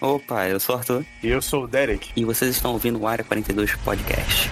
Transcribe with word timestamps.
Opa, 0.00 0.48
eu 0.48 0.58
sou 0.58 0.74
o 0.74 0.78
Arthur. 0.78 1.04
E 1.22 1.28
eu 1.28 1.42
sou 1.42 1.64
o 1.64 1.68
Derek. 1.68 2.10
E 2.16 2.24
vocês 2.24 2.50
estão 2.50 2.72
ouvindo 2.72 2.98
o 2.98 3.06
Área 3.06 3.22
42 3.22 3.74
Podcast. 3.76 4.50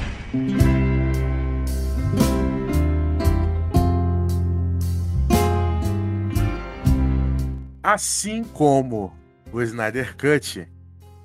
Assim 7.82 8.44
como 8.44 9.16
o 9.50 9.62
Snyder 9.62 10.14
Cut, 10.18 10.68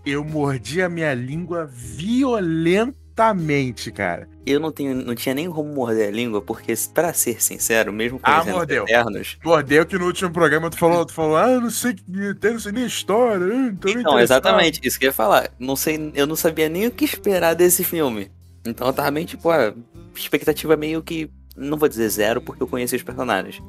eu 0.05 0.23
mordi 0.23 0.81
a 0.81 0.87
minha 0.87 1.13
língua 1.13 1.69
violentamente, 3.13 3.91
cara. 3.91 4.27
Eu 4.45 4.59
não, 4.59 4.71
tenho, 4.71 4.93
não 4.93 5.15
tinha 5.15 5.33
nem 5.33 5.49
como 5.49 5.73
morder 5.73 6.09
a 6.09 6.11
língua, 6.11 6.41
porque, 6.41 6.73
pra 6.93 7.13
ser 7.13 7.41
sincero, 7.41 7.93
mesmo 7.93 8.19
com 8.19 8.29
ah, 8.29 8.43
mordeu. 8.43 8.83
eternos... 8.83 9.37
Mordeu 9.43 9.85
que 9.85 9.97
no 9.97 10.05
último 10.05 10.31
programa 10.31 10.69
tu 10.69 10.77
falou, 10.77 11.05
tu 11.05 11.13
falou, 11.13 11.37
ah, 11.37 11.49
eu 11.49 11.61
não 11.61 11.69
sei, 11.69 11.95
eu 12.11 12.51
não 12.51 12.59
sei 12.59 12.71
nem 12.73 12.83
a 12.83 12.87
história. 12.87 13.45
Não, 14.03 14.19
exatamente, 14.19 14.81
isso 14.83 14.99
que 14.99 15.05
eu 15.05 15.09
ia 15.09 15.13
falar. 15.13 15.49
Não 15.57 15.75
sei, 15.75 16.11
eu 16.13 16.27
não 16.27 16.35
sabia 16.35 16.67
nem 16.67 16.87
o 16.87 16.91
que 16.91 17.05
esperar 17.05 17.53
desse 17.53 17.83
filme. 17.83 18.29
Então 18.65 18.87
eu 18.87 18.93
tava 18.93 19.11
bem, 19.11 19.25
tipo, 19.25 19.49
a 19.49 19.73
expectativa 20.15 20.75
meio 20.75 21.01
que, 21.01 21.29
não 21.55 21.77
vou 21.77 21.87
dizer 21.87 22.09
zero, 22.09 22.41
porque 22.41 22.63
eu 22.63 22.67
conheci 22.67 22.95
os 22.95 23.03
personagens 23.03 23.61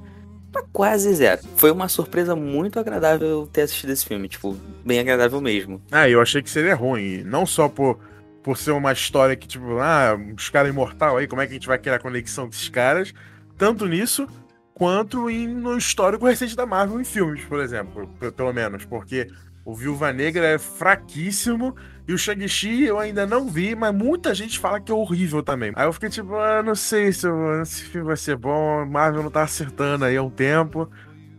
quase 0.72 1.12
zero. 1.14 1.42
Foi 1.56 1.70
uma 1.72 1.88
surpresa 1.88 2.36
muito 2.36 2.78
agradável 2.78 3.48
ter 3.52 3.62
assistido 3.62 3.90
esse 3.90 4.06
filme, 4.06 4.28
tipo, 4.28 4.56
bem 4.84 5.00
agradável 5.00 5.40
mesmo. 5.40 5.82
Ah, 5.90 6.08
eu 6.08 6.20
achei 6.20 6.42
que 6.42 6.50
seria 6.50 6.76
ruim, 6.76 7.24
não 7.24 7.44
só 7.44 7.68
por, 7.68 7.98
por 8.44 8.58
ser 8.58 8.72
uma 8.72 8.92
história 8.92 9.34
que, 9.34 9.48
tipo, 9.48 9.78
ah, 9.78 10.16
os 10.36 10.50
caras 10.50 10.70
imortal 10.70 11.16
aí, 11.16 11.26
como 11.26 11.40
é 11.40 11.46
que 11.46 11.52
a 11.52 11.54
gente 11.54 11.66
vai 11.66 11.78
criar 11.78 11.96
a 11.96 11.98
conexão 11.98 12.46
desses 12.46 12.68
caras, 12.68 13.14
tanto 13.56 13.86
nisso 13.86 14.28
quanto 14.74 15.30
em, 15.30 15.48
no 15.48 15.78
histórico 15.78 16.26
recente 16.26 16.54
da 16.54 16.66
Marvel 16.66 17.00
em 17.00 17.04
filmes, 17.04 17.42
por 17.46 17.58
exemplo, 17.58 18.06
pelo 18.36 18.52
menos, 18.52 18.84
porque 18.84 19.28
o 19.64 19.74
Viúva 19.74 20.12
Negra 20.12 20.46
é 20.46 20.58
fraquíssimo 20.58 21.74
e 22.06 22.12
o 22.12 22.18
Shang-Chi 22.18 22.84
eu 22.84 22.98
ainda 22.98 23.26
não 23.26 23.48
vi, 23.48 23.74
mas 23.74 23.94
muita 23.94 24.34
gente 24.34 24.58
fala 24.58 24.78
que 24.78 24.92
é 24.92 24.94
horrível 24.94 25.42
também. 25.42 25.72
Aí 25.74 25.86
eu 25.86 25.92
fiquei 25.92 26.10
tipo, 26.10 26.34
ah, 26.34 26.62
não 26.62 26.74
sei 26.74 27.12
se 27.12 27.26
esse 27.62 27.84
filme 27.84 28.08
vai 28.08 28.16
ser 28.16 28.36
bom, 28.36 28.84
Marvel 28.84 29.22
não 29.22 29.30
tá 29.30 29.42
acertando 29.42 30.04
aí 30.04 30.18
há 30.18 30.22
um 30.22 30.28
tempo. 30.28 30.90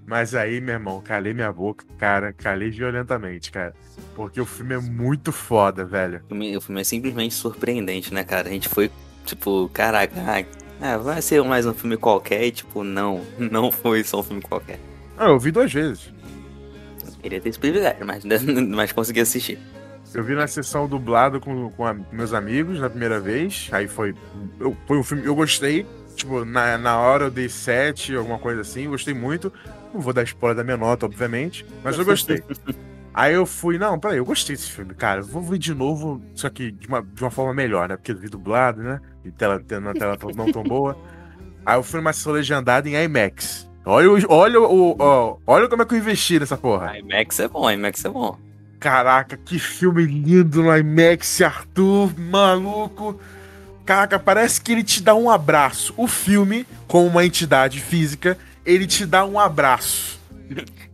Mas 0.05 0.35
aí, 0.35 0.61
meu 0.61 0.75
irmão, 0.75 1.01
calei 1.01 1.33
minha 1.33 1.51
boca, 1.51 1.83
cara, 1.97 2.31
calei 2.31 2.69
violentamente, 2.69 3.51
cara. 3.51 3.73
Porque 4.15 4.39
o 4.39 4.45
filme 4.45 4.75
é 4.75 4.77
muito 4.77 5.31
foda, 5.31 5.83
velho. 5.83 6.21
O 6.25 6.27
filme, 6.27 6.57
o 6.57 6.61
filme 6.61 6.81
é 6.81 6.83
simplesmente 6.83 7.33
surpreendente, 7.33 8.13
né, 8.13 8.23
cara? 8.23 8.47
A 8.47 8.51
gente 8.51 8.69
foi, 8.69 8.91
tipo, 9.25 9.69
caraca, 9.73 10.13
ah, 10.79 10.97
vai 10.97 11.21
ser 11.21 11.43
mais 11.43 11.65
um 11.65 11.73
filme 11.73 11.97
qualquer 11.97 12.43
e, 12.45 12.51
tipo, 12.51 12.83
não, 12.83 13.21
não 13.39 13.71
foi 13.71 14.03
só 14.03 14.19
um 14.19 14.23
filme 14.23 14.41
qualquer. 14.41 14.79
Ah, 15.17 15.29
eu 15.29 15.39
vi 15.39 15.51
duas 15.51 15.71
vezes. 15.73 16.13
queria 17.21 17.41
ter 17.41 17.49
esse 17.49 17.59
privilégio, 17.59 18.05
mas, 18.05 18.23
mas 18.69 18.91
consegui 18.91 19.21
assistir. 19.21 19.57
Eu 20.13 20.23
vi 20.23 20.33
na 20.33 20.47
sessão 20.47 20.87
dublado 20.87 21.41
com, 21.41 21.69
com 21.71 21.85
a, 21.85 21.93
meus 22.11 22.33
amigos 22.33 22.79
na 22.79 22.89
primeira 22.89 23.19
vez. 23.19 23.67
Aí 23.71 23.85
foi. 23.85 24.15
Eu, 24.59 24.75
foi 24.87 24.97
um 24.97 25.03
filme. 25.03 25.25
Eu 25.25 25.35
gostei. 25.35 25.85
Tipo, 26.15 26.45
na, 26.45 26.77
na 26.77 26.97
hora 26.97 27.25
eu 27.25 27.31
dei 27.31 27.49
7, 27.49 28.15
alguma 28.15 28.39
coisa 28.39 28.61
assim. 28.61 28.87
Gostei 28.87 29.13
muito. 29.13 29.51
Não 29.95 30.01
vou 30.01 30.11
dar 30.11 30.23
spoiler 30.23 30.57
da 30.57 30.63
minha 30.63 30.75
nota, 30.75 31.05
obviamente. 31.05 31.65
Mas 31.81 31.97
eu 31.97 32.03
gostei. 32.03 32.43
Aí 33.13 33.33
eu 33.33 33.45
fui, 33.45 33.77
não, 33.77 33.97
peraí, 33.97 34.17
eu 34.17 34.25
gostei 34.25 34.57
desse 34.57 34.69
filme, 34.69 34.93
cara. 34.93 35.21
Vou 35.21 35.41
ver 35.41 35.57
de 35.57 35.73
novo, 35.73 36.21
só 36.33 36.49
que 36.49 36.69
de 36.69 36.85
uma, 36.85 37.01
de 37.01 37.23
uma 37.23 37.31
forma 37.31 37.53
melhor, 37.53 37.87
né? 37.87 37.95
Porque 37.95 38.11
eu 38.11 38.17
vi 38.17 38.27
dublado, 38.27 38.83
né? 38.83 38.99
E 39.23 39.31
tela, 39.31 39.57
na 39.81 39.93
tela 39.93 40.17
não 40.35 40.51
tão 40.51 40.63
boa. 40.63 40.97
Aí 41.65 41.77
eu 41.77 41.83
fui 41.83 42.01
numa 42.01 42.11
sessão 42.11 42.33
legendada 42.33 42.89
em 42.89 43.01
IMAX. 43.01 43.69
Olha, 43.85 44.11
o, 44.11 44.19
olha, 44.27 44.59
o, 44.59 44.91
o, 44.99 45.39
olha 45.47 45.69
como 45.69 45.81
é 45.81 45.85
que 45.85 45.93
eu 45.93 45.99
investi 45.99 46.39
nessa 46.39 46.57
porra. 46.57 46.97
IMAX 46.97 47.39
é 47.39 47.47
bom, 47.47 47.71
IMAX 47.71 48.03
é 48.03 48.09
bom. 48.09 48.37
Caraca, 48.81 49.37
que 49.37 49.57
filme 49.59 50.03
lindo 50.03 50.61
no 50.61 50.77
IMAX, 50.77 51.41
Arthur, 51.41 52.11
maluco. 52.19 53.17
Caraca, 53.85 54.19
parece 54.19 54.59
que 54.59 54.73
ele 54.73 54.83
te 54.83 55.01
dá 55.01 55.15
um 55.15 55.29
abraço. 55.29 55.93
O 55.95 56.05
filme, 56.05 56.67
como 56.85 57.07
uma 57.07 57.25
entidade 57.25 57.79
física, 57.79 58.37
ele 58.65 58.87
te 58.87 59.05
dá 59.05 59.25
um 59.25 59.39
abraço. 59.39 60.19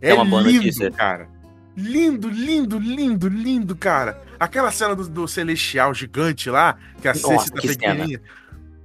É, 0.00 0.10
é 0.10 0.14
uma 0.14 0.40
lindo, 0.40 0.64
notícia. 0.64 0.90
cara. 0.90 1.28
Lindo, 1.76 2.28
lindo, 2.28 2.78
lindo, 2.78 3.28
lindo, 3.28 3.76
cara. 3.76 4.20
Aquela 4.38 4.70
cena 4.70 4.94
do, 4.96 5.08
do 5.08 5.28
Celestial 5.28 5.94
gigante 5.94 6.50
lá, 6.50 6.76
que 7.00 7.08
a 7.08 7.14
Cersei 7.14 7.50
tá 7.50 7.62
pequenininha. 7.62 8.20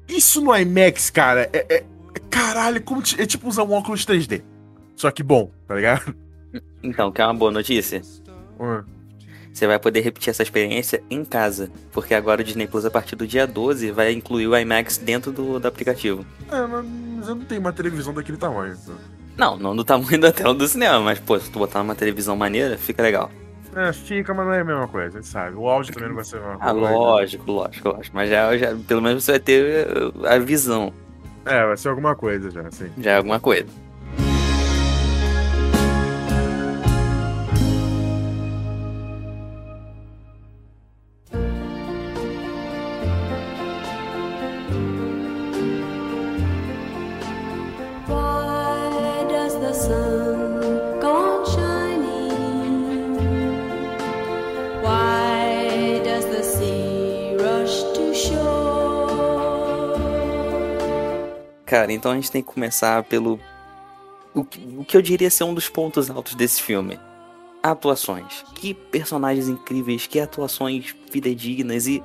Isso 0.08 0.42
no 0.42 0.56
IMAX, 0.56 1.10
cara, 1.10 1.50
é, 1.52 1.66
é, 1.70 1.76
é 2.16 2.20
caralho, 2.30 2.82
como 2.82 3.02
é 3.18 3.26
tipo 3.26 3.48
usar 3.48 3.64
um 3.64 3.74
óculos 3.74 4.06
3D. 4.06 4.42
Só 4.96 5.12
que 5.12 5.22
bom, 5.22 5.52
tá 5.68 5.76
ligado? 5.76 6.16
Então, 6.82 7.12
quer 7.12 7.26
uma 7.26 7.34
boa 7.34 7.52
notícia? 7.52 8.02
Você 9.58 9.66
vai 9.66 9.80
poder 9.80 10.02
repetir 10.02 10.30
essa 10.30 10.44
experiência 10.44 11.02
em 11.10 11.26
casa, 11.26 11.72
porque 11.92 12.14
agora 12.14 12.42
o 12.42 12.44
Disney 12.44 12.68
Plus, 12.68 12.86
a 12.86 12.92
partir 12.92 13.16
do 13.16 13.26
dia 13.26 13.48
12, 13.48 13.90
vai 13.90 14.12
incluir 14.12 14.46
o 14.46 14.56
IMAX 14.56 15.00
dentro 15.00 15.32
do, 15.32 15.60
do 15.60 15.68
aplicativo. 15.68 16.24
É, 16.52 16.62
mas 16.68 17.28
eu 17.28 17.34
não 17.34 17.44
tenho 17.44 17.62
uma 17.62 17.74
televisão 17.74 18.14
daquele 18.14 18.38
tamanho. 18.38 18.78
Então. 18.80 18.96
Não, 19.36 19.58
não 19.58 19.76
do 19.76 19.84
tamanho 19.84 20.22
da 20.22 20.32
tela 20.32 20.54
do 20.54 20.68
cinema, 20.68 21.00
mas, 21.00 21.18
pô, 21.18 21.40
se 21.40 21.50
tu 21.50 21.58
botar 21.58 21.82
uma 21.82 21.96
televisão 21.96 22.36
maneira, 22.36 22.78
fica 22.78 23.02
legal. 23.02 23.32
É, 23.76 23.92
fica, 23.92 24.32
mas 24.32 24.46
não 24.46 24.54
é 24.54 24.62
a 24.62 24.64
mesma 24.64 24.88
coisa, 24.88 25.18
a 25.18 25.22
gente 25.22 25.28
sabe. 25.28 25.56
O 25.56 25.68
áudio 25.68 25.92
também 25.92 26.10
não 26.10 26.16
vai 26.18 26.24
ser 26.24 26.38
a 26.38 26.40
mesma 26.40 26.54
ah, 26.54 26.72
coisa. 26.72 26.88
Ah, 26.88 26.92
lógico, 26.92 27.52
lógico, 27.52 27.90
lógico. 27.90 28.16
Mas 28.16 28.30
já, 28.30 28.58
já, 28.60 28.76
pelo 28.88 29.02
menos 29.02 29.24
você 29.24 29.32
vai 29.32 29.40
ter 29.40 29.88
a 30.24 30.38
visão. 30.38 30.94
É, 31.44 31.66
vai 31.66 31.78
ser 31.78 31.90
alguma 31.90 32.16
coisa 32.16 32.52
já, 32.52 32.70
sim. 32.70 32.92
Já 33.00 33.14
é 33.14 33.18
alguma 33.18 33.40
coisa. 33.40 33.66
Cara, 61.88 61.94
então 61.94 62.12
a 62.12 62.16
gente 62.16 62.30
tem 62.30 62.42
que 62.42 62.52
começar 62.54 63.02
pelo. 63.04 63.40
O 64.34 64.44
que, 64.44 64.60
o 64.78 64.84
que 64.84 64.98
eu 64.98 65.02
diria 65.02 65.30
ser 65.30 65.46
um 65.46 65.54
dos 65.54 65.70
pontos 65.70 66.10
altos 66.10 66.36
desse 66.36 66.62
filme. 66.62 67.00
Atuações. 67.64 68.44
Que 68.56 68.74
personagens 68.74 69.48
incríveis, 69.48 70.06
que 70.06 70.20
atuações 70.20 70.94
fidedignas 71.10 71.88
e. 71.88 72.04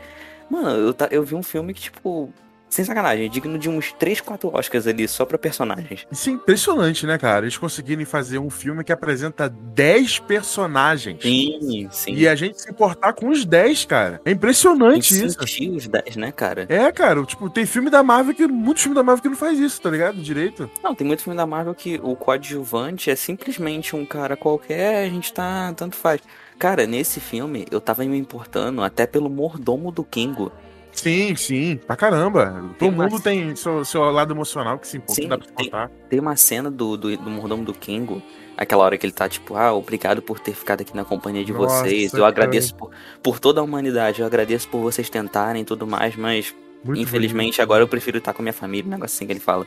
Mano, 0.48 0.70
eu, 0.70 0.94
eu 1.10 1.24
vi 1.24 1.34
um 1.34 1.42
filme 1.42 1.74
que, 1.74 1.80
tipo, 1.80 2.32
sem 2.72 2.84
sacanagem, 2.84 3.26
é 3.26 3.28
digno 3.28 3.58
de 3.58 3.68
uns 3.68 3.92
3, 3.92 4.20
4 4.22 4.48
Oscars 4.56 4.86
ali 4.86 5.06
só 5.06 5.26
pra 5.26 5.36
personagens. 5.36 6.06
Isso 6.10 6.30
é 6.30 6.32
impressionante, 6.32 7.06
né, 7.06 7.18
cara? 7.18 7.44
Eles 7.44 7.58
conseguirem 7.58 8.04
fazer 8.06 8.38
um 8.38 8.48
filme 8.48 8.82
que 8.82 8.92
apresenta 8.92 9.48
10 9.48 10.20
personagens. 10.20 11.22
Sim, 11.22 11.88
sim. 11.90 12.14
E 12.14 12.26
a 12.26 12.34
gente 12.34 12.60
se 12.60 12.70
importar 12.70 13.12
com 13.12 13.28
os 13.28 13.44
10, 13.44 13.84
cara. 13.84 14.20
É 14.24 14.30
impressionante 14.30 15.12
isso. 15.14 15.38
os 15.76 15.86
10, 15.86 16.16
né, 16.16 16.32
cara? 16.32 16.64
É, 16.68 16.90
cara. 16.90 17.22
Tipo, 17.24 17.50
tem 17.50 17.66
filme 17.66 17.90
da 17.90 18.02
Marvel 18.02 18.34
que. 18.34 18.46
Muitos 18.46 18.82
filmes 18.82 18.96
da 18.96 19.02
Marvel 19.02 19.22
que 19.22 19.28
não 19.28 19.36
faz 19.36 19.58
isso, 19.58 19.80
tá 19.80 19.90
ligado? 19.90 20.16
Direito. 20.16 20.70
Não, 20.82 20.94
tem 20.94 21.06
muito 21.06 21.22
filme 21.22 21.36
da 21.36 21.46
Marvel 21.46 21.74
que 21.74 22.00
o 22.02 22.16
coadjuvante 22.16 23.10
é 23.10 23.16
simplesmente 23.16 23.94
um 23.94 24.06
cara 24.06 24.34
qualquer, 24.34 25.04
a 25.04 25.10
gente 25.10 25.32
tá. 25.32 25.74
Tanto 25.76 25.94
faz. 25.94 26.22
Cara, 26.58 26.86
nesse 26.86 27.20
filme 27.20 27.66
eu 27.70 27.80
tava 27.80 28.04
me 28.04 28.16
importando 28.16 28.82
até 28.82 29.06
pelo 29.06 29.28
mordomo 29.28 29.90
do 29.90 30.04
Kingo. 30.04 30.52
Sim, 30.92 31.34
sim, 31.34 31.80
pra 31.86 31.96
caramba. 31.96 32.70
Tem 32.78 32.90
Todo 32.90 33.02
mundo 33.10 33.20
tem 33.20 33.56
seu, 33.56 33.84
seu 33.84 34.02
lado 34.10 34.32
emocional 34.32 34.78
que 34.78 34.86
se 34.86 34.98
importa, 34.98 35.26
dá 35.26 35.38
pra 35.38 35.46
tem, 35.88 35.96
tem 36.10 36.20
uma 36.20 36.36
cena 36.36 36.70
do, 36.70 36.96
do, 36.96 37.16
do 37.16 37.30
mordomo 37.30 37.64
do 37.64 37.72
Kingo, 37.72 38.22
aquela 38.56 38.84
hora 38.84 38.98
que 38.98 39.06
ele 39.06 39.12
tá 39.12 39.28
tipo, 39.28 39.56
ah, 39.56 39.72
obrigado 39.72 40.20
por 40.20 40.38
ter 40.38 40.52
ficado 40.52 40.82
aqui 40.82 40.94
na 40.94 41.04
companhia 41.04 41.44
de 41.44 41.52
Nossa, 41.52 41.84
vocês. 41.84 42.12
Eu 42.12 42.24
agradeço 42.24 42.74
por, 42.74 42.90
por 43.22 43.40
toda 43.40 43.60
a 43.60 43.64
humanidade, 43.64 44.20
eu 44.20 44.26
agradeço 44.26 44.68
por 44.68 44.80
vocês 44.80 45.08
tentarem 45.08 45.62
e 45.62 45.64
tudo 45.64 45.86
mais, 45.86 46.14
mas 46.14 46.54
Muito 46.84 47.00
infelizmente 47.00 47.56
bonito. 47.56 47.62
agora 47.62 47.82
eu 47.82 47.88
prefiro 47.88 48.18
estar 48.18 48.32
com 48.34 48.42
minha 48.42 48.52
família, 48.52 48.86
um 48.86 48.90
negócio 48.90 49.16
assim 49.16 49.26
que 49.26 49.32
ele 49.32 49.40
fala. 49.40 49.66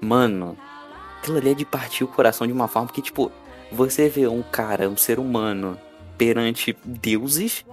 Mano, 0.00 0.56
aquilo 1.18 1.38
ali 1.38 1.50
é 1.50 1.54
de 1.54 1.64
partir 1.64 2.04
o 2.04 2.08
coração 2.08 2.46
de 2.46 2.52
uma 2.52 2.68
forma 2.68 2.88
que, 2.88 3.02
tipo, 3.02 3.32
você 3.72 4.08
vê 4.08 4.28
um 4.28 4.42
cara, 4.42 4.88
um 4.88 4.96
ser 4.96 5.18
humano, 5.18 5.78
perante 6.16 6.76
deuses, 6.84 7.64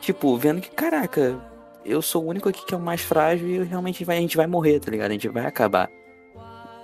tipo, 0.00 0.36
vendo 0.36 0.60
que, 0.60 0.70
caraca, 0.70 1.38
eu 1.84 2.02
sou 2.02 2.24
o 2.24 2.28
único 2.28 2.48
aqui 2.48 2.64
que 2.64 2.74
é 2.74 2.76
o 2.76 2.80
mais 2.80 3.00
frágil 3.00 3.48
e 3.48 3.62
realmente 3.64 4.04
vai, 4.04 4.18
a 4.18 4.20
gente 4.20 4.36
vai 4.36 4.46
morrer, 4.46 4.80
tá 4.80 4.90
ligado? 4.90 5.10
A 5.10 5.12
gente 5.12 5.28
vai 5.28 5.46
acabar. 5.46 5.90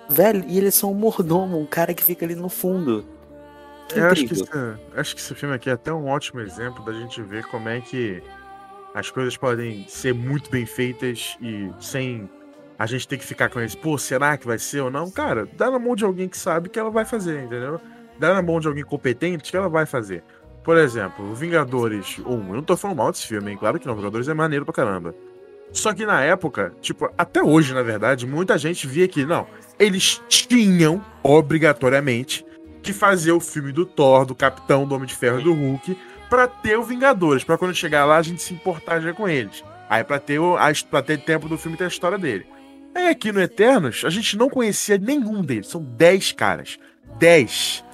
Velho, 0.09 0.45
e 0.47 0.59
eles 0.59 0.75
são 0.75 0.93
um 0.93 0.95
mordomo, 0.95 1.59
um 1.59 1.67
cara 1.67 1.93
que 1.93 2.03
fica 2.03 2.25
ali 2.25 2.35
no 2.35 2.49
fundo. 2.49 3.05
Que 3.89 3.99
eu 3.99 4.07
acho 4.07 4.27
que, 4.27 4.33
esse, 4.33 4.45
acho 4.97 5.15
que 5.15 5.21
esse 5.21 5.35
filme 5.35 5.55
aqui 5.55 5.71
é 5.71 5.73
até 5.73 5.93
um 5.93 6.07
ótimo 6.07 6.41
exemplo 6.41 6.85
da 6.85 6.93
gente 6.93 7.23
ver 7.23 7.45
como 7.47 7.69
é 7.69 7.81
que 7.81 8.23
as 8.95 9.11
coisas 9.11 9.37
podem 9.37 9.87
ser 9.89 10.15
muito 10.15 10.51
bem 10.51 10.65
feitas 10.67 11.37
e 11.41 11.71
sem 11.81 12.29
a 12.79 12.87
gente 12.87 13.07
ter 13.07 13.19
que 13.19 13.25
ficar 13.25 13.49
com 13.49 13.61
esse, 13.61 13.77
pô, 13.77 13.97
será 13.97 14.37
que 14.37 14.47
vai 14.47 14.59
ser 14.59 14.81
ou 14.81 14.91
não? 14.91 15.11
Cara, 15.11 15.47
dá 15.57 15.71
na 15.71 15.79
mão 15.79 15.95
de 15.95 16.05
alguém 16.05 16.29
que 16.29 16.37
sabe 16.37 16.69
que 16.69 16.79
ela 16.79 16.91
vai 16.91 17.05
fazer, 17.05 17.45
entendeu? 17.45 17.81
Dá 18.19 18.35
na 18.35 18.43
mão 18.43 18.61
de 18.61 18.69
alguém 18.69 18.85
competente 18.85 19.51
que 19.51 19.57
ela 19.57 19.69
vai 19.69 19.87
fazer. 19.87 20.23
Por 20.67 20.77
exemplo, 20.77 21.33
Vingadores 21.33 22.19
1. 22.19 22.29
Eu 22.29 22.55
não 22.57 22.63
tô 22.63 22.77
falando 22.77 22.97
mal 22.97 23.13
desse 23.13 23.25
filme, 23.25 23.53
hein? 23.53 23.57
Claro 23.57 23.79
que 23.79 23.87
não. 23.87 23.95
Vingadores 23.95 24.27
é 24.27 24.35
maneiro 24.35 24.65
pra 24.65 24.75
caramba. 24.75 25.15
Só 25.73 25.95
que 25.95 26.05
na 26.05 26.21
época, 26.23 26.75
tipo, 26.81 27.09
até 27.17 27.41
hoje, 27.41 27.73
na 27.73 27.85
verdade, 27.85 28.27
muita 28.27 28.59
gente 28.59 28.85
via 28.85 29.07
que, 29.07 29.25
não, 29.25 29.47
eles 29.79 30.21
tinham, 30.29 31.05
obrigatoriamente, 31.23 32.45
que 32.83 32.93
fazer 32.93 33.31
o 33.31 33.39
filme 33.39 33.71
do 33.71 33.87
Thor, 33.87 34.27
do 34.27 34.35
Capitão, 34.35 34.85
do 34.85 34.95
Homem 34.97 35.07
de 35.07 35.15
Ferro 35.15 35.39
e 35.39 35.45
do 35.45 35.55
Hulk 35.55 35.97
para 36.29 36.49
ter 36.49 36.77
o 36.77 36.83
Vingadores, 36.83 37.45
para 37.45 37.57
quando 37.57 37.73
chegar 37.73 38.05
lá 38.05 38.17
a 38.17 38.23
gente 38.23 38.43
se 38.43 38.53
importar 38.53 38.99
já 39.01 39.13
com 39.13 39.29
eles. 39.29 39.63
Aí 39.89 40.03
para 40.03 40.19
ter, 40.19 40.41
o, 40.41 40.57
pra 40.91 41.01
ter 41.01 41.19
tempo 41.21 41.49
do 41.49 41.57
filme 41.57 41.77
ter 41.77 41.85
a 41.85 41.89
história 41.89 42.19
dele. 42.19 42.45
Aí 42.93 43.07
aqui 43.07 43.31
no 43.31 43.41
Eternos, 43.41 44.03
a 44.05 44.11
gente 44.11 44.37
não 44.37 44.51
conhecia 44.51 44.99
nenhum 44.99 45.43
deles. 45.43 45.69
São 45.69 45.81
10 45.81 46.33
caras. 46.33 46.77
10. 47.21 47.85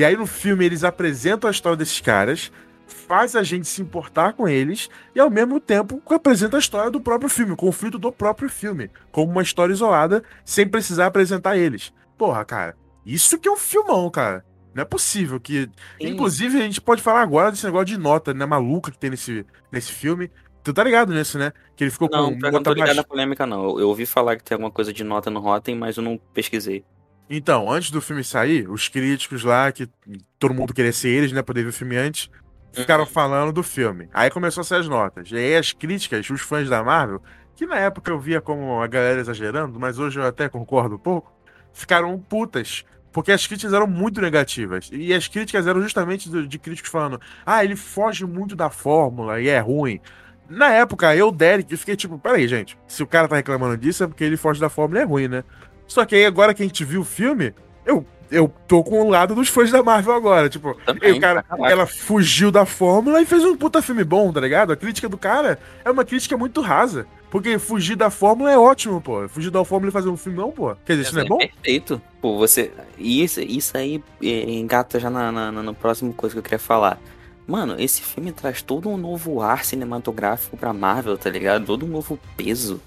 E 0.00 0.04
aí 0.04 0.16
no 0.16 0.26
filme 0.26 0.64
eles 0.64 0.82
apresentam 0.82 1.46
a 1.46 1.50
história 1.50 1.76
desses 1.76 2.00
caras, 2.00 2.50
faz 2.86 3.36
a 3.36 3.42
gente 3.42 3.68
se 3.68 3.82
importar 3.82 4.32
com 4.32 4.48
eles 4.48 4.88
e 5.14 5.20
ao 5.20 5.28
mesmo 5.28 5.60
tempo 5.60 6.02
apresenta 6.08 6.56
a 6.56 6.58
história 6.58 6.90
do 6.90 7.02
próprio 7.02 7.28
filme, 7.28 7.52
o 7.52 7.56
conflito 7.56 7.98
do 7.98 8.10
próprio 8.10 8.48
filme, 8.48 8.90
como 9.12 9.30
uma 9.30 9.42
história 9.42 9.74
isolada, 9.74 10.24
sem 10.42 10.66
precisar 10.66 11.04
apresentar 11.04 11.58
eles. 11.58 11.92
Porra, 12.16 12.46
cara, 12.46 12.78
isso 13.04 13.38
que 13.38 13.46
é 13.46 13.52
um 13.52 13.58
filmão, 13.58 14.08
cara. 14.08 14.42
Não 14.74 14.80
é 14.80 14.86
possível 14.86 15.38
que. 15.38 15.64
Sim. 16.00 16.08
Inclusive, 16.08 16.58
a 16.58 16.62
gente 16.62 16.80
pode 16.80 17.02
falar 17.02 17.20
agora 17.20 17.50
desse 17.50 17.66
negócio 17.66 17.84
de 17.84 17.98
nota, 17.98 18.32
né? 18.32 18.46
Maluca 18.46 18.90
que 18.90 18.96
tem 18.96 19.10
nesse, 19.10 19.44
nesse 19.70 19.92
filme. 19.92 20.30
Tu 20.64 20.72
tá 20.72 20.82
ligado 20.82 21.12
nisso, 21.12 21.38
né? 21.38 21.52
Que 21.76 21.84
ele 21.84 21.90
ficou 21.90 22.08
não, 22.10 22.32
com. 22.32 22.38
Não, 22.38 22.50
não 22.52 22.62
tô 22.62 22.72
ligado 22.72 22.96
na 22.96 23.04
polêmica, 23.04 23.44
não. 23.44 23.64
Eu, 23.64 23.80
eu, 23.80 23.88
ouvi 23.88 24.06
falar 24.06 24.36
que 24.36 24.44
tem 24.44 24.54
alguma 24.54 24.70
coisa 24.70 24.94
de 24.94 25.04
nota 25.04 25.28
no 25.28 25.40
Rotten, 25.40 25.74
mas 25.74 25.98
eu 25.98 26.02
não 26.02 26.18
pesquisei. 26.32 26.86
Então, 27.32 27.70
antes 27.70 27.92
do 27.92 28.00
filme 28.00 28.24
sair, 28.24 28.68
os 28.68 28.88
críticos 28.88 29.44
lá, 29.44 29.70
que 29.70 29.88
todo 30.36 30.52
mundo 30.52 30.74
queria 30.74 30.92
ser 30.92 31.10
eles, 31.10 31.30
né? 31.30 31.42
Poder 31.42 31.62
ver 31.62 31.68
o 31.68 31.72
filme 31.72 31.96
antes, 31.96 32.28
ficaram 32.72 33.04
uhum. 33.04 33.10
falando 33.10 33.52
do 33.52 33.62
filme. 33.62 34.08
Aí 34.12 34.28
começou 34.30 34.62
a 34.62 34.64
sair 34.64 34.80
as 34.80 34.88
notas. 34.88 35.30
E 35.30 35.36
aí 35.36 35.56
as 35.56 35.72
críticas, 35.72 36.28
os 36.28 36.40
fãs 36.40 36.68
da 36.68 36.82
Marvel, 36.82 37.22
que 37.54 37.66
na 37.66 37.76
época 37.76 38.10
eu 38.10 38.18
via 38.18 38.40
como 38.40 38.82
a 38.82 38.86
galera 38.88 39.20
exagerando, 39.20 39.78
mas 39.78 39.96
hoje 39.96 40.18
eu 40.18 40.26
até 40.26 40.48
concordo 40.48 40.96
um 40.96 40.98
pouco, 40.98 41.32
ficaram 41.72 42.18
putas 42.18 42.84
porque 43.12 43.32
as 43.32 43.46
críticas 43.46 43.72
eram 43.72 43.86
muito 43.86 44.20
negativas. 44.20 44.88
E 44.92 45.12
as 45.12 45.28
críticas 45.28 45.66
eram 45.66 45.82
justamente 45.82 46.28
de, 46.28 46.46
de 46.46 46.58
críticos 46.58 46.90
falando: 46.90 47.20
ah, 47.44 47.64
ele 47.64 47.76
foge 47.76 48.24
muito 48.24 48.56
da 48.56 48.70
fórmula 48.70 49.40
e 49.40 49.48
é 49.48 49.58
ruim. 49.58 50.00
Na 50.48 50.70
época, 50.70 51.14
eu, 51.14 51.30
Derek, 51.30 51.70
eu 51.70 51.78
fiquei 51.78 51.94
tipo, 51.94 52.18
peraí, 52.18 52.48
gente, 52.48 52.76
se 52.88 53.04
o 53.04 53.06
cara 53.06 53.28
tá 53.28 53.36
reclamando 53.36 53.76
disso 53.76 54.02
é 54.02 54.06
porque 54.08 54.24
ele 54.24 54.36
foge 54.36 54.60
da 54.60 54.68
fórmula 54.68 55.00
e 55.00 55.02
é 55.02 55.06
ruim, 55.06 55.28
né? 55.28 55.44
Só 55.90 56.06
que 56.06 56.14
aí 56.14 56.24
agora 56.24 56.54
que 56.54 56.62
a 56.62 56.64
gente 56.64 56.84
viu 56.84 57.00
o 57.00 57.04
filme, 57.04 57.52
eu, 57.84 58.06
eu 58.30 58.50
tô 58.68 58.84
com 58.84 59.02
o 59.02 59.10
lado 59.10 59.34
dos 59.34 59.48
fãs 59.48 59.72
da 59.72 59.82
Marvel 59.82 60.14
agora. 60.14 60.48
Tipo, 60.48 60.72
Também, 60.86 61.18
o 61.18 61.20
cara, 61.20 61.44
ela 61.64 61.84
fugiu 61.84 62.52
da 62.52 62.64
fórmula 62.64 63.20
e 63.20 63.26
fez 63.26 63.44
um 63.44 63.56
puta 63.56 63.82
filme 63.82 64.04
bom, 64.04 64.32
tá 64.32 64.40
ligado? 64.40 64.72
A 64.72 64.76
crítica 64.76 65.08
do 65.08 65.18
cara 65.18 65.58
é 65.84 65.90
uma 65.90 66.04
crítica 66.04 66.36
muito 66.36 66.60
rasa. 66.60 67.08
Porque 67.28 67.58
fugir 67.58 67.96
da 67.96 68.08
fórmula 68.08 68.52
é 68.52 68.56
ótimo, 68.56 69.00
pô. 69.00 69.28
Fugir 69.28 69.50
da 69.50 69.64
fórmula 69.64 69.90
e 69.90 69.92
fazer 69.92 70.08
um 70.08 70.16
filme 70.16 70.38
não, 70.38 70.52
pô. 70.52 70.76
Quer 70.86 70.96
dizer, 70.96 71.08
isso 71.08 71.14
não 71.14 71.22
é, 71.22 71.24
é 71.24 71.28
bom? 71.28 71.38
Perfeito. 71.38 72.00
Pô, 72.22 72.38
você. 72.38 72.70
Isso, 72.96 73.40
isso 73.40 73.76
aí 73.76 74.00
é, 74.22 74.48
engata 74.48 75.00
já 75.00 75.10
na, 75.10 75.32
na, 75.32 75.50
na, 75.50 75.62
no 75.62 75.74
próximo 75.74 76.12
coisa 76.12 76.36
que 76.36 76.38
eu 76.38 76.42
queria 76.44 76.58
falar. 76.58 77.00
Mano, 77.48 77.74
esse 77.80 78.00
filme 78.00 78.30
traz 78.30 78.62
todo 78.62 78.88
um 78.88 78.96
novo 78.96 79.42
ar 79.42 79.64
cinematográfico 79.64 80.56
pra 80.56 80.72
Marvel, 80.72 81.18
tá 81.18 81.28
ligado? 81.28 81.66
Todo 81.66 81.84
um 81.84 81.88
novo 81.88 82.16
peso. 82.36 82.80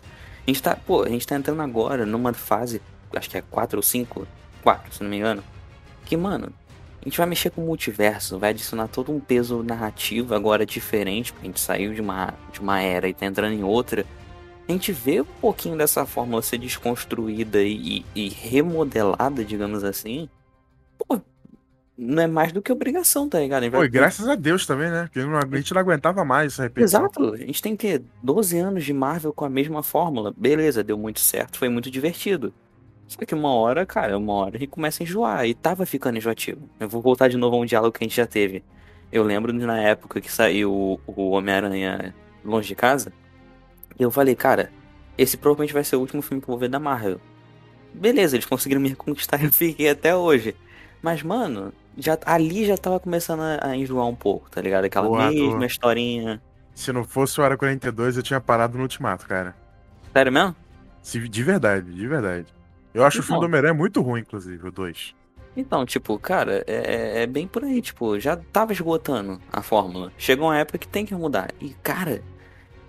A 0.45 0.49
gente 0.49 0.61
tá, 0.61 0.75
pô, 0.75 1.03
a 1.03 1.09
gente 1.09 1.25
tá 1.25 1.35
entrando 1.35 1.61
agora 1.61 2.05
numa 2.05 2.33
fase, 2.33 2.81
acho 3.15 3.29
que 3.29 3.37
é 3.37 3.41
4 3.41 3.77
ou 3.77 3.83
5, 3.83 4.27
4, 4.61 4.95
se 4.95 5.03
não 5.03 5.09
me 5.09 5.17
engano. 5.17 5.43
Que, 6.05 6.17
mano, 6.17 6.51
a 7.01 7.03
gente 7.05 7.17
vai 7.17 7.27
mexer 7.27 7.49
com 7.49 7.63
o 7.63 7.65
multiverso, 7.65 8.39
vai 8.39 8.51
adicionar 8.51 8.87
todo 8.87 9.11
um 9.11 9.19
peso 9.19 9.63
narrativo 9.63 10.35
agora 10.35 10.65
diferente, 10.65 11.31
porque 11.31 11.47
a 11.47 11.49
gente 11.49 11.59
saiu 11.59 11.93
de 11.93 12.01
uma, 12.01 12.33
de 12.51 12.59
uma 12.59 12.81
era 12.81 13.07
e 13.07 13.13
tá 13.13 13.25
entrando 13.25 13.53
em 13.53 13.63
outra 13.63 14.05
a 14.67 14.71
gente 14.71 14.91
vê 14.91 15.21
um 15.21 15.25
pouquinho 15.25 15.77
dessa 15.77 16.05
fórmula 16.05 16.41
ser 16.41 16.57
desconstruída 16.57 17.61
e, 17.61 18.05
e 18.15 18.29
remodelada, 18.29 19.43
digamos 19.43 19.83
assim, 19.83 20.29
pô, 20.97 21.19
não 21.97 22.23
é 22.23 22.27
mais 22.27 22.51
do 22.51 22.61
que 22.61 22.71
obrigação, 22.71 23.27
tá 23.27 23.39
ligado? 23.39 23.69
Pô, 23.69 23.83
e 23.83 23.89
graças 23.89 24.27
a 24.27 24.35
Deus 24.35 24.65
também, 24.65 24.89
né? 24.89 25.03
Porque 25.03 25.19
a 25.19 25.57
gente 25.57 25.73
não 25.73 25.81
aguentava 25.81 26.23
mais 26.23 26.53
essa 26.53 26.63
repetição. 26.63 27.01
Exato. 27.01 27.33
A 27.33 27.37
gente 27.37 27.61
tem 27.61 27.75
que 27.75 28.01
12 28.23 28.57
anos 28.57 28.85
de 28.85 28.93
Marvel 28.93 29.33
com 29.33 29.45
a 29.45 29.49
mesma 29.49 29.83
fórmula. 29.83 30.33
Beleza, 30.35 30.83
deu 30.83 30.97
muito 30.97 31.19
certo, 31.19 31.57
foi 31.57 31.69
muito 31.69 31.91
divertido. 31.91 32.53
Só 33.13 33.25
que 33.25 33.35
uma 33.35 33.53
hora, 33.53 33.85
cara, 33.85 34.17
uma 34.17 34.33
hora 34.33 34.57
gente 34.57 34.69
começa 34.69 35.03
a 35.03 35.05
enjoar. 35.05 35.45
E 35.45 35.53
tava 35.53 35.85
ficando 35.85 36.17
enjoativo. 36.17 36.67
Eu 36.79 36.89
vou 36.89 37.01
voltar 37.01 37.27
de 37.27 37.37
novo 37.37 37.55
a 37.55 37.59
um 37.59 37.65
diálogo 37.65 37.91
que 37.91 38.03
a 38.03 38.07
gente 38.07 38.17
já 38.17 38.25
teve. 38.25 38.63
Eu 39.11 39.23
lembro 39.23 39.53
na 39.53 39.79
época 39.79 40.19
que 40.19 40.31
saiu 40.31 40.99
o 41.05 41.29
Homem-Aranha 41.31 42.15
Longe 42.43 42.67
de 42.67 42.75
Casa. 42.75 43.13
E 43.99 44.01
eu 44.01 44.09
falei, 44.09 44.35
cara, 44.35 44.71
esse 45.15 45.37
provavelmente 45.37 45.73
vai 45.73 45.83
ser 45.83 45.95
o 45.95 45.99
último 45.99 46.23
filme 46.23 46.41
que 46.41 46.49
eu 46.49 46.53
vou 46.53 46.57
ver 46.57 46.69
da 46.69 46.79
Marvel. 46.79 47.21
Beleza, 47.93 48.35
eles 48.35 48.47
conseguiram 48.47 48.81
me 48.81 48.89
reconquistar 48.89 49.39
e 49.39 49.45
eu 49.45 49.51
fiquei 49.51 49.89
até 49.89 50.15
hoje. 50.15 50.55
Mas, 50.99 51.21
mano, 51.21 51.71
já, 51.95 52.17
ali 52.25 52.65
já 52.65 52.75
tava 52.75 52.99
começando 52.99 53.41
a, 53.61 53.75
enjoar 53.75 54.07
um 54.07 54.15
pouco, 54.15 54.49
tá 54.49 54.59
ligado? 54.59 54.85
Aquela 54.85 55.07
Boa, 55.07 55.29
mesma 55.29 55.65
historinha. 55.67 56.41
Se 56.73 56.91
não 56.91 57.03
fosse 57.03 57.39
o 57.39 57.43
Ara 57.43 57.55
42, 57.55 58.17
eu 58.17 58.23
tinha 58.23 58.41
parado 58.41 58.75
no 58.77 58.83
Ultimato, 58.83 59.27
cara. 59.27 59.55
Sério 60.11 60.31
mesmo? 60.31 60.55
De 61.29 61.43
verdade, 61.43 61.93
de 61.93 62.07
verdade. 62.07 62.62
Eu 62.93 63.03
acho 63.03 63.17
então, 63.17 63.23
o 63.23 63.27
filme 63.27 63.39
do 63.41 63.45
Homem-Aranha 63.45 63.73
muito 63.73 64.01
ruim, 64.01 64.21
inclusive, 64.21 64.67
o 64.67 64.71
2. 64.71 65.15
Então, 65.55 65.85
tipo, 65.85 66.17
cara, 66.17 66.63
é, 66.67 66.75
é, 66.75 67.23
é 67.23 67.27
bem 67.27 67.47
por 67.47 67.63
aí, 67.63 67.81
tipo, 67.81 68.19
já 68.19 68.35
tava 68.35 68.73
esgotando 68.73 69.39
a 69.51 69.61
fórmula. 69.61 70.11
Chegou 70.17 70.47
uma 70.47 70.57
época 70.57 70.77
que 70.77 70.87
tem 70.87 71.05
que 71.05 71.13
mudar. 71.13 71.51
E, 71.61 71.75
cara, 71.83 72.23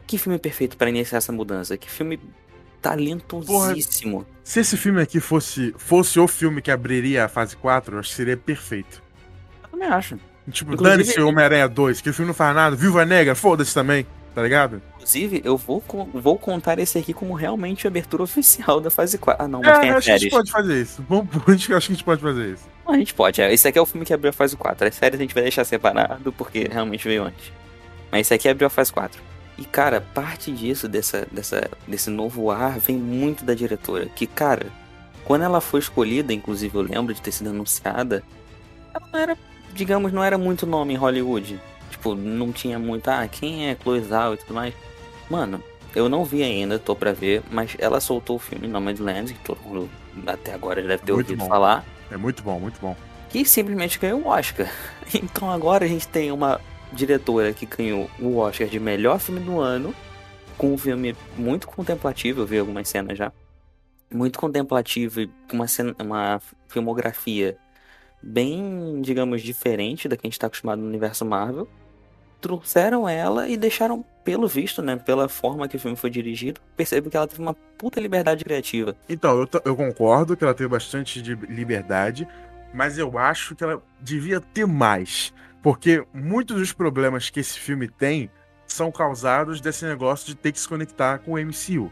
que 0.06 0.18
filme 0.18 0.38
perfeito 0.38 0.76
para 0.76 0.88
iniciar 0.88 1.18
essa 1.18 1.32
mudança? 1.32 1.76
Que 1.76 1.90
filme 1.90 2.18
talentosíssimo. 2.80 4.24
Porra, 4.24 4.34
se 4.42 4.60
esse 4.60 4.76
filme 4.76 5.00
aqui 5.00 5.20
fosse, 5.20 5.74
fosse 5.78 6.18
o 6.20 6.28
filme 6.28 6.60
que 6.60 6.70
abriria 6.70 7.24
a 7.24 7.28
fase 7.28 7.56
4, 7.56 7.94
eu 7.94 8.00
acho 8.00 8.10
que 8.10 8.14
seria 8.14 8.36
perfeito. 8.36 9.02
Eu 9.62 9.68
também 9.70 9.88
acho. 9.88 10.18
Tipo, 10.50 10.76
dane-se 10.76 11.18
Homem-Aranha 11.20 11.66
2, 11.66 12.02
que 12.02 12.10
o 12.10 12.14
filme 12.14 12.28
não 12.28 12.34
faz 12.34 12.54
nada. 12.54 12.76
Viva 12.76 13.04
Negra, 13.06 13.34
foda-se 13.34 13.72
também, 13.72 14.06
tá 14.34 14.42
ligado? 14.42 14.82
Inclusive, 15.04 15.42
eu 15.44 15.58
vou, 15.58 15.82
vou 16.14 16.38
contar 16.38 16.78
esse 16.78 16.96
aqui 16.96 17.12
como 17.12 17.34
realmente 17.34 17.86
a 17.86 17.90
abertura 17.90 18.22
oficial 18.22 18.80
da 18.80 18.90
fase 18.90 19.18
4. 19.18 19.44
Ah, 19.44 19.46
não, 19.46 19.60
mas 19.60 19.76
é, 19.76 19.80
tem 19.82 19.90
acho 19.90 20.06
que 20.06 20.12
a 20.12 20.16
gente 20.16 20.30
pode 20.30 20.50
fazer 20.50 20.80
isso. 20.80 21.04
Vamos, 21.06 21.28
acho 21.46 21.66
que 21.66 21.74
a 21.74 21.78
gente 21.78 22.02
pode 22.04 22.22
fazer 22.22 22.54
isso. 22.54 22.64
A 22.86 22.96
gente 22.96 23.12
pode, 23.12 23.42
é. 23.42 23.52
Esse 23.52 23.68
aqui 23.68 23.78
é 23.78 23.82
o 23.82 23.86
filme 23.86 24.06
que 24.06 24.14
abriu 24.14 24.30
a 24.30 24.32
fase 24.32 24.56
4. 24.56 24.88
As 24.88 24.94
séries 24.94 25.20
a 25.20 25.22
gente 25.22 25.34
vai 25.34 25.42
deixar 25.42 25.62
separado 25.64 26.32
porque 26.32 26.68
realmente 26.72 27.06
veio 27.06 27.24
antes. 27.24 27.52
Mas 28.10 28.22
esse 28.22 28.32
aqui 28.32 28.48
abriu 28.48 28.66
a 28.66 28.70
fase 28.70 28.90
4. 28.90 29.20
E, 29.58 29.64
cara, 29.66 30.00
parte 30.00 30.50
disso, 30.50 30.88
dessa, 30.88 31.28
dessa, 31.30 31.70
desse 31.86 32.08
novo 32.08 32.50
ar, 32.50 32.78
vem 32.78 32.96
muito 32.96 33.44
da 33.44 33.52
diretora. 33.52 34.06
Que, 34.06 34.26
cara, 34.26 34.68
quando 35.22 35.42
ela 35.42 35.60
foi 35.60 35.80
escolhida, 35.80 36.32
inclusive 36.32 36.74
eu 36.74 36.82
lembro 36.82 37.12
de 37.12 37.20
ter 37.20 37.30
sido 37.30 37.50
anunciada, 37.50 38.22
ela 38.94 39.06
não 39.12 39.20
era, 39.20 39.38
digamos, 39.74 40.12
não 40.12 40.24
era 40.24 40.38
muito 40.38 40.66
nome 40.66 40.94
em 40.94 40.96
Hollywood. 40.96 41.60
Tipo, 41.90 42.14
não 42.14 42.52
tinha 42.52 42.78
muito, 42.78 43.08
ah, 43.08 43.28
quem 43.28 43.68
é 43.68 43.76
Chloe 43.76 44.00
Zhao 44.00 44.32
e 44.32 44.36
tudo 44.38 44.54
mais. 44.54 44.74
Mano, 45.30 45.62
eu 45.94 46.08
não 46.08 46.24
vi 46.24 46.42
ainda, 46.42 46.78
tô 46.78 46.94
pra 46.96 47.12
ver, 47.12 47.42
mas 47.50 47.76
ela 47.78 48.00
soltou 48.00 48.36
o 48.36 48.38
filme 48.38 48.66
Nomadland, 48.66 49.32
que 49.32 49.44
todo 49.44 49.60
mundo 49.62 49.88
até 50.26 50.52
agora 50.52 50.82
deve 50.82 51.02
ter 51.02 51.12
muito 51.12 51.26
ouvido 51.26 51.38
bom. 51.38 51.48
falar. 51.48 51.84
É 52.10 52.16
muito 52.16 52.42
bom, 52.42 52.58
muito 52.58 52.80
bom. 52.80 52.96
Que 53.30 53.44
simplesmente 53.44 53.98
ganhou 53.98 54.20
o 54.20 54.28
Oscar. 54.28 54.70
Então 55.14 55.50
agora 55.50 55.84
a 55.84 55.88
gente 55.88 56.08
tem 56.08 56.32
uma 56.32 56.60
diretora 56.92 57.52
que 57.52 57.66
ganhou 57.66 58.10
o 58.18 58.38
Oscar 58.38 58.66
de 58.66 58.80
melhor 58.80 59.18
filme 59.18 59.40
do 59.40 59.60
ano, 59.60 59.94
com 60.56 60.72
um 60.72 60.78
filme 60.78 61.14
muito 61.36 61.66
contemplativo, 61.66 62.40
eu 62.40 62.46
vi 62.46 62.58
algumas 62.58 62.88
cenas 62.88 63.18
já. 63.18 63.32
Muito 64.12 64.38
contemplativo 64.38 65.20
e 65.20 65.26
com 65.48 65.56
uma, 65.56 65.66
cena, 65.66 65.94
uma 66.00 66.40
filmografia 66.68 67.56
bem, 68.22 69.00
digamos, 69.02 69.42
diferente 69.42 70.08
da 70.08 70.16
que 70.16 70.26
a 70.26 70.28
gente 70.28 70.34
está 70.34 70.46
acostumado 70.46 70.80
no 70.80 70.88
universo 70.88 71.24
Marvel. 71.24 71.68
Trouxeram 72.44 73.08
ela 73.08 73.48
e 73.48 73.56
deixaram, 73.56 74.04
pelo 74.22 74.46
visto, 74.46 74.82
né, 74.82 74.96
pela 74.96 75.30
forma 75.30 75.66
que 75.66 75.76
o 75.76 75.80
filme 75.80 75.96
foi 75.96 76.10
dirigido, 76.10 76.60
percebo 76.76 77.08
que 77.08 77.16
ela 77.16 77.26
teve 77.26 77.40
uma 77.40 77.54
puta 77.54 77.98
liberdade 77.98 78.44
criativa. 78.44 78.94
Então, 79.08 79.40
eu, 79.40 79.48
eu 79.64 79.74
concordo 79.74 80.36
que 80.36 80.44
ela 80.44 80.52
teve 80.52 80.68
bastante 80.68 81.22
de 81.22 81.34
liberdade, 81.34 82.28
mas 82.74 82.98
eu 82.98 83.16
acho 83.16 83.54
que 83.54 83.64
ela 83.64 83.82
devia 83.98 84.42
ter 84.42 84.66
mais. 84.66 85.32
Porque 85.62 86.04
muitos 86.12 86.58
dos 86.58 86.70
problemas 86.70 87.30
que 87.30 87.40
esse 87.40 87.58
filme 87.58 87.88
tem 87.88 88.30
são 88.66 88.92
causados 88.92 89.58
desse 89.58 89.86
negócio 89.86 90.26
de 90.26 90.34
ter 90.34 90.52
que 90.52 90.60
se 90.60 90.68
conectar 90.68 91.20
com 91.20 91.32
o 91.32 91.38
MCU. 91.38 91.90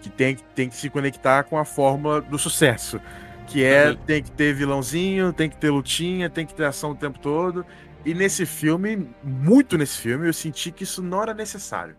Que 0.00 0.08
tem, 0.08 0.38
tem 0.54 0.70
que 0.70 0.76
se 0.76 0.88
conectar 0.88 1.42
com 1.44 1.58
a 1.58 1.64
fórmula 1.66 2.22
do 2.22 2.38
sucesso. 2.38 2.98
Que 3.46 3.62
é, 3.62 3.90
uhum. 3.90 3.96
tem 4.06 4.22
que 4.22 4.30
ter 4.30 4.54
vilãozinho, 4.54 5.30
tem 5.30 5.50
que 5.50 5.58
ter 5.58 5.68
lutinha, 5.68 6.30
tem 6.30 6.46
que 6.46 6.54
ter 6.54 6.64
ação 6.64 6.92
o 6.92 6.96
tempo 6.96 7.18
todo. 7.18 7.66
E 8.04 8.14
nesse 8.14 8.46
filme, 8.46 9.08
muito 9.22 9.76
nesse 9.76 9.98
filme, 9.98 10.26
eu 10.26 10.32
senti 10.32 10.70
que 10.70 10.84
isso 10.84 11.02
não 11.02 11.22
era 11.22 11.34
necessário. 11.34 11.96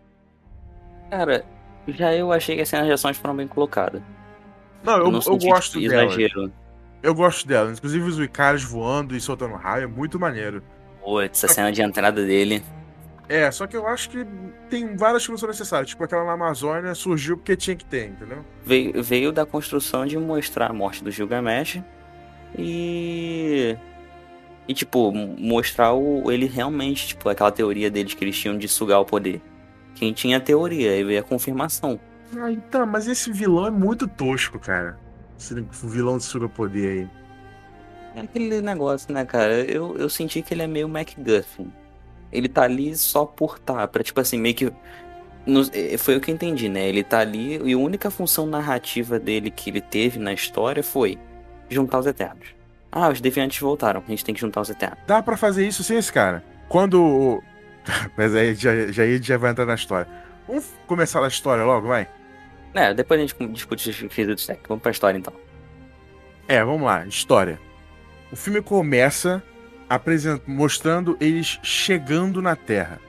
Cara, 1.10 1.46
já 1.88 2.13
eu 2.13 2.31
achei 2.31 2.55
que 2.55 2.62
as 2.62 2.70
cenas 2.70 2.88
de 2.88 2.93
ações 2.93 3.17
foram 3.17 3.36
bem 3.36 3.48
colocadas. 3.48 4.01
Não, 4.84 4.93
eu, 4.93 5.05
eu, 5.05 5.12
não 5.12 5.20
eu 5.20 5.38
gosto 5.38 5.79
tipo, 5.79 5.91
dela. 5.91 6.05
Exagero. 6.05 6.51
Eu 7.03 7.15
gosto 7.15 7.48
dela. 7.48 7.72
Inclusive 7.72 8.03
os 8.03 8.20
Icaros 8.20 8.63
voando 8.63 9.15
e 9.15 9.22
soltando 9.22 9.55
raio 9.55 9.84
é 9.84 9.88
muito 9.88 10.20
maneiro. 10.20 10.63
Putz, 11.03 11.43
a 11.43 11.48
cena 11.48 11.72
de 11.72 11.81
entrada 11.81 12.24
dele. 12.25 12.63
É, 13.27 13.50
só 13.50 13.65
que 13.65 13.77
eu 13.77 13.88
acho 13.88 14.10
que 14.10 14.25
tem 14.70 14.96
várias 14.96 15.25
coisas 15.25 15.48
necessárias. 15.48 15.89
Tipo, 15.89 16.03
aquela 16.03 16.25
na 16.25 16.34
Amazônia 16.34 16.93
surgiu 16.93 17.38
porque 17.38 17.55
tinha 17.55 17.75
que 17.75 17.86
ter, 17.86 18.10
entendeu? 18.10 18.43
Veio, 18.63 19.01
veio 19.01 19.31
da 19.31 19.46
construção 19.46 20.05
de 20.05 20.17
mostrar 20.17 20.70
a 20.70 20.74
morte 20.74 21.03
do 21.03 21.10
Gilgamesh 21.10 21.81
e. 22.58 23.77
E, 24.68 24.74
tipo, 24.74 25.12
mostrar 25.12 25.94
o, 25.94 26.32
ele 26.32 26.46
realmente, 26.46 27.10
tipo, 27.10 27.27
aquela 27.27 27.51
teoria 27.51 27.89
deles 27.89 28.13
que 28.13 28.24
eles 28.24 28.38
tinham 28.38 28.58
de 28.58 28.68
sugar 28.68 29.00
o 29.00 29.06
poder. 29.06 29.41
Quem 29.96 30.13
tinha 30.13 30.38
a 30.38 30.39
teoria, 30.39 30.91
aí 30.91 31.03
veio 31.03 31.20
a 31.20 31.24
confirmação. 31.24 32.00
Ah, 32.38 32.51
então, 32.51 32.86
mas 32.86 33.08
esse 33.08 33.32
vilão 33.32 33.68
é 33.68 33.72
muito 33.72 34.08
tosco, 34.08 34.60
cara. 34.60 34.98
Esse 35.38 35.53
vilão 35.84 36.18
de 36.18 36.24
suga 36.24 36.48
poder 36.48 36.88
aí. 36.88 37.10
É 38.15 38.22
aquele 38.22 38.62
negócio, 38.62 39.12
né, 39.13 39.25
cara? 39.25 39.62
Eu, 39.62 39.98
eu 39.98 40.10
senti 40.10 40.41
que 40.41 40.53
ele 40.53 40.62
é 40.62 40.68
meio 40.68 40.88
MacGuffin 40.88 41.72
ele 42.32 42.48
tá 42.48 42.63
ali 42.63 42.96
só 42.96 43.25
por 43.25 43.60
tá, 43.60 43.88
pra 43.88 44.03
tipo 44.03 44.20
assim, 44.20 44.39
meio 44.39 44.56
que. 44.56 44.72
É, 45.74 45.98
foi 45.98 46.15
o 46.15 46.22
que 46.22 46.32
eu 46.32 46.36
entendi, 46.36 46.70
né? 46.70 46.88
Ele 46.88 47.03
tá 47.03 47.20
ali 47.20 47.58
e 47.63 47.74
a 47.74 47.77
única 47.77 48.10
função 48.10 48.46
narrativa 48.46 49.20
dele 49.20 49.51
que 49.51 49.70
ele 49.70 49.82
teve 49.82 50.20
na 50.20 50.32
história 50.32 50.84
foi 50.84 51.18
juntar 51.70 52.00
os 52.00 52.06
Eternos. 52.06 52.56
Ah, 52.91 53.10
os 53.10 53.21
Deviantes 53.21 53.60
voltaram, 53.60 54.03
a 54.05 54.10
gente 54.10 54.25
tem 54.25 54.36
que 54.36 54.41
juntar 54.41 54.62
os 54.62 54.69
Eternos. 54.69 55.00
Dá 55.07 55.24
para 55.24 55.38
fazer 55.38 55.65
isso 55.65 55.83
sem 55.83 55.98
esse 55.98 56.12
cara. 56.12 56.43
Quando. 56.67 57.41
Mas 58.17 58.36
aí 58.36 58.53
já, 58.53 58.91
já, 58.91 59.03
já 59.17 59.38
vai 59.38 59.51
entrar 59.51 59.65
na 59.65 59.75
história. 59.75 60.07
Vamos 60.48 60.65
começar 60.86 61.24
a 61.24 61.27
história 61.27 61.63
logo, 61.63 61.88
vai? 61.88 62.07
É, 62.74 62.93
depois 62.93 63.19
a 63.19 63.25
gente 63.25 63.48
discute 63.53 63.89
os 63.89 64.13
quesitos 64.13 64.45
técnicos. 64.45 64.67
Vamos 64.67 64.81
pra 64.81 64.91
história 64.91 65.17
então. 65.17 65.33
É, 66.48 66.63
vamos 66.63 66.83
lá, 66.83 67.05
história. 67.05 67.60
O 68.31 68.36
filme 68.36 68.62
começa 68.62 69.41
apresent... 69.89 70.41
mostrando 70.45 71.17
eles 71.19 71.60
chegando 71.63 72.41
na 72.41 72.55
Terra. 72.55 73.00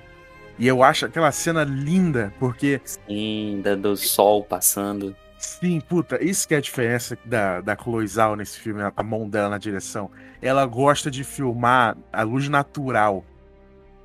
E 0.59 0.67
eu 0.67 0.83
acho 0.83 1.07
aquela 1.07 1.33
cena 1.33 1.65
linda, 1.65 2.33
porque. 2.39 2.81
Sim, 2.85 3.63
do 3.81 3.97
sol 3.97 4.45
passando. 4.45 5.17
Sim, 5.43 5.81
puta, 5.81 6.23
isso 6.23 6.47
que 6.47 6.55
é 6.55 6.59
a 6.59 6.61
diferença 6.61 7.19
da, 7.25 7.61
da 7.61 7.77
Chloe 7.77 8.07
Zhao 8.07 8.37
nesse 8.37 8.61
filme, 8.61 8.81
a 8.97 9.03
mão 9.03 9.29
dela 9.29 9.49
na 9.49 9.59
direção. 9.59 10.11
Ela 10.41 10.65
gosta 10.67 11.11
de 11.11 11.25
filmar 11.25 11.97
a 12.13 12.23
luz 12.23 12.49
natural. 12.49 13.25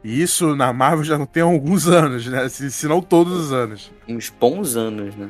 E 0.03 0.22
isso 0.22 0.56
na 0.56 0.74
Marvel 0.74 1.03
já 1.03 1.17
não 1.17 1.25
tem 1.25 1.44
alguns 1.44 1.86
anos, 1.88 2.25
né? 2.25 2.50
Se, 2.50 2.72
se 2.72 2.88
não 2.88 3.01
todos 3.01 3.34
os 3.34 3.53
anos. 3.53 3.91
Uns 4.08 4.29
bons 4.29 4.75
anos, 4.75 5.15
né? 5.15 5.29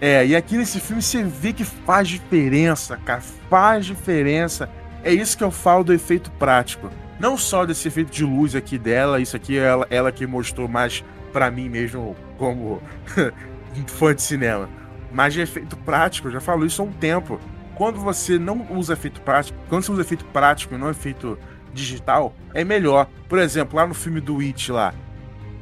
É, 0.00 0.26
e 0.26 0.36
aqui 0.36 0.56
nesse 0.56 0.78
filme 0.78 1.02
você 1.02 1.24
vê 1.24 1.52
que 1.52 1.64
faz 1.64 2.08
diferença, 2.08 2.96
cara. 2.98 3.20
Faz 3.48 3.86
diferença 3.86 4.68
é 5.02 5.12
isso 5.12 5.38
que 5.38 5.44
eu 5.44 5.50
falo 5.50 5.84
do 5.84 5.92
efeito 5.92 6.30
prático. 6.32 6.90
Não 7.18 7.36
só 7.36 7.64
desse 7.64 7.88
efeito 7.88 8.10
de 8.10 8.24
luz 8.24 8.54
aqui 8.54 8.78
dela, 8.78 9.20
isso 9.20 9.36
aqui 9.36 9.58
é 9.58 9.62
ela, 9.62 9.86
ela 9.90 10.12
que 10.12 10.26
mostrou 10.26 10.68
mais 10.68 11.04
para 11.32 11.50
mim 11.50 11.68
mesmo 11.68 12.16
como 12.36 12.82
fã 13.86 14.14
de 14.14 14.22
cinema. 14.22 14.68
Mas 15.12 15.34
de 15.34 15.40
efeito 15.40 15.76
prático, 15.76 16.30
já 16.30 16.40
falo 16.40 16.66
isso 16.66 16.82
há 16.82 16.84
um 16.84 16.92
tempo. 16.92 17.40
Quando 17.74 18.00
você 18.00 18.38
não 18.38 18.66
usa 18.70 18.92
efeito 18.92 19.20
prático, 19.20 19.58
quando 19.68 19.84
você 19.84 19.92
usa 19.92 20.02
efeito 20.02 20.24
prático 20.26 20.74
e 20.74 20.78
não 20.78 20.90
efeito 20.90 21.38
digital, 21.72 22.34
é 22.52 22.64
melhor. 22.64 23.08
Por 23.28 23.38
exemplo, 23.38 23.76
lá 23.76 23.86
no 23.86 23.94
filme 23.94 24.20
do 24.20 24.40
It 24.40 24.70
lá. 24.72 24.92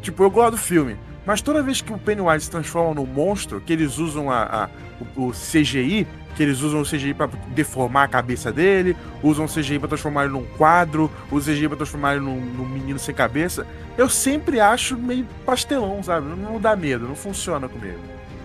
Tipo, 0.01 0.23
eu 0.23 0.31
gosto 0.31 0.53
do 0.53 0.59
filme. 0.59 0.97
Mas 1.27 1.43
toda 1.43 1.61
vez 1.63 1.81
que 1.81 1.93
o 1.93 1.99
Pennywise 1.99 2.45
se 2.45 2.51
transforma 2.51 2.95
num 2.95 3.05
monstro, 3.05 3.61
que 3.61 3.73
eles 3.73 3.99
usam 3.99 4.31
a, 4.31 4.45
a 4.45 4.69
o, 5.17 5.29
o 5.29 5.33
CGI, 5.33 6.07
que 6.37 6.43
eles 6.43 6.61
usam 6.61 6.83
o 6.83 6.85
CGI 6.85 7.15
para 7.15 7.29
deformar 7.49 8.05
a 8.05 8.09
cabeça 8.09 8.53
dele, 8.53 8.97
usam 9.23 9.47
o 9.47 9.49
CGI 9.49 9.79
para 9.79 9.89
transformar 9.89 10.25
ele 10.25 10.35
num 10.35 10.45
quadro, 10.45 11.11
usam 11.31 11.53
o 11.53 11.57
CGI 11.57 11.69
para 11.69 11.79
transformar 11.79 12.15
ele 12.15 12.25
num, 12.25 12.41
num, 12.41 12.69
menino 12.69 12.99
sem 12.99 13.15
cabeça. 13.15 13.67
Eu 13.99 14.09
sempre 14.09 14.61
acho 14.61 14.97
meio 14.97 15.27
pastelão, 15.45 16.01
sabe? 16.03 16.29
Não, 16.29 16.37
não 16.37 16.61
dá 16.61 16.77
medo, 16.77 17.09
não 17.09 17.17
funciona 17.17 17.69
comigo. 17.69 17.99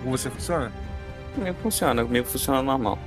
Com 0.04 0.10
você 0.10 0.30
funciona? 0.30 0.72
Comigo 1.36 1.58
funciona, 1.62 2.04
comigo 2.04 2.28
funciona 2.28 2.62
normal. 2.62 3.00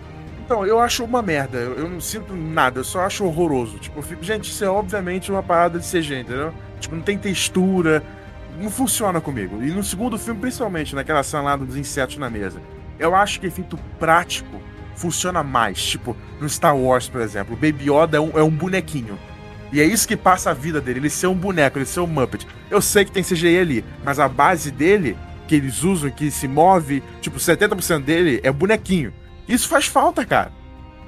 Então, 0.44 0.66
eu 0.66 0.78
acho 0.78 1.04
uma 1.04 1.22
merda, 1.22 1.56
eu, 1.56 1.88
não 1.88 2.00
sinto 2.00 2.34
nada, 2.36 2.80
eu 2.80 2.84
só 2.84 3.00
acho 3.00 3.24
horroroso. 3.24 3.78
Tipo, 3.78 4.02
fico, 4.02 4.22
gente, 4.22 4.50
isso 4.50 4.62
é 4.62 4.68
obviamente 4.68 5.30
uma 5.30 5.42
parada 5.42 5.78
de 5.78 5.86
CG, 5.86 6.20
entendeu? 6.20 6.52
Tipo, 6.78 6.96
não 6.96 7.02
tem 7.02 7.16
textura, 7.16 8.02
não 8.60 8.70
funciona 8.70 9.20
comigo. 9.20 9.62
E 9.62 9.70
no 9.70 9.82
segundo 9.82 10.18
filme, 10.18 10.40
principalmente, 10.40 10.94
naquela 10.94 11.22
cena 11.22 11.42
lá 11.42 11.56
dos 11.56 11.76
insetos 11.76 12.18
na 12.18 12.28
mesa, 12.28 12.60
eu 12.98 13.14
acho 13.14 13.40
que 13.40 13.46
efeito 13.46 13.78
prático 13.98 14.60
funciona 14.94 15.42
mais. 15.42 15.82
Tipo, 15.82 16.14
no 16.38 16.48
Star 16.48 16.76
Wars, 16.76 17.08
por 17.08 17.22
exemplo, 17.22 17.54
o 17.54 17.56
Baby 17.56 17.90
Yoda 17.90 18.18
é 18.18 18.20
um, 18.20 18.38
é 18.38 18.42
um 18.42 18.50
bonequinho. 18.50 19.18
E 19.72 19.80
é 19.80 19.84
isso 19.84 20.06
que 20.06 20.16
passa 20.16 20.50
a 20.50 20.54
vida 20.54 20.80
dele, 20.80 21.00
ele 21.00 21.10
ser 21.10 21.26
um 21.26 21.34
boneco, 21.34 21.78
ele 21.78 21.86
ser 21.86 22.00
um 22.00 22.06
Muppet. 22.06 22.46
Eu 22.70 22.80
sei 22.80 23.04
que 23.04 23.10
tem 23.10 23.24
CGI 23.24 23.58
ali, 23.58 23.84
mas 24.04 24.20
a 24.20 24.28
base 24.28 24.70
dele, 24.70 25.16
que 25.46 25.54
eles 25.54 25.82
usam, 25.82 26.10
que 26.10 26.30
se 26.30 26.48
move, 26.48 27.02
tipo, 27.20 27.38
70% 27.38 28.02
dele 28.02 28.40
é 28.42 28.50
bonequinho. 28.50 29.12
Isso 29.48 29.68
faz 29.68 29.86
falta, 29.86 30.24
cara. 30.24 30.52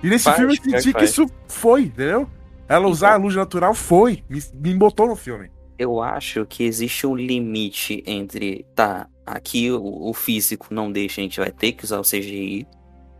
E 0.02 0.08
nesse 0.08 0.24
faz, 0.24 0.36
filme 0.36 0.56
eu 0.56 0.62
senti 0.62 0.92
que 0.92 1.04
isso 1.04 1.26
foi, 1.48 1.84
entendeu? 1.84 2.28
Ela 2.68 2.88
usar 2.88 3.08
então, 3.08 3.20
a 3.20 3.24
luz 3.24 3.36
natural 3.36 3.74
foi, 3.74 4.22
me, 4.28 4.42
me 4.54 4.74
botou 4.74 5.06
no 5.06 5.16
filme. 5.16 5.50
Eu 5.78 6.02
acho 6.02 6.44
que 6.46 6.64
existe 6.64 7.06
um 7.06 7.14
limite 7.14 8.02
entre, 8.06 8.66
tá, 8.74 9.08
aqui 9.24 9.70
o, 9.70 10.08
o 10.08 10.12
físico 10.12 10.68
não 10.70 10.90
deixa, 10.90 11.20
a 11.20 11.24
gente 11.24 11.38
vai 11.38 11.50
ter 11.50 11.72
que 11.72 11.84
usar 11.84 11.98
o 11.98 12.02
CGI, 12.02 12.66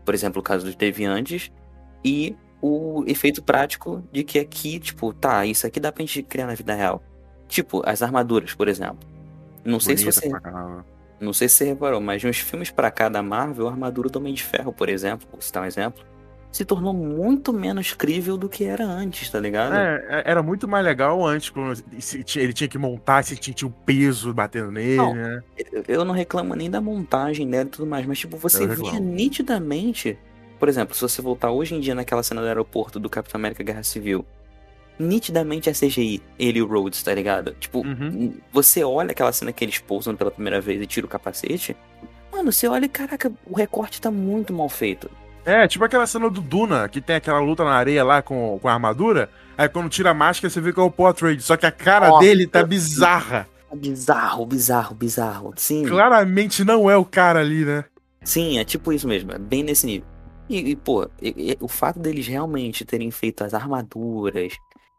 por 0.05 0.13
exemplo, 0.13 0.39
o 0.39 0.43
caso 0.43 0.65
dos 0.65 0.75
deviantes, 0.75 1.51
e 2.03 2.35
o 2.61 3.03
efeito 3.07 3.43
prático 3.43 4.03
de 4.11 4.23
que 4.23 4.39
aqui, 4.39 4.79
tipo, 4.79 5.13
tá, 5.13 5.45
isso 5.45 5.65
aqui 5.65 5.79
dá 5.79 5.91
pra 5.91 6.01
gente 6.01 6.23
criar 6.23 6.47
na 6.47 6.55
vida 6.55 6.73
real. 6.73 7.03
Tipo, 7.47 7.81
as 7.85 8.01
armaduras, 8.01 8.53
por 8.53 8.67
exemplo. 8.67 9.07
Não 9.63 9.79
sei 9.79 9.95
Bonita 9.95 10.11
se 10.11 10.21
você. 10.21 10.31
Não 11.19 11.33
sei 11.33 11.49
se 11.49 11.55
você 11.55 11.65
reparou, 11.65 11.99
mas 11.99 12.23
nos 12.23 12.37
filmes 12.37 12.69
pra 12.69 12.91
cá 12.91 13.09
da 13.09 13.23
Marvel, 13.23 13.67
a 13.67 13.71
armadura 13.71 14.09
do 14.09 14.19
Homem 14.19 14.33
de 14.33 14.43
Ferro, 14.43 14.71
por 14.71 14.87
exemplo, 14.87 15.27
vou 15.31 15.41
citar 15.41 15.63
um 15.63 15.65
exemplo, 15.65 16.05
se 16.51 16.63
tornou 16.65 16.93
muito 16.93 17.51
menos 17.51 17.93
crível 17.93 18.37
do 18.37 18.47
que 18.47 18.63
era 18.63 18.85
antes, 18.85 19.29
tá 19.29 19.39
ligado? 19.39 19.75
É, 19.75 20.05
é 20.09 20.31
era 20.31 20.41
muito 20.41 20.67
mais 20.67 20.83
legal 20.83 21.25
antes, 21.25 21.49
quando 21.49 21.83
ele 22.35 22.53
tinha 22.53 22.67
que 22.67 22.77
montar, 22.77 23.23
se 23.23 23.35
tinha 23.35 23.67
o 23.67 23.71
peso 23.71 24.33
batendo 24.33 24.71
nele, 24.71 24.97
não, 24.97 25.13
né? 25.13 25.43
Eu 25.87 26.05
não 26.05 26.13
reclamo 26.13 26.55
nem 26.55 26.69
da 26.69 26.81
montagem 26.81 27.49
dela 27.49 27.65
e 27.65 27.71
tudo 27.71 27.87
mais, 27.87 28.05
mas 28.05 28.19
tipo, 28.19 28.37
você 28.37 28.65
via 28.67 28.99
nitidamente. 28.99 30.17
Por 30.59 30.67
exemplo, 30.67 30.95
se 30.95 31.01
você 31.01 31.21
voltar 31.21 31.51
hoje 31.51 31.75
em 31.75 31.79
dia 31.79 31.93
naquela 31.93 32.23
cena 32.23 32.41
do 32.41 32.47
aeroporto 32.47 32.99
do 32.99 33.09
Capitão 33.09 33.37
América 33.37 33.63
Guerra 33.63 33.83
Civil, 33.83 34.25
nitidamente 34.99 35.69
é 35.69 35.73
CGI, 35.73 36.21
ele 36.37 36.59
e 36.59 36.61
o 36.61 36.67
Rhodes, 36.67 37.03
tá 37.03 37.13
ligado? 37.13 37.55
Tipo, 37.59 37.85
uhum. 37.85 38.33
você 38.51 38.83
olha 38.83 39.11
aquela 39.11 39.31
cena 39.31 39.51
que 39.51 39.63
eles 39.63 39.79
pousam 39.79 40.15
pela 40.15 40.31
primeira 40.31 40.59
vez 40.59 40.81
e 40.81 40.87
tira 40.87 41.05
o 41.05 41.09
capacete, 41.09 41.75
mano, 42.31 42.51
você 42.51 42.67
olha 42.67 42.85
e 42.85 42.89
caraca, 42.89 43.31
o 43.45 43.55
recorte 43.55 44.01
tá 44.01 44.11
muito 44.11 44.53
mal 44.53 44.69
feito. 44.69 45.09
É, 45.45 45.65
tipo 45.65 45.85
aquela 45.85 46.05
cena 46.05 46.29
do 46.29 46.41
Duna, 46.41 46.89
que 46.89 46.99
tem 46.99 47.15
aquela 47.15 47.39
luta 47.39 47.63
na 47.63 47.71
areia 47.71 48.03
lá 48.03 48.21
com, 48.21 48.59
com 48.61 48.67
a 48.67 48.73
armadura. 48.73 49.29
Aí 49.57 49.69
quando 49.69 49.89
tira 49.89 50.09
a 50.11 50.13
máscara, 50.13 50.49
você 50.49 50.59
vê 50.59 50.73
que 50.73 50.79
é 50.79 50.83
o 50.83 50.91
Portrait. 50.91 51.41
Só 51.41 51.55
que 51.55 51.65
a 51.65 51.71
cara 51.71 52.09
Nossa, 52.09 52.19
dele 52.19 52.45
tá 52.45 52.63
bizarra. 52.65 53.47
Bizarro, 53.73 54.45
bizarro, 54.45 54.93
bizarro. 54.93 55.53
Sim. 55.55 55.85
Claramente 55.85 56.65
não 56.65 56.89
é 56.89 56.97
o 56.97 57.05
cara 57.05 57.39
ali, 57.39 57.63
né? 57.63 57.85
Sim, 58.25 58.59
é 58.59 58.65
tipo 58.65 58.91
isso 58.91 59.07
mesmo. 59.07 59.31
É 59.31 59.39
bem 59.39 59.63
nesse 59.63 59.85
nível. 59.85 60.05
E, 60.49 60.71
e 60.71 60.75
pô, 60.75 61.09
e, 61.21 61.51
e, 61.51 61.57
o 61.61 61.67
fato 61.67 61.97
deles 61.97 62.27
realmente 62.27 62.83
terem 62.83 63.09
feito 63.09 63.43
as 63.43 63.53
armaduras, 63.53 64.53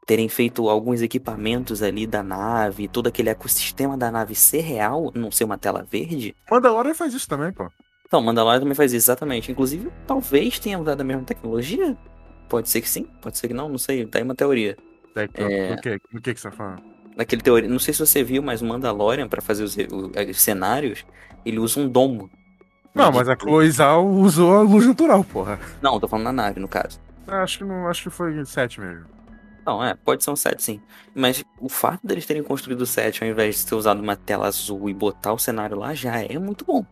terem 0.08 0.26
feito 0.26 0.70
alguns 0.70 1.02
equipamentos 1.02 1.82
ali 1.82 2.06
da 2.06 2.22
nave, 2.22 2.88
todo 2.88 3.08
aquele 3.08 3.28
ecossistema 3.28 3.94
da 3.94 4.10
nave 4.10 4.34
ser 4.34 4.62
real, 4.62 5.12
não 5.14 5.30
ser 5.30 5.44
uma 5.44 5.58
tela 5.58 5.86
verde. 5.88 6.34
Mandalorian 6.50 6.94
faz 6.94 7.12
isso 7.12 7.28
também, 7.28 7.52
pô. 7.52 7.70
Então, 8.06 8.22
Mandalorian 8.22 8.60
também 8.60 8.74
faz 8.74 8.90
isso, 8.94 9.04
exatamente. 9.04 9.52
Inclusive, 9.52 9.90
talvez 10.06 10.58
tenha 10.58 10.78
usado 10.78 11.02
a 11.02 11.04
mesma 11.04 11.24
tecnologia. 11.24 11.94
Pode 12.48 12.70
ser 12.70 12.80
que 12.80 12.88
sim, 12.88 13.04
pode 13.20 13.36
ser 13.36 13.48
que 13.48 13.54
não, 13.54 13.68
não 13.68 13.76
sei. 13.76 14.06
Tá 14.06 14.18
aí 14.18 14.24
uma 14.24 14.34
teoria. 14.34 14.78
É... 15.14 15.74
O 15.74 15.76
que, 15.76 16.00
o 16.14 16.20
que, 16.22 16.32
que 16.32 16.40
você 16.40 16.48
tá 16.48 16.56
falando? 16.56 16.82
Naquele 17.14 17.42
teoria, 17.42 17.68
não 17.68 17.78
sei 17.78 17.92
se 17.92 18.00
você 18.00 18.24
viu, 18.24 18.42
mas 18.42 18.62
o 18.62 18.64
Mandalorian, 18.64 19.28
para 19.28 19.42
fazer 19.42 19.62
os, 19.62 19.76
os, 19.76 20.40
cenários, 20.40 21.04
ele 21.44 21.58
usa 21.58 21.80
um 21.80 21.86
domo. 21.86 22.30
Não, 22.94 23.12
mas 23.12 23.28
a 23.28 23.36
Cloizal 23.36 24.06
usou 24.06 24.56
a 24.56 24.62
luz 24.62 24.86
natural, 24.86 25.22
porra. 25.22 25.60
Não, 25.82 26.00
tô 26.00 26.08
falando 26.08 26.24
na 26.24 26.32
nave, 26.32 26.60
no 26.60 26.66
caso. 26.66 26.98
Acho 27.26 27.58
que, 27.58 27.64
não, 27.64 27.86
acho 27.88 28.04
que 28.04 28.10
foi 28.10 28.42
7 28.42 28.80
mesmo. 28.80 29.17
Não, 29.68 29.84
é, 29.84 29.94
pode 29.94 30.25
ser 30.25 30.30
um 30.30 30.37
set 30.37 30.62
sim. 30.62 30.80
Mas 31.14 31.44
o 31.60 31.68
fato 31.68 32.06
deles 32.06 32.25
terem 32.25 32.42
construído 32.42 32.80
o 32.80 32.87
set 32.87 33.22
ao 33.22 33.28
invés 33.28 33.58
de 33.58 33.66
ter 33.66 33.75
usado 33.75 34.00
uma 34.00 34.16
tela 34.16 34.46
azul 34.46 34.88
e 34.88 34.94
botar 34.94 35.34
o 35.34 35.38
cenário 35.38 35.76
lá 35.76 35.92
já 35.92 36.22
é 36.22 36.38
muito 36.38 36.64
bom. 36.64 36.87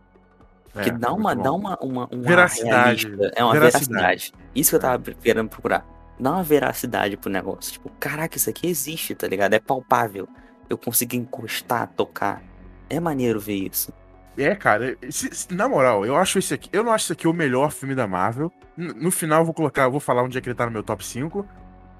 Que 0.83 0.89
é, 0.89 0.93
dá 0.93 1.11
uma, 1.11 1.35
dá 1.35 1.51
uma, 1.51 1.75
uma, 1.81 2.07
uma 2.11 2.21
veracidade. 2.21 3.07
É 3.35 3.43
uma 3.43 3.53
veracidade. 3.53 3.89
veracidade. 3.89 4.33
Isso 4.53 4.69
que 4.69 4.75
eu 4.75 4.79
tava 4.79 5.11
querendo 5.11 5.49
procurar. 5.49 5.83
Dá 6.19 6.33
uma 6.33 6.43
veracidade 6.43 7.17
pro 7.17 7.31
negócio. 7.31 7.73
Tipo, 7.73 7.89
caraca, 7.99 8.37
isso 8.37 8.47
aqui 8.47 8.67
existe, 8.67 9.15
tá 9.15 9.27
ligado? 9.27 9.55
É 9.55 9.59
palpável. 9.59 10.29
Eu 10.69 10.77
consigo 10.77 11.15
encostar, 11.15 11.87
tocar. 11.95 12.43
É 12.87 12.99
maneiro 12.99 13.39
ver 13.39 13.69
isso. 13.71 13.91
É, 14.37 14.53
cara, 14.53 14.95
se, 15.09 15.33
se, 15.33 15.51
na 15.51 15.67
moral, 15.67 16.05
eu 16.05 16.15
acho 16.15 16.37
esse 16.37 16.53
aqui. 16.53 16.69
Eu 16.71 16.83
não 16.83 16.91
acho 16.91 17.05
esse 17.05 17.13
aqui 17.13 17.27
o 17.27 17.33
melhor 17.33 17.71
filme 17.71 17.95
da 17.95 18.05
Marvel. 18.05 18.51
No, 18.75 18.93
no 18.93 19.11
final 19.11 19.41
eu 19.41 19.45
vou 19.45 19.53
colocar, 19.53 19.83
eu 19.83 19.91
vou 19.91 19.99
falar 19.99 20.21
onde 20.21 20.37
é 20.37 20.41
que 20.41 20.47
ele 20.47 20.55
tá 20.55 20.67
no 20.67 20.71
meu 20.71 20.83
top 20.83 21.03
5. 21.03 21.43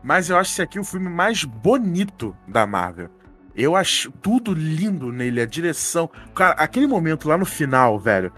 Mas 0.03 0.29
eu 0.29 0.37
acho 0.37 0.51
esse 0.51 0.61
aqui 0.61 0.79
o 0.79 0.83
filme 0.83 1.09
mais 1.09 1.43
bonito 1.43 2.35
da 2.47 2.65
Marvel. 2.65 3.09
Eu 3.55 3.75
acho 3.75 4.11
tudo 4.11 4.53
lindo 4.53 5.11
nele, 5.11 5.41
a 5.41 5.45
direção. 5.45 6.09
Cara, 6.35 6.53
aquele 6.53 6.85
momento 6.85 7.27
lá 7.27 7.37
no 7.37 7.45
final, 7.45 7.97
velho. 7.97 8.31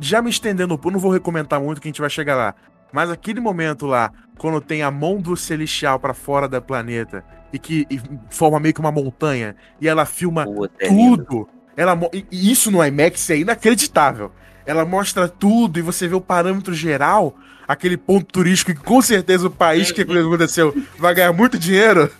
Já 0.00 0.20
me 0.20 0.28
estendendo, 0.28 0.78
eu 0.82 0.90
não 0.90 1.00
vou 1.00 1.10
recomendar 1.10 1.60
muito 1.60 1.80
que 1.80 1.88
a 1.88 1.90
gente 1.90 2.00
vai 2.00 2.10
chegar 2.10 2.36
lá. 2.36 2.54
Mas 2.92 3.10
aquele 3.10 3.40
momento 3.40 3.86
lá, 3.86 4.12
quando 4.38 4.60
tem 4.60 4.82
a 4.82 4.90
mão 4.90 5.18
do 5.20 5.36
celestial 5.36 5.98
para 5.98 6.14
fora 6.14 6.48
do 6.48 6.60
planeta 6.60 7.24
e 7.52 7.58
que 7.58 7.86
e 7.90 8.00
forma 8.30 8.60
meio 8.60 8.74
que 8.74 8.80
uma 8.80 8.92
montanha 8.92 9.56
e 9.80 9.88
ela 9.88 10.04
filma 10.04 10.46
é 10.78 10.88
tudo. 10.88 11.48
Ela, 11.76 11.98
e 12.12 12.50
isso 12.50 12.70
no 12.70 12.84
IMAX 12.84 13.30
é 13.30 13.38
inacreditável. 13.38 14.32
Ela 14.66 14.84
mostra 14.84 15.28
tudo 15.28 15.78
e 15.78 15.82
você 15.82 16.08
vê 16.08 16.14
o 16.14 16.20
parâmetro 16.20 16.74
geral, 16.74 17.36
aquele 17.68 17.98
ponto 17.98 18.24
turístico 18.24 18.74
que 18.74 18.80
com 18.80 19.02
certeza 19.02 19.46
o 19.46 19.50
país 19.50 19.92
que 19.92 20.00
aconteceu 20.00 20.74
vai 20.98 21.14
ganhar 21.14 21.32
muito 21.34 21.58
dinheiro. 21.58 22.10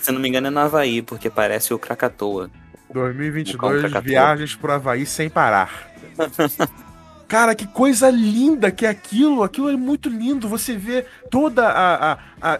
Se 0.00 0.12
não 0.12 0.20
me 0.20 0.28
engano 0.28 0.46
é 0.46 0.50
no 0.50 0.60
Havaí, 0.60 1.02
porque 1.02 1.28
parece 1.28 1.74
o 1.74 1.78
Krakatoa. 1.78 2.48
2022, 2.94 3.80
Krakatoa. 3.80 4.00
viagens 4.00 4.54
pro 4.54 4.72
Havaí 4.72 5.04
sem 5.04 5.28
parar. 5.28 5.90
Cara, 7.26 7.54
que 7.54 7.66
coisa 7.66 8.10
linda 8.10 8.70
que 8.70 8.84
é 8.84 8.90
aquilo. 8.90 9.42
Aquilo 9.42 9.70
é 9.70 9.76
muito 9.76 10.10
lindo. 10.10 10.46
Você 10.48 10.76
vê 10.76 11.06
toda 11.30 11.66
a, 11.66 12.12
a, 12.12 12.18
a, 12.42 12.58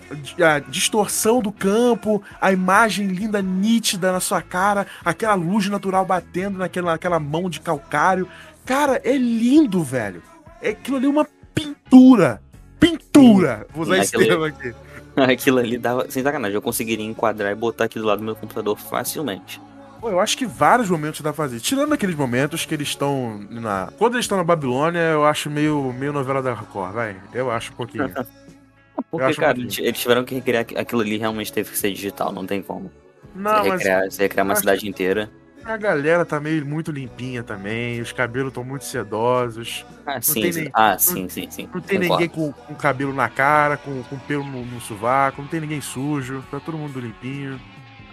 a, 0.54 0.58
distorção 0.60 1.42
do 1.42 1.52
campo, 1.52 2.22
a 2.40 2.50
imagem 2.52 3.08
linda, 3.08 3.42
nítida 3.42 4.10
na 4.10 4.18
sua 4.18 4.40
cara, 4.40 4.86
aquela 5.04 5.34
luz 5.34 5.68
natural 5.68 6.06
batendo 6.06 6.56
naquela, 6.58 6.92
naquela 6.92 7.20
mão 7.20 7.50
de 7.50 7.60
calcário. 7.60 8.26
Cara, 8.64 8.98
é 9.04 9.14
lindo, 9.14 9.84
velho. 9.84 10.22
É 10.62 10.70
aquilo 10.70 10.96
ali 10.96 11.04
é 11.04 11.10
uma 11.10 11.26
pintura. 11.54 12.42
Pintura! 12.78 13.66
Vou 13.74 13.84
usar 13.84 13.98
esse 13.98 14.12
termo 14.12 14.44
aqui. 14.44 14.74
Aquilo 15.16 15.58
ali 15.58 15.78
dava. 15.78 16.10
Sem 16.10 16.22
sacanagem, 16.22 16.54
eu 16.54 16.62
conseguiria 16.62 17.04
enquadrar 17.04 17.52
e 17.52 17.54
botar 17.54 17.84
aqui 17.84 17.98
do 17.98 18.06
lado 18.06 18.18
do 18.18 18.24
meu 18.24 18.34
computador 18.34 18.78
facilmente. 18.78 19.60
Pô, 20.00 20.10
eu 20.10 20.18
acho 20.18 20.36
que 20.36 20.46
vários 20.46 20.90
momentos 20.90 21.20
dá 21.20 21.32
pra 21.32 21.44
fazer. 21.44 21.60
Tirando 21.60 21.92
aqueles 21.92 22.16
momentos 22.16 22.64
que 22.64 22.74
eles 22.74 22.88
estão 22.88 23.38
na. 23.50 23.92
Quando 23.98 24.14
eles 24.14 24.24
estão 24.24 24.38
na 24.38 24.44
Babilônia, 24.44 24.98
eu 24.98 25.24
acho 25.24 25.48
meio, 25.48 25.92
meio 25.92 26.12
novela 26.12 26.42
da 26.42 26.54
Record, 26.54 26.92
vai. 26.92 27.16
Eu 27.32 27.50
acho 27.50 27.72
um 27.72 27.76
pouquinho. 27.76 28.10
Porque, 29.10 29.34
cara, 29.34 29.58
um 29.58 29.62
eles 29.62 29.98
tiveram 29.98 30.24
que 30.24 30.34
recriar 30.34 30.66
aquilo 30.76 31.02
ali, 31.02 31.18
realmente 31.18 31.52
teve 31.52 31.70
que 31.70 31.78
ser 31.78 31.92
digital, 31.92 32.32
não 32.32 32.46
tem 32.46 32.62
como. 32.62 32.90
Não, 33.34 33.62
você 33.62 33.70
recriar, 33.70 34.00
mas. 34.02 34.14
Você 34.14 34.22
recriar 34.22 34.46
uma 34.46 34.56
cidade 34.56 34.88
inteira. 34.88 35.30
A 35.64 35.76
galera 35.76 36.24
tá 36.24 36.40
meio 36.40 36.66
muito 36.66 36.90
limpinha 36.90 37.42
também, 37.42 38.00
os 38.00 38.12
cabelos 38.12 38.48
estão 38.48 38.64
muito 38.64 38.84
sedosos. 38.84 39.86
Ah, 40.04 40.20
sim, 40.20 40.50
sim. 40.52 40.70
ah 40.72 40.98
sim, 40.98 41.28
sim, 41.28 41.48
sim. 41.50 41.68
Não 41.72 41.80
tem 41.80 42.00
Concordo. 42.00 42.22
ninguém 42.22 42.28
com, 42.28 42.52
com 42.52 42.74
cabelo 42.74 43.12
na 43.12 43.28
cara, 43.28 43.76
com, 43.76 44.02
com 44.02 44.18
pelo 44.18 44.44
no, 44.44 44.64
no 44.64 44.80
sovaco, 44.80 45.40
não 45.40 45.48
tem 45.48 45.60
ninguém 45.60 45.80
sujo, 45.80 46.44
tá 46.50 46.58
todo 46.58 46.76
mundo 46.76 46.98
limpinho. 46.98 47.60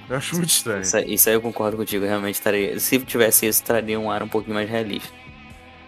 Eu 0.10 0.18
acho 0.18 0.36
muito 0.36 0.50
estranho. 0.50 0.82
Isso, 0.82 0.98
isso 1.00 1.30
aí 1.30 1.36
eu 1.36 1.42
concordo 1.42 1.78
contigo, 1.78 2.06
realmente 2.06 2.36
estaria. 2.36 2.80
Se 2.80 2.98
tivesse 3.00 3.46
isso, 3.46 3.64
traria 3.64 4.00
um 4.00 4.10
ar 4.10 4.24
um 4.24 4.28
pouquinho 4.28 4.56
mais 4.56 4.70
realista. 4.70 5.14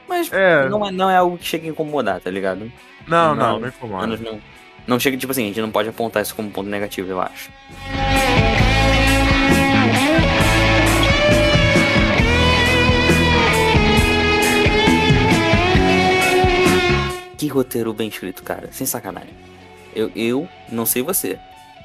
Mas 0.07 0.31
é... 0.31 0.69
Não, 0.69 0.85
é, 0.85 0.91
não 0.91 1.09
é 1.09 1.15
algo 1.15 1.37
que 1.37 1.45
chega 1.45 1.65
a 1.65 1.69
incomodar, 1.69 2.19
tá 2.19 2.29
ligado? 2.29 2.71
Não, 3.07 3.35
não, 3.35 3.53
não, 3.53 3.59
não 3.59 3.67
incomoda. 3.67 4.17
Não, 4.17 4.41
não 4.85 4.99
chega, 4.99 5.17
tipo 5.17 5.31
assim, 5.31 5.45
a 5.45 5.47
gente 5.47 5.61
não 5.61 5.71
pode 5.71 5.89
apontar 5.89 6.21
isso 6.21 6.35
como 6.35 6.51
ponto 6.51 6.69
negativo, 6.69 7.09
eu 7.09 7.21
acho. 7.21 7.49
Que 17.41 17.47
roteiro 17.47 17.91
bem 17.91 18.07
escrito, 18.07 18.43
cara, 18.43 18.69
sem 18.71 18.85
sacanagem. 18.85 19.33
Eu, 19.95 20.11
eu 20.15 20.47
não 20.71 20.85
sei 20.85 21.01
você, 21.01 21.39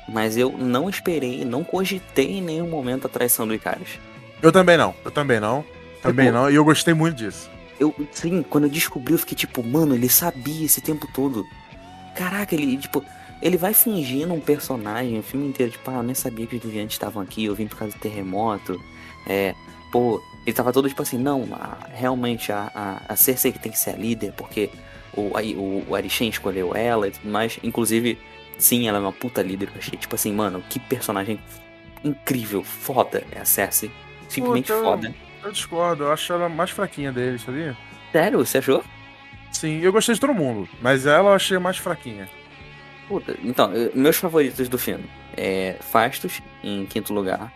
mas 0.07 0.37
eu 0.37 0.53
não 0.53 0.87
esperei, 0.91 1.47
não 1.47 1.65
cogitei 1.65 2.33
em 2.33 2.43
nenhum 2.43 2.69
momento 2.69 3.07
a 3.07 3.09
traição 3.09 3.49
do 3.49 3.55
Icarus. 3.55 3.99
Eu 4.43 4.53
também 4.53 4.77
não, 4.77 4.95
eu 5.03 5.11
também 5.11 5.41
não. 5.41 5.65
Também 6.03 6.27
tipo, 6.27 6.37
não, 6.37 6.51
e 6.51 6.57
eu 6.57 6.63
gostei 6.63 6.93
muito 6.93 7.17
disso. 7.17 7.49
Eu, 7.81 7.95
sim, 8.13 8.43
quando 8.43 8.65
eu 8.65 8.71
descobri, 8.71 9.15
eu 9.15 9.19
fiquei 9.19 9.35
tipo, 9.35 9.63
mano, 9.65 9.95
ele 9.95 10.11
sabia 10.11 10.67
esse 10.67 10.83
tempo 10.83 11.09
todo. 11.15 11.43
Caraca, 12.15 12.55
ele, 12.55 12.77
tipo, 12.77 13.03
ele 13.41 13.57
vai 13.57 13.73
fingindo 13.73 14.35
um 14.35 14.41
personagem 14.41 15.19
o 15.19 15.23
filme 15.23 15.49
inteiro, 15.49 15.73
tipo, 15.73 15.91
ah, 15.91 15.95
eu 15.95 16.03
nem 16.03 16.15
sabia 16.15 16.47
que 16.47 16.57
os 16.57 16.61
deviantes 16.61 16.97
estavam 16.97 17.23
aqui, 17.23 17.47
eu 17.47 17.55
vim 17.55 17.67
por 17.67 17.79
causa 17.79 17.95
do 17.97 17.99
terremoto. 17.99 18.79
É, 19.27 19.55
pô, 19.91 20.21
ele 20.45 20.55
tava 20.55 20.71
todo 20.71 20.87
tipo 20.87 21.01
assim, 21.01 21.17
não, 21.17 21.49
a, 21.53 21.79
realmente 21.95 22.53
a, 22.53 22.71
a, 22.75 23.15
a 23.15 23.17
Cersei 23.17 23.53
que 23.53 23.59
tem 23.59 23.73
que 23.73 23.79
ser 23.79 23.93
a 23.93 23.97
líder, 23.97 24.35
porque 24.37 24.69
o, 25.17 25.33
o, 25.57 25.85
o 25.89 25.95
Arishem 25.95 26.29
escolheu 26.29 26.75
ela 26.75 27.09
e 27.09 27.11
tudo 27.11 27.29
mais. 27.29 27.59
Inclusive, 27.63 28.19
Sim, 28.59 28.89
ela 28.89 28.99
é 28.99 29.01
uma 29.01 29.13
puta 29.13 29.43
líder. 29.43 29.69
Eu 29.69 29.79
achei, 29.79 29.99
tipo 29.99 30.15
assim, 30.15 30.33
mano, 30.33 30.63
que 30.69 30.79
personagem 30.81 31.39
incrível, 32.03 32.63
foda 32.63 33.25
é 33.33 33.41
a 33.41 33.45
Cersei. 33.45 33.91
Simplesmente 34.29 34.73
foda. 34.73 35.09
Eu, 35.43 35.49
eu 35.49 35.53
discordo, 35.53 36.05
eu 36.05 36.13
acho 36.13 36.33
ela 36.33 36.49
mais 36.49 36.71
fraquinha 36.71 37.13
dele, 37.13 37.39
sabia? 37.39 37.77
Sério, 38.13 38.45
você 38.45 38.59
achou? 38.59 38.83
Sim, 39.53 39.81
eu 39.81 39.93
gostei 39.93 40.15
de 40.15 40.21
todo 40.21 40.35
mundo, 40.35 40.69
mas 40.81 41.07
ela 41.07 41.31
eu 41.31 41.35
achei 41.35 41.59
mais 41.59 41.77
fraquinha. 41.77 42.29
Puta, 43.09 43.37
então, 43.43 43.71
meus 43.95 44.17
favoritos 44.17 44.69
do 44.69 44.79
filme 44.79 45.09
é 45.37 45.77
Fastos, 45.81 46.43
em 46.63 46.85
quinto 46.87 47.15
lugar. 47.15 47.53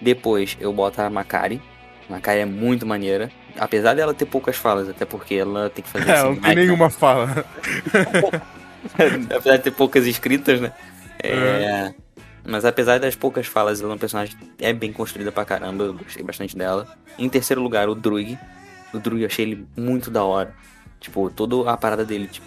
Depois 0.00 0.56
eu 0.60 0.72
boto 0.72 1.00
a 1.02 1.10
Macari. 1.10 1.60
Macari 2.08 2.40
é 2.40 2.44
muito 2.44 2.86
maneira. 2.86 3.30
Apesar 3.58 3.94
dela 3.94 4.12
ter 4.12 4.26
poucas 4.26 4.56
falas, 4.56 4.88
até 4.88 5.04
porque 5.04 5.34
ela 5.34 5.70
tem 5.70 5.82
que 5.82 5.90
fazer. 5.90 6.10
É, 6.10 6.22
não 6.22 6.36
tem 6.36 6.54
nenhuma 6.54 6.90
fala. 6.90 7.44
apesar 9.34 9.56
de 9.56 9.62
ter 9.62 9.70
poucas 9.70 10.06
escritas, 10.06 10.60
né? 10.60 10.72
É, 11.22 11.30
é. 11.30 11.94
Mas 12.46 12.64
apesar 12.64 13.00
das 13.00 13.14
poucas 13.14 13.46
falas, 13.46 13.80
ela 13.80 13.90
é 13.90 13.92
uma 13.92 13.98
personagem 13.98 14.36
é 14.60 14.72
bem 14.72 14.92
construída 14.92 15.32
pra 15.32 15.44
caramba. 15.44 15.84
Eu 15.84 15.94
gostei 15.94 16.22
bastante 16.22 16.56
dela. 16.56 16.86
Em 17.18 17.28
terceiro 17.28 17.62
lugar, 17.62 17.88
o 17.88 17.94
Druig. 17.94 18.38
O 18.92 18.98
Druig 18.98 19.22
eu 19.22 19.26
achei 19.26 19.46
ele 19.46 19.66
muito 19.76 20.10
da 20.10 20.22
hora. 20.22 20.54
Tipo, 21.00 21.30
toda 21.30 21.70
a 21.70 21.76
parada 21.76 22.04
dele, 22.04 22.26
tipo. 22.26 22.46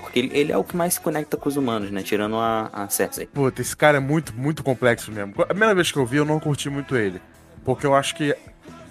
Porque 0.00 0.18
ele, 0.18 0.30
ele 0.32 0.52
é 0.52 0.56
o 0.56 0.62
que 0.62 0.76
mais 0.76 0.94
se 0.94 1.00
conecta 1.00 1.36
com 1.36 1.48
os 1.48 1.56
humanos, 1.56 1.90
né? 1.90 2.02
Tirando 2.02 2.36
a, 2.36 2.70
a 2.72 2.88
Cersei. 2.88 3.26
Puta, 3.26 3.60
esse 3.60 3.76
cara 3.76 3.96
é 3.96 4.00
muito, 4.00 4.32
muito 4.34 4.62
complexo 4.62 5.10
mesmo. 5.10 5.34
A 5.42 5.46
primeira 5.46 5.74
vez 5.74 5.90
que 5.90 5.98
eu 5.98 6.06
vi, 6.06 6.18
eu 6.18 6.24
não 6.24 6.38
curti 6.38 6.70
muito 6.70 6.96
ele. 6.96 7.20
Porque 7.64 7.86
eu 7.86 7.94
acho 7.94 8.14
que 8.14 8.36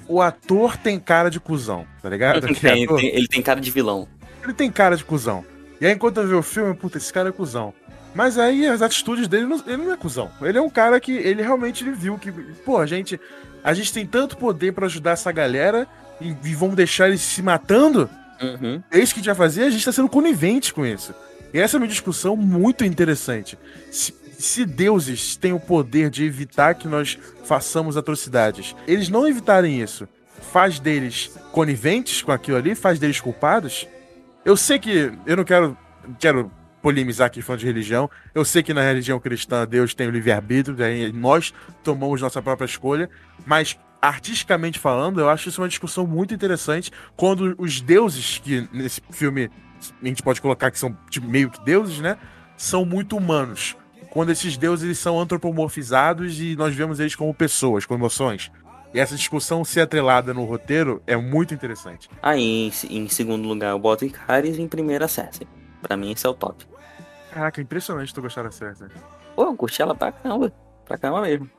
o 0.07 0.21
ator 0.21 0.77
tem 0.77 0.99
cara 0.99 1.29
de 1.29 1.39
cuzão, 1.39 1.85
tá 2.01 2.09
ligado? 2.09 2.45
Ele 2.45 2.55
tem, 2.55 2.87
tem, 2.87 3.07
ele 3.15 3.27
tem 3.27 3.41
cara 3.41 3.59
de 3.61 3.71
vilão. 3.71 4.07
Ele 4.43 4.53
tem 4.53 4.71
cara 4.71 4.95
de 4.95 5.03
cuzão. 5.03 5.45
E 5.79 5.85
aí, 5.85 5.93
enquanto 5.93 6.17
eu 6.17 6.27
vi 6.27 6.33
o 6.33 6.43
filme, 6.43 6.75
puta, 6.75 6.97
esse 6.97 7.11
cara 7.11 7.29
é 7.29 7.31
cuzão. 7.31 7.73
Mas 8.13 8.37
aí 8.37 8.67
as 8.67 8.81
atitudes 8.81 9.27
dele, 9.27 9.47
ele 9.65 9.77
não 9.77 9.93
é 9.93 9.97
cuzão. 9.97 10.29
Ele 10.41 10.57
é 10.57 10.61
um 10.61 10.69
cara 10.69 10.99
que 10.99 11.11
ele 11.11 11.41
realmente 11.41 11.83
ele 11.83 11.91
viu 11.91 12.17
que, 12.17 12.31
pô, 12.31 12.77
a 12.77 12.85
gente, 12.85 13.19
a 13.63 13.73
gente 13.73 13.93
tem 13.93 14.05
tanto 14.05 14.37
poder 14.37 14.73
para 14.73 14.85
ajudar 14.85 15.11
essa 15.11 15.31
galera 15.31 15.87
e, 16.19 16.35
e 16.43 16.55
vamos 16.55 16.75
deixar 16.75 17.07
eles 17.07 17.21
se 17.21 17.41
matando. 17.41 18.09
Uhum. 18.41 18.81
É 18.91 18.99
isso 18.99 19.13
que 19.13 19.19
a 19.19 19.23
gente 19.23 19.27
vai 19.27 19.35
fazer, 19.35 19.63
a 19.63 19.69
gente 19.69 19.85
tá 19.85 19.91
sendo 19.91 20.09
conivente 20.09 20.73
com 20.73 20.85
isso. 20.85 21.13
E 21.53 21.59
essa 21.59 21.77
é 21.77 21.79
uma 21.79 21.87
discussão 21.87 22.35
muito 22.35 22.83
interessante. 22.83 23.57
Se, 23.89 24.13
se 24.41 24.65
deuses 24.65 25.35
têm 25.35 25.53
o 25.53 25.59
poder 25.59 26.09
de 26.09 26.23
evitar 26.23 26.75
que 26.75 26.87
nós 26.87 27.17
façamos 27.45 27.95
atrocidades, 27.95 28.75
eles 28.87 29.09
não 29.09 29.27
evitarem 29.27 29.81
isso, 29.81 30.07
faz 30.51 30.79
deles 30.79 31.31
coniventes 31.51 32.21
com 32.21 32.31
aquilo 32.31 32.57
ali, 32.57 32.75
faz 32.75 32.99
deles 32.99 33.19
culpados, 33.19 33.87
eu 34.43 34.57
sei 34.57 34.79
que. 34.79 35.11
Eu 35.25 35.37
não 35.37 35.43
quero. 35.43 35.77
Quero 36.19 36.51
polemizar 36.81 37.27
aqui 37.27 37.43
falando 37.43 37.59
de 37.59 37.67
religião. 37.67 38.09
Eu 38.33 38.43
sei 38.43 38.63
que 38.63 38.73
na 38.73 38.81
religião 38.81 39.19
cristã 39.19 39.67
Deus 39.67 39.93
tem 39.93 40.07
o 40.07 40.11
livre-arbítrio, 40.11 40.75
nós 41.13 41.53
tomamos 41.83 42.21
nossa 42.21 42.41
própria 42.41 42.65
escolha, 42.65 43.07
mas 43.45 43.77
artisticamente 44.01 44.79
falando, 44.79 45.19
eu 45.19 45.29
acho 45.29 45.47
isso 45.47 45.61
uma 45.61 45.67
discussão 45.67 46.07
muito 46.07 46.33
interessante 46.33 46.91
quando 47.15 47.53
os 47.59 47.79
deuses, 47.79 48.39
que 48.39 48.67
nesse 48.73 48.99
filme 49.11 49.51
a 50.01 50.07
gente 50.07 50.23
pode 50.23 50.41
colocar 50.41 50.71
que 50.71 50.79
são 50.79 50.97
tipo, 51.07 51.27
meio 51.27 51.51
que 51.51 51.63
deuses, 51.63 51.99
né? 51.99 52.17
São 52.57 52.83
muito 52.83 53.15
humanos. 53.15 53.75
Quando 54.11 54.29
esses 54.29 54.57
deuses 54.57 54.99
são 54.99 55.19
antropomorfizados 55.19 56.39
e 56.39 56.55
nós 56.55 56.75
vemos 56.75 56.99
eles 56.99 57.15
como 57.15 57.33
pessoas, 57.33 57.85
com 57.85 57.95
emoções. 57.95 58.51
E 58.93 58.99
essa 58.99 59.15
discussão 59.15 59.63
ser 59.63 59.81
atrelada 59.81 60.33
no 60.33 60.43
roteiro 60.43 61.01
é 61.07 61.15
muito 61.15 61.53
interessante. 61.53 62.09
Aí, 62.21 62.41
em, 62.43 62.71
em 62.89 63.07
segundo 63.07 63.47
lugar, 63.47 63.71
eu 63.71 63.79
boto 63.79 64.03
Icaris 64.03 64.57
e 64.57 64.61
em 64.61 64.67
primeiro 64.67 65.05
a 65.05 65.07
Cersei. 65.07 65.47
Pra 65.81 65.95
mim, 65.95 66.11
esse 66.11 66.27
é 66.27 66.29
o 66.29 66.33
top. 66.33 66.67
Caraca, 67.33 67.61
impressionante 67.61 68.13
tu 68.13 68.21
gostar 68.21 68.43
da 68.43 68.51
Cersei. 68.51 68.89
Pô, 69.33 69.45
eu 69.45 69.55
curti 69.55 69.81
ela 69.81 69.95
pra 69.95 70.11
caramba. 70.11 70.51
Pra 70.85 70.97
caramba 70.97 71.21
mesmo. 71.21 71.49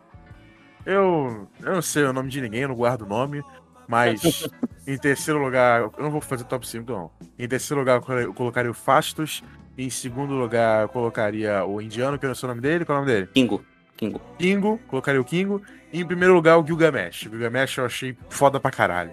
Eu, 0.85 1.49
eu 1.63 1.75
não 1.75 1.83
sei 1.83 2.05
o 2.05 2.13
nome 2.13 2.29
de 2.29 2.41
ninguém, 2.43 2.61
eu 2.61 2.69
não 2.69 2.75
guardo 2.75 3.03
o 3.03 3.07
nome. 3.07 3.43
Mas 3.89 4.47
em 4.87 4.99
terceiro 4.99 5.43
lugar, 5.43 5.81
eu 5.81 6.03
não 6.03 6.11
vou 6.11 6.21
fazer 6.21 6.45
top 6.45 6.69
5, 6.69 6.93
não. 6.93 7.11
Em 7.39 7.49
terceiro 7.49 7.81
lugar, 7.81 8.03
eu 8.21 8.35
colocaria 8.35 8.71
o 8.71 8.75
Fastos. 8.75 9.43
Em 9.77 9.89
segundo 9.89 10.35
lugar, 10.35 10.83
eu 10.83 10.89
colocaria 10.89 11.65
o 11.65 11.81
indiano, 11.81 12.19
que 12.19 12.27
eu 12.27 12.29
não 12.29 12.35
sei 12.35 12.47
o 12.47 12.51
nome 12.51 12.61
dele. 12.61 12.85
Qual 12.85 12.99
é 12.99 13.01
o 13.01 13.05
nome 13.05 13.15
dele? 13.15 13.29
Kingo. 13.33 13.65
Kingo. 13.97 14.21
Kingo, 14.39 14.81
colocaria 14.89 15.21
o 15.21 15.25
Kingo. 15.25 15.63
E 15.93 16.01
em 16.01 16.07
primeiro 16.07 16.35
lugar, 16.35 16.59
o 16.59 16.67
Gilgamesh. 16.67 17.27
O 17.27 17.31
Gilgamesh 17.31 17.79
eu 17.79 17.87
achei 17.87 18.17
foda 18.29 18.61
pra 18.61 18.71
caralho. 18.71 19.13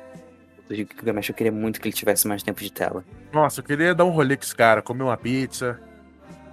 O 0.70 0.74
Gilgamesh 0.74 1.30
eu 1.30 1.36
queria 1.36 1.52
muito 1.52 1.80
que 1.80 1.88
ele 1.88 1.96
tivesse 1.96 2.28
mais 2.28 2.44
tempo 2.44 2.62
de 2.62 2.72
tela. 2.72 3.06
Nossa, 3.32 3.62
eu 3.62 3.64
queria 3.64 3.96
dar 3.96 4.06
um 4.06 4.10
rolê 4.10 4.36
com 4.36 4.44
esse 4.44 4.56
cara, 4.56 4.82
comer 4.82 5.04
uma 5.04 5.18
pizza. 5.18 5.80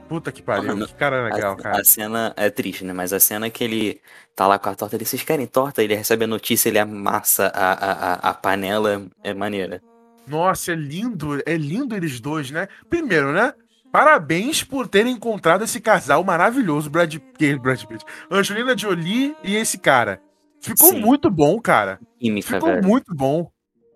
Puta 0.08 0.30
que 0.30 0.40
pariu, 0.40 0.68
Mano, 0.68 0.86
que 0.86 0.94
cara 0.94 1.24
legal, 1.24 1.54
a, 1.54 1.56
cara. 1.56 1.80
A 1.80 1.84
cena 1.84 2.32
é 2.36 2.48
triste, 2.48 2.84
né? 2.84 2.92
Mas 2.92 3.12
a 3.12 3.18
cena 3.18 3.50
que 3.50 3.64
ele 3.64 4.00
tá 4.36 4.46
lá 4.46 4.56
com 4.56 4.68
a 4.68 4.74
torta, 4.74 4.94
ele, 4.94 5.04
vocês 5.04 5.22
querem 5.22 5.46
torta? 5.46 5.82
Ele 5.82 5.96
recebe 5.96 6.24
a 6.24 6.28
notícia, 6.28 6.68
ele 6.68 6.78
amassa 6.78 7.48
a, 7.48 7.72
a, 7.72 8.30
a 8.30 8.34
panela, 8.34 9.04
é 9.24 9.34
maneira. 9.34 9.82
Nossa, 10.28 10.72
é 10.72 10.74
lindo, 10.76 11.42
é 11.44 11.56
lindo 11.56 11.94
eles 11.96 12.20
dois, 12.20 12.50
né? 12.50 12.68
Primeiro, 12.88 13.32
né? 13.32 13.52
Parabéns 13.92 14.62
por 14.62 14.88
terem 14.88 15.14
encontrado 15.14 15.64
esse 15.64 15.80
casal 15.80 16.22
maravilhoso, 16.22 16.90
Brad, 16.90 17.16
Brad 17.60 17.84
Pitt, 17.84 18.04
Angelina 18.30 18.76
Jolie 18.76 19.34
e 19.42 19.56
esse 19.56 19.78
cara. 19.78 20.20
Ficou 20.60 20.90
Sim. 20.90 21.00
muito 21.00 21.30
bom, 21.30 21.60
cara. 21.60 22.00
Química, 22.18 22.54
Ficou 22.54 22.68
velho. 22.68 22.86
muito 22.86 23.14
bom. 23.14 23.50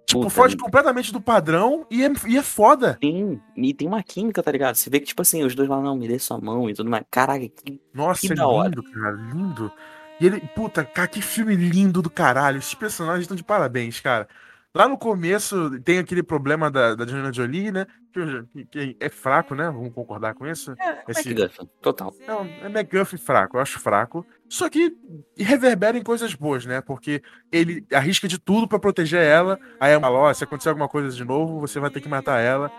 Tipo, 0.06 0.22
Puta, 0.22 0.30
foge 0.30 0.56
completamente 0.56 1.12
do 1.12 1.20
padrão 1.20 1.86
e 1.88 2.04
é, 2.04 2.10
e 2.26 2.36
é 2.36 2.42
foda. 2.42 2.98
Sim, 3.02 3.40
e 3.56 3.72
tem 3.72 3.86
uma 3.86 4.02
química, 4.02 4.42
tá 4.42 4.50
ligado? 4.50 4.74
Você 4.74 4.90
vê 4.90 4.98
que, 4.98 5.06
tipo 5.06 5.22
assim, 5.22 5.44
os 5.44 5.54
dois 5.54 5.68
lá, 5.68 5.80
não, 5.80 5.96
me 5.96 6.08
dê 6.08 6.18
sua 6.18 6.40
mão 6.40 6.68
e 6.68 6.74
tudo 6.74 6.90
mais. 6.90 7.04
Caraca, 7.08 7.48
que, 7.48 7.80
Nossa, 7.94 8.20
que 8.20 8.26
é 8.26 8.30
lindo, 8.30 8.48
hora. 8.48 8.70
cara, 8.92 9.12
lindo. 9.32 9.72
E 10.20 10.26
ele, 10.26 10.40
puta, 10.54 10.84
cara, 10.84 11.06
que 11.06 11.22
filme 11.22 11.54
lindo 11.54 12.02
do 12.02 12.10
caralho. 12.10 12.58
Esses 12.58 12.74
personagens 12.74 13.22
estão 13.22 13.36
de 13.36 13.44
parabéns, 13.44 14.00
cara. 14.00 14.26
Lá 14.72 14.86
no 14.86 14.96
começo 14.96 15.80
tem 15.80 15.98
aquele 15.98 16.22
problema 16.22 16.70
da, 16.70 16.94
da 16.94 17.02
Angelina 17.02 17.32
Jolie, 17.32 17.72
né? 17.72 17.86
Que, 18.12 18.64
que, 18.66 18.96
é 19.00 19.08
fraco, 19.08 19.52
né? 19.54 19.64
Vamos 19.64 19.92
concordar 19.92 20.34
com 20.34 20.46
isso? 20.46 20.74
É, 20.78 21.02
Esse... 21.08 21.30
McGuffin, 21.30 21.68
total. 21.82 22.14
Não, 22.24 22.44
é 22.44 22.66
McGuffin 22.66 23.16
fraco, 23.16 23.56
eu 23.56 23.60
acho 23.60 23.80
fraco. 23.80 24.24
Só 24.48 24.68
que 24.68 24.96
reverbera 25.36 25.98
em 25.98 26.04
coisas 26.04 26.34
boas, 26.34 26.64
né? 26.64 26.80
Porque 26.80 27.20
ele 27.50 27.84
arrisca 27.92 28.28
de 28.28 28.38
tudo 28.38 28.68
para 28.68 28.78
proteger 28.78 29.20
ela. 29.20 29.58
Aí 29.80 29.92
ela 29.92 30.00
fala, 30.00 30.18
ó, 30.18 30.30
oh, 30.30 30.34
se 30.34 30.44
acontecer 30.44 30.68
alguma 30.68 30.88
coisa 30.88 31.16
de 31.16 31.24
novo, 31.24 31.58
você 31.58 31.80
vai 31.80 31.90
ter 31.90 32.00
que 32.00 32.08
matar 32.08 32.38
ela. 32.38 32.70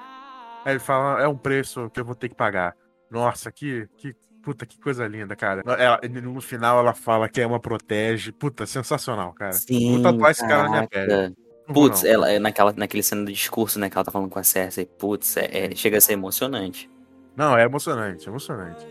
Aí 0.63 0.73
ele 0.73 0.79
fala, 0.79 1.21
é 1.21 1.27
um 1.27 1.37
preço 1.37 1.89
que 1.89 1.99
eu 1.99 2.05
vou 2.05 2.15
ter 2.15 2.29
que 2.29 2.35
pagar. 2.35 2.73
Nossa, 3.09 3.51
que, 3.51 3.89
que 3.97 4.15
Puta, 4.41 4.65
que 4.65 4.79
coisa 4.79 5.07
linda, 5.07 5.35
cara. 5.35 5.61
Ela, 5.77 5.99
no 6.21 6.41
final 6.41 6.79
ela 6.79 6.93
fala 6.93 7.29
que 7.29 7.39
é 7.39 7.45
uma 7.45 7.59
protege. 7.59 8.31
Puta, 8.31 8.65
sensacional, 8.65 9.33
cara. 9.33 9.53
Sim, 9.53 9.93
vou 9.93 10.01
tatuar 10.01 10.31
esse 10.31 10.41
cara 10.41 10.63
na 10.63 10.69
minha 10.69 10.87
pele. 10.87 11.35
Putz, 11.67 12.03
ela, 12.03 12.31
é 12.31 12.39
naquela, 12.39 12.73
naquele 12.75 13.03
cena 13.03 13.23
do 13.23 13.31
discurso, 13.31 13.79
né, 13.79 13.89
que 13.89 13.97
ela 13.97 14.03
tá 14.03 14.11
falando 14.11 14.29
com 14.29 14.39
a 14.39 14.43
Cersei, 14.43 14.85
putz, 14.85 15.37
é, 15.37 15.49
é, 15.51 15.75
chega 15.75 15.97
a 15.97 16.01
ser 16.01 16.13
emocionante. 16.13 16.89
Não, 17.35 17.57
é 17.57 17.63
emocionante, 17.63 18.27
é 18.27 18.29
emocionante. 18.29 18.85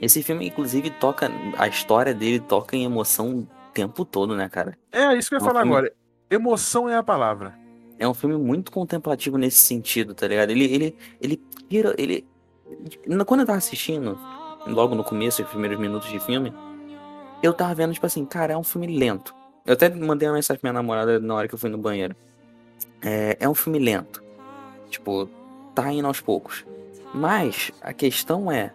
Esse 0.00 0.22
filme, 0.22 0.46
inclusive, 0.46 0.90
toca. 0.90 1.30
A 1.56 1.68
história 1.68 2.14
dele 2.14 2.40
toca 2.40 2.76
em 2.76 2.84
emoção 2.84 3.38
o 3.38 3.48
tempo 3.72 4.04
todo, 4.04 4.36
né, 4.36 4.48
cara? 4.48 4.76
É, 4.90 5.14
isso 5.16 5.28
que 5.28 5.34
eu 5.34 5.38
ia 5.38 5.40
é 5.40 5.44
um 5.44 5.46
falar 5.46 5.60
filme... 5.60 5.76
agora. 5.76 5.92
Emoção 6.30 6.88
é 6.88 6.96
a 6.96 7.02
palavra. 7.02 7.54
É 7.98 8.08
um 8.08 8.14
filme 8.14 8.36
muito 8.36 8.72
contemplativo 8.72 9.38
nesse 9.38 9.58
sentido, 9.58 10.14
tá 10.14 10.26
ligado? 10.26 10.50
Ele. 10.50 10.64
ele, 10.64 10.98
ele, 11.20 11.40
ele, 11.70 12.26
ele 13.04 13.24
quando 13.24 13.40
eu 13.40 13.46
tava 13.46 13.58
assistindo, 13.58 14.18
logo 14.66 14.94
no 14.94 15.04
começo, 15.04 15.42
os 15.42 15.48
primeiros 15.48 15.78
minutos 15.78 16.10
de 16.10 16.18
filme, 16.18 16.52
eu 17.42 17.52
tava 17.52 17.74
vendo, 17.74 17.92
tipo 17.92 18.06
assim, 18.06 18.24
cara, 18.24 18.54
é 18.54 18.56
um 18.56 18.64
filme 18.64 18.86
lento. 18.86 19.34
Eu 19.64 19.72
até 19.72 19.88
mandei 19.88 20.28
uma 20.28 20.34
mensagem 20.34 20.60
pra 20.60 20.70
minha 20.70 20.82
namorada 20.82 21.18
na 21.18 21.34
hora 21.34 21.48
que 21.48 21.54
eu 21.54 21.58
fui 21.58 21.70
no 21.70 21.78
banheiro. 21.78 22.14
É, 23.02 23.36
é 23.40 23.48
um 23.48 23.54
filme 23.54 23.78
lento. 23.78 24.22
Tipo, 24.90 25.28
tá 25.74 25.90
indo 25.90 26.06
aos 26.06 26.20
poucos. 26.20 26.66
Mas 27.14 27.72
a 27.80 27.92
questão 27.92 28.52
é. 28.52 28.74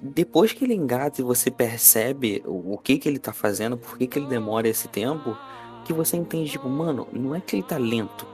Depois 0.00 0.52
que 0.52 0.64
ele 0.64 0.74
engata 0.74 1.20
e 1.20 1.24
você 1.24 1.50
percebe 1.50 2.42
o, 2.44 2.74
o 2.74 2.78
que 2.78 2.98
que 2.98 3.08
ele 3.08 3.20
tá 3.20 3.32
fazendo, 3.32 3.78
por 3.78 3.96
que 3.96 4.08
que 4.08 4.18
ele 4.18 4.26
demora 4.26 4.66
esse 4.66 4.88
tempo, 4.88 5.38
que 5.84 5.92
você 5.92 6.16
entende, 6.16 6.50
tipo, 6.50 6.68
mano, 6.68 7.06
não 7.12 7.34
é 7.34 7.40
que 7.40 7.54
ele 7.54 7.62
tá 7.62 7.78
lento. 7.78 8.26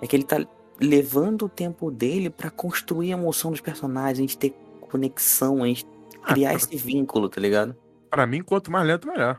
É 0.00 0.06
que 0.06 0.16
ele 0.16 0.24
tá 0.24 0.38
levando 0.80 1.44
o 1.44 1.48
tempo 1.48 1.90
dele 1.90 2.30
para 2.30 2.50
construir 2.50 3.12
a 3.12 3.16
emoção 3.18 3.50
dos 3.50 3.60
personagens, 3.60 4.18
a 4.18 4.22
gente 4.22 4.38
ter 4.38 4.54
conexão, 4.80 5.62
a 5.62 5.66
gente 5.66 5.86
ah, 6.22 6.32
criar 6.32 6.50
ah, 6.50 6.54
esse 6.54 6.74
vínculo, 6.74 7.28
tá 7.28 7.38
ligado? 7.38 7.76
Para 8.08 8.26
mim, 8.26 8.42
quanto 8.42 8.70
mais 8.70 8.86
lento, 8.86 9.06
melhor. 9.06 9.38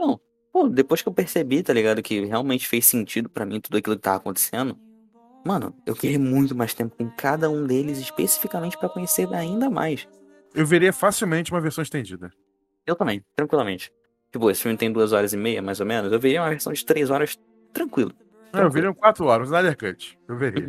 Não, 0.00 0.20
Pô, 0.56 0.70
depois 0.70 1.02
que 1.02 1.08
eu 1.10 1.12
percebi, 1.12 1.62
tá 1.62 1.70
ligado? 1.70 2.02
Que 2.02 2.24
realmente 2.24 2.66
fez 2.66 2.86
sentido 2.86 3.28
para 3.28 3.44
mim 3.44 3.60
tudo 3.60 3.76
aquilo 3.76 3.94
que 3.94 4.00
tava 4.00 4.16
acontecendo. 4.16 4.74
Mano, 5.44 5.76
eu 5.84 5.94
queria 5.94 6.18
muito 6.18 6.56
mais 6.56 6.72
tempo 6.72 6.96
com 6.96 7.10
cada 7.10 7.50
um 7.50 7.66
deles, 7.66 7.98
especificamente 7.98 8.78
para 8.78 8.88
conhecer 8.88 9.30
ainda 9.34 9.68
mais. 9.68 10.08
Eu 10.54 10.64
veria 10.64 10.94
facilmente 10.94 11.52
uma 11.52 11.60
versão 11.60 11.82
estendida. 11.82 12.32
Eu 12.86 12.96
também, 12.96 13.22
tranquilamente. 13.34 13.92
Tipo, 14.32 14.50
esse 14.50 14.62
filme 14.62 14.78
tem 14.78 14.90
duas 14.90 15.12
horas 15.12 15.34
e 15.34 15.36
meia, 15.36 15.60
mais 15.60 15.78
ou 15.78 15.84
menos. 15.84 16.10
Eu 16.10 16.18
veria 16.18 16.40
uma 16.40 16.48
versão 16.48 16.72
de 16.72 16.82
três 16.86 17.10
horas 17.10 17.38
tranquilo. 17.70 18.12
Não, 18.50 18.62
eu 18.62 18.70
veria 18.70 18.94
quatro 18.94 19.26
horas, 19.26 19.48
Snyder 19.48 19.76
Cut. 19.76 20.18
Eu 20.26 20.38
veria. 20.38 20.66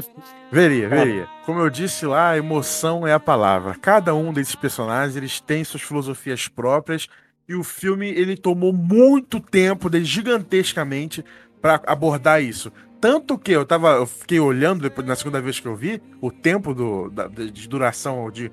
veria, 0.50 0.88
veria. 0.88 1.28
Como 1.44 1.60
eu 1.60 1.68
disse 1.68 2.06
lá, 2.06 2.34
emoção 2.34 3.06
é 3.06 3.12
a 3.12 3.20
palavra. 3.20 3.74
Cada 3.74 4.14
um 4.14 4.32
desses 4.32 4.54
personagens, 4.54 5.16
eles 5.16 5.38
têm 5.38 5.62
suas 5.64 5.82
filosofias 5.82 6.48
próprias 6.48 7.08
e 7.48 7.54
o 7.54 7.64
filme 7.64 8.08
ele 8.08 8.36
tomou 8.36 8.72
muito 8.72 9.40
tempo, 9.40 9.88
gigantescamente, 10.02 11.24
para 11.62 11.80
abordar 11.86 12.42
isso. 12.42 12.70
Tanto 13.00 13.38
que 13.38 13.52
eu 13.52 13.64
tava, 13.64 13.92
eu 13.92 14.06
fiquei 14.06 14.38
olhando 14.38 14.82
depois 14.82 15.06
na 15.06 15.16
segunda 15.16 15.40
vez 15.40 15.58
que 15.58 15.66
eu 15.66 15.74
vi 15.74 16.02
o 16.20 16.30
tempo 16.30 16.74
do, 16.74 17.08
da, 17.08 17.28
de 17.28 17.68
duração 17.68 18.30
de 18.30 18.50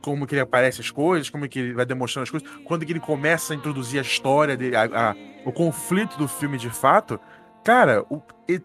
como 0.00 0.26
que 0.26 0.34
ele 0.34 0.42
aparece 0.42 0.80
as 0.80 0.90
coisas, 0.90 1.28
como 1.28 1.48
que 1.48 1.58
ele 1.58 1.74
vai 1.74 1.84
demonstrando 1.84 2.22
as 2.24 2.30
coisas, 2.30 2.48
quando 2.64 2.86
que 2.86 2.92
ele 2.92 3.00
começa 3.00 3.52
a 3.52 3.56
introduzir 3.56 3.98
a 3.98 4.02
história 4.02 4.56
dele, 4.56 4.76
a, 4.76 4.84
a, 4.84 5.16
o 5.44 5.52
conflito 5.52 6.16
do 6.16 6.28
filme 6.28 6.56
de 6.56 6.70
fato. 6.70 7.18
Cara, 7.64 8.04
o, 8.08 8.22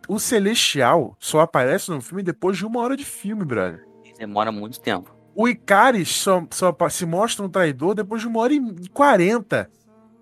o 0.07 0.19
Celestial 0.19 1.15
só 1.19 1.41
aparece 1.41 1.89
no 1.89 2.01
filme 2.01 2.21
depois 2.21 2.57
de 2.57 2.65
uma 2.65 2.79
hora 2.79 2.95
de 2.95 3.03
filme, 3.03 3.43
brother. 3.43 3.85
Demora 4.17 4.51
muito 4.51 4.79
tempo. 4.79 5.14
O 5.35 5.49
Icaris 5.49 6.09
só, 6.09 6.47
só 6.49 6.75
se 6.89 7.05
mostra 7.05 7.45
um 7.45 7.49
traidor 7.49 7.93
depois 7.93 8.21
de 8.21 8.27
uma 8.27 8.39
hora 8.39 8.53
e 8.53 8.89
quarenta. 8.93 9.69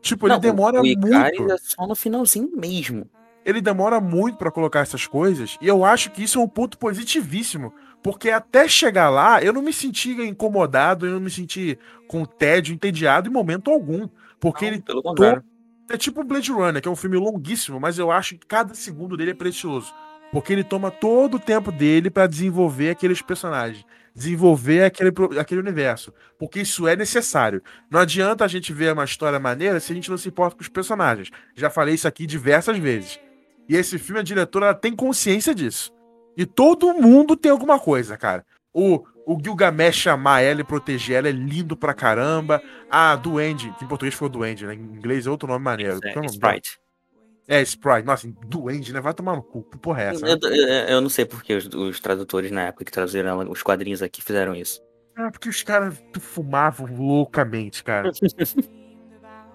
Tipo, 0.02 0.28
ele 0.28 0.40
demora 0.40 0.82
o 0.82 0.86
Icaris 0.86 1.40
muito. 1.40 1.54
é 1.54 1.58
só 1.60 1.86
no 1.86 1.96
finalzinho 1.96 2.52
mesmo. 2.58 3.08
Ele 3.46 3.62
demora 3.62 4.02
muito 4.02 4.38
para 4.38 4.50
colocar 4.50 4.80
essas 4.80 5.06
coisas. 5.06 5.58
E 5.62 5.68
eu 5.68 5.86
acho 5.86 6.10
que 6.12 6.24
isso 6.24 6.40
é 6.40 6.42
um 6.42 6.48
ponto 6.48 6.78
positivíssimo. 6.78 7.74
Porque 8.02 8.30
até 8.30 8.68
chegar 8.68 9.10
lá, 9.10 9.42
eu 9.42 9.54
não 9.54 9.62
me 9.62 9.72
senti 9.72 10.12
incomodado, 10.12 11.06
eu 11.06 11.14
não 11.14 11.20
me 11.22 11.30
senti 11.30 11.78
com 12.08 12.26
tédio, 12.26 12.74
entediado 12.74 13.30
em 13.30 13.32
momento 13.32 13.70
algum. 13.70 14.10
Porque 14.40 14.66
não, 14.66 14.74
ele. 14.74 14.82
Pelo 14.82 15.04
contrário. 15.04 15.44
É 15.90 15.98
tipo 15.98 16.24
Blade 16.24 16.52
Runner, 16.52 16.82
que 16.82 16.88
é 16.88 16.92
um 16.92 16.96
filme 16.96 17.18
longuíssimo, 17.18 17.80
mas 17.80 18.00
eu 18.00 18.10
acho 18.10 18.38
que 18.38 18.48
cada 18.48 18.74
segundo 18.74 19.16
dele 19.16 19.32
é 19.32 19.36
precioso. 19.36 19.94
Porque 20.32 20.52
ele 20.52 20.64
toma 20.64 20.90
todo 20.90 21.36
o 21.36 21.40
tempo 21.40 21.72
dele 21.72 22.10
para 22.10 22.26
desenvolver 22.26 22.90
aqueles 22.90 23.22
personagens 23.22 23.86
desenvolver 24.16 24.84
aquele, 24.84 25.12
aquele 25.40 25.62
universo. 25.62 26.14
Porque 26.38 26.62
isso 26.62 26.88
é 26.88 26.96
necessário. 26.96 27.62
Não 27.90 28.00
adianta 28.00 28.46
a 28.46 28.48
gente 28.48 28.72
ver 28.72 28.94
uma 28.94 29.06
história 29.06 29.40
maneira 29.40 29.80
se 29.80 29.92
a 29.92 29.96
gente 29.96 30.10
não 30.10 30.18
se 30.18 30.30
importa 30.30 30.56
com 30.56 30.62
os 30.62 30.70
personagens. 30.70 31.30
Já 31.56 31.70
falei 31.70 31.96
isso 31.96 32.08
aqui 32.08 32.26
diversas 32.26 32.78
vezes. 32.78 33.20
E 33.68 33.76
esse 33.76 33.98
filme, 33.98 34.20
a 34.20 34.24
diretora 34.24 34.68
ela 34.68 34.76
tem 34.76 34.96
consciência 34.96 35.56
disso. 35.56 35.92
E 36.36 36.46
todo 36.46 36.94
mundo 36.94 37.36
tem 37.38 37.52
alguma 37.52 37.80
coisa, 37.80 38.18
cara. 38.18 38.46
O, 38.74 39.04
o 39.26 39.38
Gilgamesh 39.42 39.96
chamar 39.96 40.42
ela 40.42 40.62
e 40.62 40.64
proteger 40.64 41.18
ela 41.18 41.30
é 41.30 41.32
lindo 41.32 41.78
pra 41.78 41.94
caramba. 41.94 42.62
A 42.90 43.16
Duende, 43.16 43.74
que 43.78 43.86
em 43.86 43.88
português 43.88 44.16
foi 44.16 44.28
o 44.28 44.32
Duende, 44.32 44.66
né? 44.66 44.74
Em 44.74 44.80
inglês 44.80 45.28
é 45.28 45.30
outro 45.30 45.48
nome 45.48 45.64
maneiro. 45.64 46.00
É, 46.04 46.10
é 46.10 46.26
Sprite. 46.26 46.83
É, 47.48 47.62
Sprite. 47.62 48.06
Nossa, 48.06 48.28
duende, 48.48 48.94
né? 48.94 49.02
Vai 49.02 49.14
tomar 49.14 49.36
no 49.36 49.44
cu. 49.44 49.64
Que 49.64 49.78
porra 49.78 50.04
é 50.04 50.06
essa? 50.08 50.26
Eu, 50.26 50.38
eu, 50.42 50.68
eu 50.68 51.02
não 51.02 51.10
sei 51.10 51.26
porque 51.26 51.54
os, 51.56 51.66
os, 51.68 52.00
tradutores 52.00 52.52
na 52.52 52.64
época 52.64 52.86
que 52.86 52.92
traduziram 52.92 53.40
os 53.50 53.62
quadrinhos 53.62 54.02
aqui 54.02 54.22
fizeram 54.22 54.56
isso. 54.56 54.82
Ah, 55.16 55.30
porque 55.30 55.50
os 55.50 55.62
caras 55.62 56.02
fumavam 56.20 56.88
loucamente, 56.88 57.84
cara. 57.84 58.10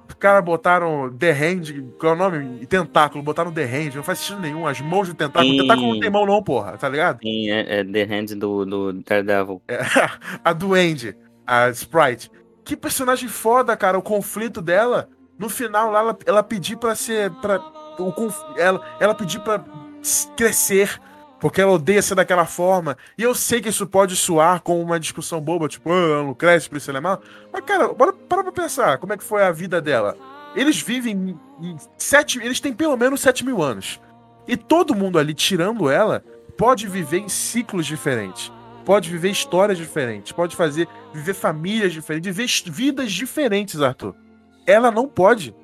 os 0.09 0.15
caras 0.19 0.45
botaram 0.45 1.13
The 1.17 1.33
Hand, 1.33 1.95
qual 1.99 2.13
é 2.13 2.17
o 2.17 2.19
nome? 2.19 2.67
Tentáculo, 2.67 3.25
botaram 3.25 3.53
The 3.53 3.65
Hand, 3.65 3.95
não 3.97 4.03
faz 4.03 4.19
sentido 4.19 4.41
nenhum. 4.41 4.67
As 4.67 4.81
mãos 4.81 5.09
do 5.09 5.15
tentáculo. 5.15 5.51
Sim. 5.51 5.59
Tentáculo 5.59 5.95
não 5.95 6.01
tem 6.01 6.11
mão, 6.11 6.27
não, 6.27 6.43
porra, 6.43 6.77
tá 6.77 6.89
ligado? 6.89 7.21
Sim, 7.23 7.51
é, 7.51 7.81
é 7.81 7.85
The 7.85 8.03
Hand 8.05 8.39
do, 8.39 8.67
do 8.67 8.93
Daredevil. 9.03 9.63
É, 9.67 9.79
a 10.45 10.53
Duende, 10.53 11.17
a 11.47 11.71
Sprite. 11.71 12.31
Que 12.65 12.77
personagem 12.77 13.29
foda, 13.29 13.75
cara, 13.77 13.99
o 13.99 14.03
conflito 14.03 14.61
dela. 14.61 15.09
No 15.39 15.49
final 15.49 15.91
lá, 15.91 16.01
ela, 16.01 16.19
ela 16.27 16.43
pedir 16.43 16.77
para 16.77 16.95
ser. 16.95 17.31
Pra, 17.41 17.59
o, 17.99 18.15
ela, 18.57 18.81
ela 19.01 19.15
pedir 19.15 19.41
para 19.41 19.65
crescer. 20.37 21.01
Porque 21.41 21.61
ela 21.61 21.71
odeia 21.71 22.03
ser 22.03 22.17
daquela 22.17 22.45
forma. 22.45 22.97
E 23.17 23.23
eu 23.23 23.33
sei 23.33 23.61
que 23.61 23.69
isso 23.69 23.87
pode 23.87 24.17
soar 24.17 24.61
como 24.61 24.83
uma 24.83 24.99
discussão 24.99 25.41
boba, 25.41 25.69
tipo, 25.69 25.89
ah, 25.89 25.95
ela 25.95 26.23
não 26.25 26.35
cresce, 26.35 26.69
por 26.69 26.79
isso 26.79 26.91
ela 26.91 26.99
é 26.99 27.01
mal. 27.01 27.23
Mas, 27.53 27.65
cara, 27.65 27.93
bora 27.93 28.13
para 28.13 28.43
pra 28.43 28.51
pensar 28.51 28.99
como 28.99 29.13
é 29.13 29.17
que 29.17 29.23
foi 29.23 29.45
a 29.45 29.53
vida 29.53 29.81
dela. 29.81 30.17
Eles 30.57 30.81
vivem 30.83 31.39
em 31.63 31.77
sete. 31.97 32.41
Eles 32.41 32.59
têm 32.59 32.73
pelo 32.73 32.97
menos 32.97 33.21
7 33.21 33.45
mil 33.45 33.63
anos. 33.63 34.01
E 34.49 34.57
todo 34.57 34.97
mundo 34.97 35.17
ali, 35.17 35.33
tirando 35.33 35.89
ela, 35.89 36.25
pode 36.57 36.89
viver 36.89 37.19
em 37.19 37.29
ciclos 37.29 37.87
diferentes. 37.87 38.51
Pode 38.85 39.09
viver 39.09 39.31
histórias 39.31 39.79
diferentes. 39.79 40.33
Pode 40.33 40.57
fazer. 40.57 40.89
Viver 41.15 41.35
famílias 41.35 41.93
diferentes. 41.93 42.35
Viver 42.35 42.73
vidas 42.73 43.13
diferentes, 43.13 43.81
Arthur 43.81 44.17
ela 44.69 44.91
não 44.91 45.09
pode. 45.09 45.55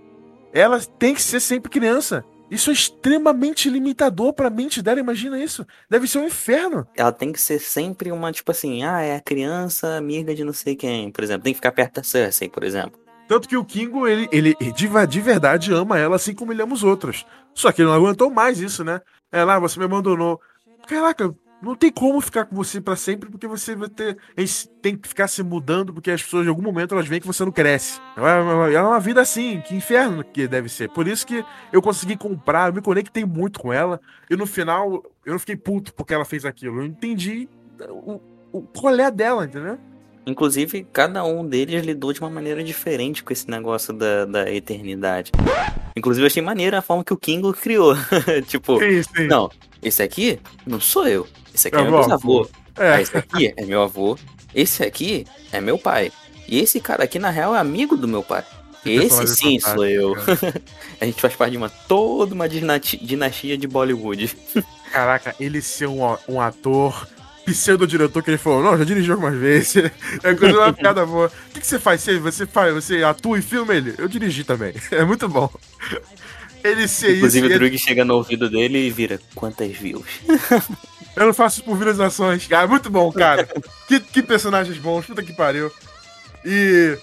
Ela 0.55 0.81
tem 0.81 1.13
que 1.15 1.21
ser 1.21 1.41
sempre 1.41 1.69
criança. 1.69 2.25
Isso 2.49 2.71
é 2.71 2.73
extremamente 2.73 3.69
limitador 3.69 4.33
pra 4.33 4.49
mente 4.49 4.81
dela, 4.81 5.01
imagina 5.01 5.43
isso. 5.43 5.67
Deve 5.91 6.07
ser 6.07 6.19
um 6.19 6.27
inferno. 6.27 6.87
Ela 6.95 7.11
tem 7.11 7.33
que 7.33 7.41
ser 7.41 7.59
sempre 7.59 8.13
uma, 8.13 8.31
tipo 8.31 8.53
assim, 8.53 8.85
ah, 8.85 9.01
é 9.01 9.17
a 9.17 9.21
criança 9.21 9.97
amiga 9.97 10.33
de 10.33 10.45
não 10.45 10.53
sei 10.53 10.77
quem, 10.77 11.11
por 11.11 11.25
exemplo. 11.25 11.43
Tem 11.43 11.53
que 11.53 11.59
ficar 11.59 11.73
perto 11.73 11.97
da 11.97 12.03
Cersei, 12.05 12.49
por 12.49 12.63
exemplo. 12.63 13.01
Tanto 13.27 13.49
que 13.49 13.57
o 13.57 13.65
Kingo, 13.65 14.07
ele, 14.07 14.29
ele 14.31 14.55
de, 14.55 14.89
de 15.09 15.21
verdade 15.21 15.73
ama 15.73 15.99
ela 15.99 16.15
assim 16.15 16.35
como 16.35 16.53
ele 16.53 16.63
ama 16.63 16.75
os 16.75 16.85
outros. 16.85 17.27
Só 17.53 17.73
que 17.73 17.83
ele 17.83 17.89
não 17.89 17.97
aguentou 17.97 18.31
mais 18.31 18.61
isso, 18.61 18.85
né? 18.85 19.01
É 19.33 19.43
lá, 19.43 19.59
você 19.59 19.79
me 19.79 19.87
abandonou. 19.87 20.41
Caraca, 20.87 21.35
não 21.63 21.75
tem 21.75 21.91
como 21.91 22.21
ficar 22.21 22.45
com 22.45 22.55
você 22.55 22.81
para 22.81 22.97
sempre, 22.97 23.31
porque 23.31 23.47
você 23.47 23.75
vai 23.75 23.89
ter. 23.89 24.19
Tem 24.83 24.97
que 24.97 25.09
ficar 25.09 25.29
se 25.29 25.43
mudando, 25.43 25.93
porque 25.93 26.11
as 26.11 26.23
pessoas, 26.23 26.47
em 26.47 26.49
algum 26.49 26.63
momento, 26.63 26.95
elas 26.95 27.07
veem 27.07 27.21
que 27.21 27.27
você 27.27 27.45
não 27.45 27.53
cresce. 27.53 28.01
É 28.17 28.21
uma, 28.21 28.71
é 28.71 28.83
uma 28.83 29.01
vida 29.01 29.21
assim, 29.21 29.61
que 29.61 29.75
inferno 29.75 30.23
que 30.25 30.47
deve 30.47 30.69
ser. 30.69 30.91
Por 30.91 31.09
isso 31.09 31.27
que 31.27 31.45
eu 31.73 31.81
consegui 31.81 32.17
comprar, 32.17 32.69
eu 32.69 32.75
me 32.75 32.83
conectei 32.83 33.25
muito 33.25 33.59
com 33.59 33.73
ela, 33.73 34.01
e 34.29 34.37
no 34.37 34.47
final 34.47 35.03
eu 35.25 35.33
não 35.33 35.39
fiquei 35.39 35.57
puto 35.57 35.95
porque 35.95 36.13
ela 36.13 36.25
fez 36.25 36.45
aquilo. 36.45 36.81
Eu 36.81 36.85
entendi 36.85 37.49
o, 37.89 38.21
o 38.53 38.69
rolê 38.77 39.11
dela, 39.11 39.45
entendeu? 39.45 39.79
Inclusive, 40.27 40.87
cada 40.91 41.23
um 41.25 41.47
deles 41.47 41.85
lidou 41.85 42.13
de 42.13 42.21
uma 42.21 42.31
maneira 42.31 42.65
diferente 42.65 43.23
com 43.23 43.33
esse 43.33 43.49
negócio 43.51 43.93
da, 43.93 44.25
da 44.25 44.51
eternidade. 44.51 45.31
Inclusive, 45.95 46.25
eu 46.25 46.27
achei 46.27 46.43
maneiro 46.43 46.77
a 46.77 46.83
forma 46.83 47.05
que 47.05 47.13
o 47.13 47.17
Kingo 47.17 47.53
criou. 47.53 47.95
tipo, 48.49 48.79
sim, 48.79 49.03
sim. 49.03 49.27
não, 49.27 49.51
esse 49.83 50.03
aqui 50.03 50.41
não 50.67 50.81
sou 50.81 51.07
eu. 51.07 51.27
Esse 51.55 51.69
aqui 51.69 51.77
é, 51.77 51.81
é 51.81 51.85
meu. 51.85 52.51
É. 52.77 52.93
Ah, 52.95 53.01
esse 53.01 53.17
aqui 53.17 53.55
é 53.57 53.65
meu 53.65 53.83
avô. 53.83 54.19
Esse 54.55 54.83
aqui 54.83 55.25
é 55.53 55.61
meu 55.61 55.79
pai. 55.79 56.11
E 56.49 56.59
esse 56.59 56.81
cara 56.81 57.05
aqui, 57.05 57.19
na 57.19 57.31
real, 57.31 57.55
é 57.55 57.59
amigo 57.59 57.97
do 57.97 58.09
meu 58.09 58.23
pai. 58.23 58.45
Esse 58.85 59.27
sim 59.29 59.59
sou 59.59 59.87
eu. 59.87 60.15
a 61.01 61.05
gente 61.07 61.21
faz 61.21 61.35
parte 61.35 61.53
de 61.53 61.57
uma 61.57 61.71
toda 61.71 62.35
uma 62.35 62.49
dinastia 62.49 63.57
de 63.57 63.67
Bollywood. 63.67 64.37
Caraca, 64.93 65.35
ele 65.41 65.63
ser 65.63 65.89
um, 65.89 66.01
um 66.29 66.41
ator 66.41 67.09
pseudo-diretor 67.47 68.23
que 68.23 68.31
ele 68.31 68.39
falou, 68.39 68.63
não, 68.63 68.79
já 68.79 68.85
dirigiu 68.85 69.15
algumas 69.15 69.39
vezes. 69.39 69.91
É 70.23 70.35
coisa 70.35 70.59
uma 70.59 70.73
piada 70.73 71.05
boa. 71.07 71.27
O 71.27 71.53
que, 71.53 71.61
que, 71.61 71.67
você 71.67 71.79
faz? 71.79 72.03
Você, 72.03 72.19
você 72.19 72.47
faz? 72.47 72.75
Você 72.75 73.03
atua 73.03 73.39
e 73.39 73.43
filma 73.43 73.75
ele? 73.75 73.95
Eu 73.99 74.09
dirigi 74.09 74.45
também. 74.45 74.75
É 74.91 75.05
muito 75.05 75.29
bom. 75.29 75.51
Ele 76.63 76.89
ser 76.89 77.17
Inclusive, 77.17 77.17
isso. 77.17 77.17
Inclusive, 77.17 77.47
o 77.47 77.59
Drug 77.59 77.67
ele... 77.67 77.79
chega 77.79 78.05
no 78.05 78.15
ouvido 78.15 78.49
dele 78.49 78.87
e 78.87 78.91
vira: 78.91 79.21
quantas 79.35 79.71
views? 79.73 80.07
Eu 81.17 81.27
não 81.27 81.35
faço 81.35 81.57
isso 81.57 81.65
por 81.65 81.77
visualizações. 81.77 82.47
Cara, 82.47 82.65
é 82.65 82.69
muito 82.69 82.91
bom, 82.91 83.11
cara. 83.13 83.49
que, 83.87 84.01
que 84.01 84.23
personagens 84.23 84.77
bons, 84.79 85.07
puta 85.07 85.23
que 85.23 85.33
pariu. 85.33 85.71
E 86.45 86.99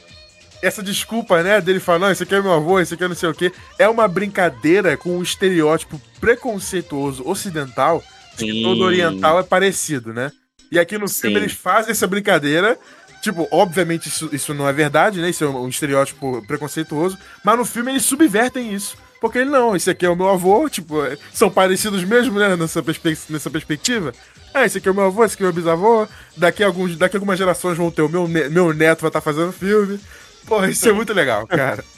essa 0.62 0.84
desculpa, 0.84 1.42
né, 1.42 1.60
dele 1.60 1.80
falar, 1.80 2.00
não, 2.00 2.12
esse 2.12 2.24
aqui 2.24 2.36
é 2.36 2.42
meu 2.42 2.54
avô, 2.54 2.80
esse 2.80 2.94
aqui 2.94 3.04
é 3.04 3.08
não 3.08 3.16
sei 3.16 3.30
o 3.30 3.34
quê, 3.34 3.52
é 3.80 3.90
uma 3.90 4.08
brincadeira 4.08 4.96
com 4.96 5.18
um 5.18 5.24
estereótipo 5.24 6.00
preconceituoso 6.20 7.28
ocidental 7.28 8.04
que 8.38 8.62
todo 8.62 8.84
oriental 8.84 9.40
é 9.40 9.44
parecido, 9.44 10.14
né? 10.14 10.32
E 10.72 10.80
aqui 10.80 10.98
no 10.98 11.08
Sim. 11.08 11.22
filme 11.22 11.38
eles 11.38 11.54
fazem 11.54 11.92
essa 11.92 12.08
brincadeira. 12.08 12.78
Tipo, 13.22 13.48
obviamente 13.52 14.08
isso, 14.08 14.30
isso 14.32 14.54
não 14.54 14.68
é 14.68 14.74
verdade, 14.74 15.22
né? 15.22 15.30
Isso 15.30 15.44
é 15.44 15.48
um 15.48 15.68
estereótipo 15.68 16.44
preconceituoso. 16.48 17.18
Mas 17.44 17.58
no 17.58 17.66
filme 17.66 17.92
eles 17.92 18.06
subvertem 18.06 18.74
isso. 18.74 18.96
Porque 19.22 19.38
ele 19.38 19.52
não, 19.52 19.76
esse 19.76 19.88
aqui 19.88 20.04
é 20.04 20.10
o 20.10 20.16
meu 20.16 20.28
avô, 20.28 20.68
tipo, 20.68 21.06
é, 21.06 21.16
são 21.32 21.48
parecidos 21.48 22.04
mesmo, 22.04 22.40
né? 22.40 22.56
Nessa, 22.56 22.82
perspe 22.82 23.16
nessa 23.30 23.52
perspectiva. 23.52 24.12
Ah, 24.52 24.66
esse 24.66 24.80
aqui 24.80 24.88
é 24.88 24.92
o 24.92 24.96
meu 24.96 25.06
avô, 25.06 25.24
esse 25.24 25.36
aqui 25.36 25.44
é 25.44 25.46
o 25.46 25.50
meu 25.50 25.54
bisavô. 25.54 26.08
Daqui 26.36 26.64
a, 26.64 26.66
alguns, 26.66 26.98
daqui 26.98 27.16
a 27.16 27.20
algumas 27.20 27.38
gerações 27.38 27.78
vão 27.78 27.92
ter 27.92 28.02
o 28.02 28.10
meu, 28.10 28.28
meu 28.28 28.74
neto 28.74 29.02
vai 29.02 29.10
estar 29.10 29.22
tá 29.22 29.22
fazendo 29.22 29.52
filme. 29.54 30.00
Porra, 30.48 30.72
isso 30.72 30.90
é 30.90 30.92
muito 30.92 31.14
legal, 31.14 31.46
cara. 31.46 31.86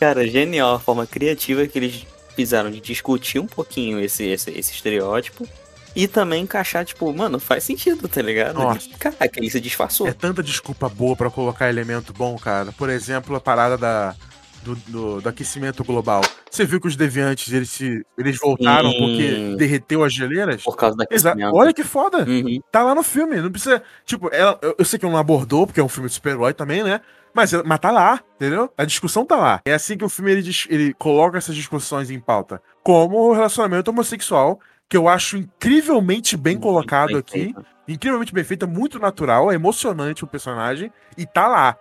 Cara, 0.00 0.26
genial 0.26 0.74
a 0.74 0.80
forma 0.80 1.06
criativa 1.06 1.64
que 1.64 1.78
eles 1.78 2.04
fizeram 2.34 2.72
de 2.72 2.80
discutir 2.80 3.38
um 3.38 3.46
pouquinho 3.46 4.00
esse, 4.00 4.24
esse, 4.24 4.50
esse 4.50 4.72
estereótipo 4.72 5.48
e 5.94 6.08
também 6.08 6.42
encaixar, 6.42 6.84
tipo, 6.84 7.12
mano, 7.12 7.38
faz 7.38 7.62
sentido, 7.62 8.08
tá 8.08 8.20
ligado? 8.20 8.54
Nossa. 8.54 8.88
Caraca, 8.98 9.38
ele 9.38 9.48
se 9.48 9.60
disfarçou. 9.60 10.08
É 10.08 10.12
tanta 10.12 10.42
desculpa 10.42 10.88
boa 10.88 11.14
para 11.14 11.30
colocar 11.30 11.68
elemento 11.68 12.12
bom, 12.12 12.36
cara. 12.36 12.72
Por 12.72 12.90
exemplo, 12.90 13.36
a 13.36 13.40
parada 13.40 13.78
da, 13.78 14.16
do, 14.62 14.74
do, 14.74 15.20
do, 15.20 15.28
aquecimento 15.28 15.84
global. 15.84 16.22
Você 16.50 16.64
viu 16.64 16.80
que 16.80 16.86
os 16.86 16.96
deviantes, 16.96 17.52
eles, 17.52 17.70
se, 17.70 18.04
eles 18.16 18.38
voltaram 18.38 18.90
Sim. 18.90 18.98
porque 18.98 19.56
derreteu 19.56 20.04
as 20.04 20.12
geleiras? 20.12 20.62
Por 20.62 20.76
causa 20.76 20.96
da. 20.96 21.06
Olha 21.52 21.72
que 21.72 21.84
foda. 21.84 22.24
Uhum. 22.28 22.60
Tá 22.70 22.82
lá 22.82 22.94
no 22.94 23.02
filme. 23.02 23.36
Não 23.40 23.50
precisa. 23.50 23.82
Tipo, 24.04 24.28
ela, 24.32 24.58
eu, 24.62 24.74
eu 24.78 24.84
sei 24.84 24.98
que 24.98 25.06
não 25.06 25.16
abordou, 25.16 25.66
porque 25.66 25.80
é 25.80 25.84
um 25.84 25.88
filme 25.88 26.08
de 26.08 26.14
super-herói 26.14 26.54
também, 26.54 26.82
né? 26.82 27.00
Mas, 27.34 27.52
mas 27.64 27.78
tá 27.78 27.90
lá, 27.90 28.20
entendeu? 28.36 28.70
A 28.76 28.84
discussão 28.84 29.24
tá 29.24 29.36
lá. 29.36 29.60
É 29.64 29.72
assim 29.72 29.96
que 29.96 30.04
o 30.04 30.08
filme 30.08 30.32
ele, 30.32 30.50
ele 30.68 30.94
coloca 30.94 31.38
essas 31.38 31.54
discussões 31.54 32.10
em 32.10 32.20
pauta. 32.20 32.60
Como 32.82 33.16
o 33.16 33.32
relacionamento 33.32 33.90
homossexual, 33.90 34.60
que 34.88 34.96
eu 34.96 35.08
acho 35.08 35.38
incrivelmente 35.38 36.36
bem 36.36 36.54
muito 36.54 36.64
colocado 36.64 37.08
bem 37.08 37.18
aqui. 37.18 37.54
Incrivelmente 37.88 38.32
bem 38.32 38.44
feito, 38.44 38.64
é 38.64 38.68
muito 38.68 38.98
natural, 38.98 39.50
é 39.50 39.54
emocionante 39.54 40.24
o 40.24 40.26
personagem. 40.26 40.92
E 41.16 41.26
tá 41.26 41.48
lá. 41.48 41.76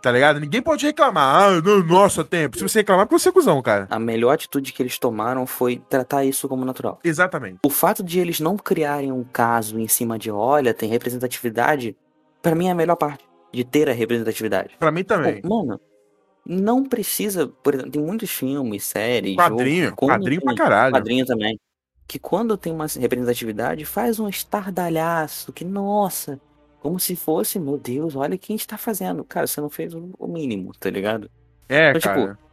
Tá 0.00 0.10
ligado? 0.10 0.40
Ninguém 0.40 0.62
pode 0.62 0.86
reclamar. 0.86 1.44
Ah, 1.44 1.60
não, 1.60 1.82
nossa, 1.84 2.24
tempo. 2.24 2.56
Se 2.56 2.62
você 2.62 2.80
reclamar, 2.80 3.06
porque 3.06 3.20
você 3.20 3.28
é 3.28 3.32
cuzão, 3.32 3.60
cara. 3.60 3.86
A 3.90 3.98
melhor 3.98 4.32
atitude 4.32 4.72
que 4.72 4.82
eles 4.82 4.98
tomaram 4.98 5.46
foi 5.46 5.82
tratar 5.88 6.24
isso 6.24 6.48
como 6.48 6.64
natural. 6.64 6.98
Exatamente. 7.04 7.58
O 7.64 7.70
fato 7.70 8.02
de 8.02 8.18
eles 8.18 8.40
não 8.40 8.56
criarem 8.56 9.12
um 9.12 9.24
caso 9.24 9.78
em 9.78 9.88
cima 9.88 10.18
de, 10.18 10.30
olha, 10.30 10.72
tem 10.72 10.88
representatividade, 10.88 11.96
para 12.42 12.54
mim 12.54 12.68
é 12.68 12.70
a 12.70 12.74
melhor 12.74 12.96
parte 12.96 13.24
de 13.52 13.64
ter 13.64 13.88
a 13.88 13.92
representatividade. 13.92 14.70
Para 14.78 14.90
mim 14.90 15.04
também. 15.04 15.42
Pô, 15.42 15.64
mano, 15.64 15.80
não 16.46 16.84
precisa. 16.84 17.46
Por 17.46 17.74
exemplo, 17.74 17.92
tem 17.92 18.02
muitos 18.02 18.30
filmes, 18.30 18.84
séries. 18.84 19.36
Quadrinho, 19.36 19.90
jogo, 19.90 20.06
quadrinho 20.06 20.40
pra 20.40 20.54
caralho. 20.54 20.94
Quadrinho 20.94 21.26
também. 21.26 21.58
Que 22.06 22.18
quando 22.18 22.56
tem 22.56 22.72
uma 22.72 22.86
representatividade, 22.86 23.84
faz 23.84 24.18
um 24.18 24.28
estardalhaço. 24.28 25.52
Que, 25.52 25.64
nossa, 25.64 26.40
como 26.80 26.98
se 26.98 27.14
fosse, 27.14 27.58
meu 27.58 27.76
Deus, 27.78 28.16
olha 28.16 28.34
o 28.34 28.38
que 28.38 28.52
a 28.52 28.56
gente 28.56 28.66
tá 28.66 28.78
fazendo. 28.78 29.22
Cara, 29.22 29.46
você 29.46 29.60
não 29.60 29.70
fez 29.70 29.94
o 29.94 30.26
mínimo, 30.26 30.72
tá 30.78 30.90
ligado? 30.90 31.30
É, 31.68 31.90
então, 31.90 32.00
tipo, 32.00 32.14
cara. 32.14 32.34
Tipo, 32.34 32.50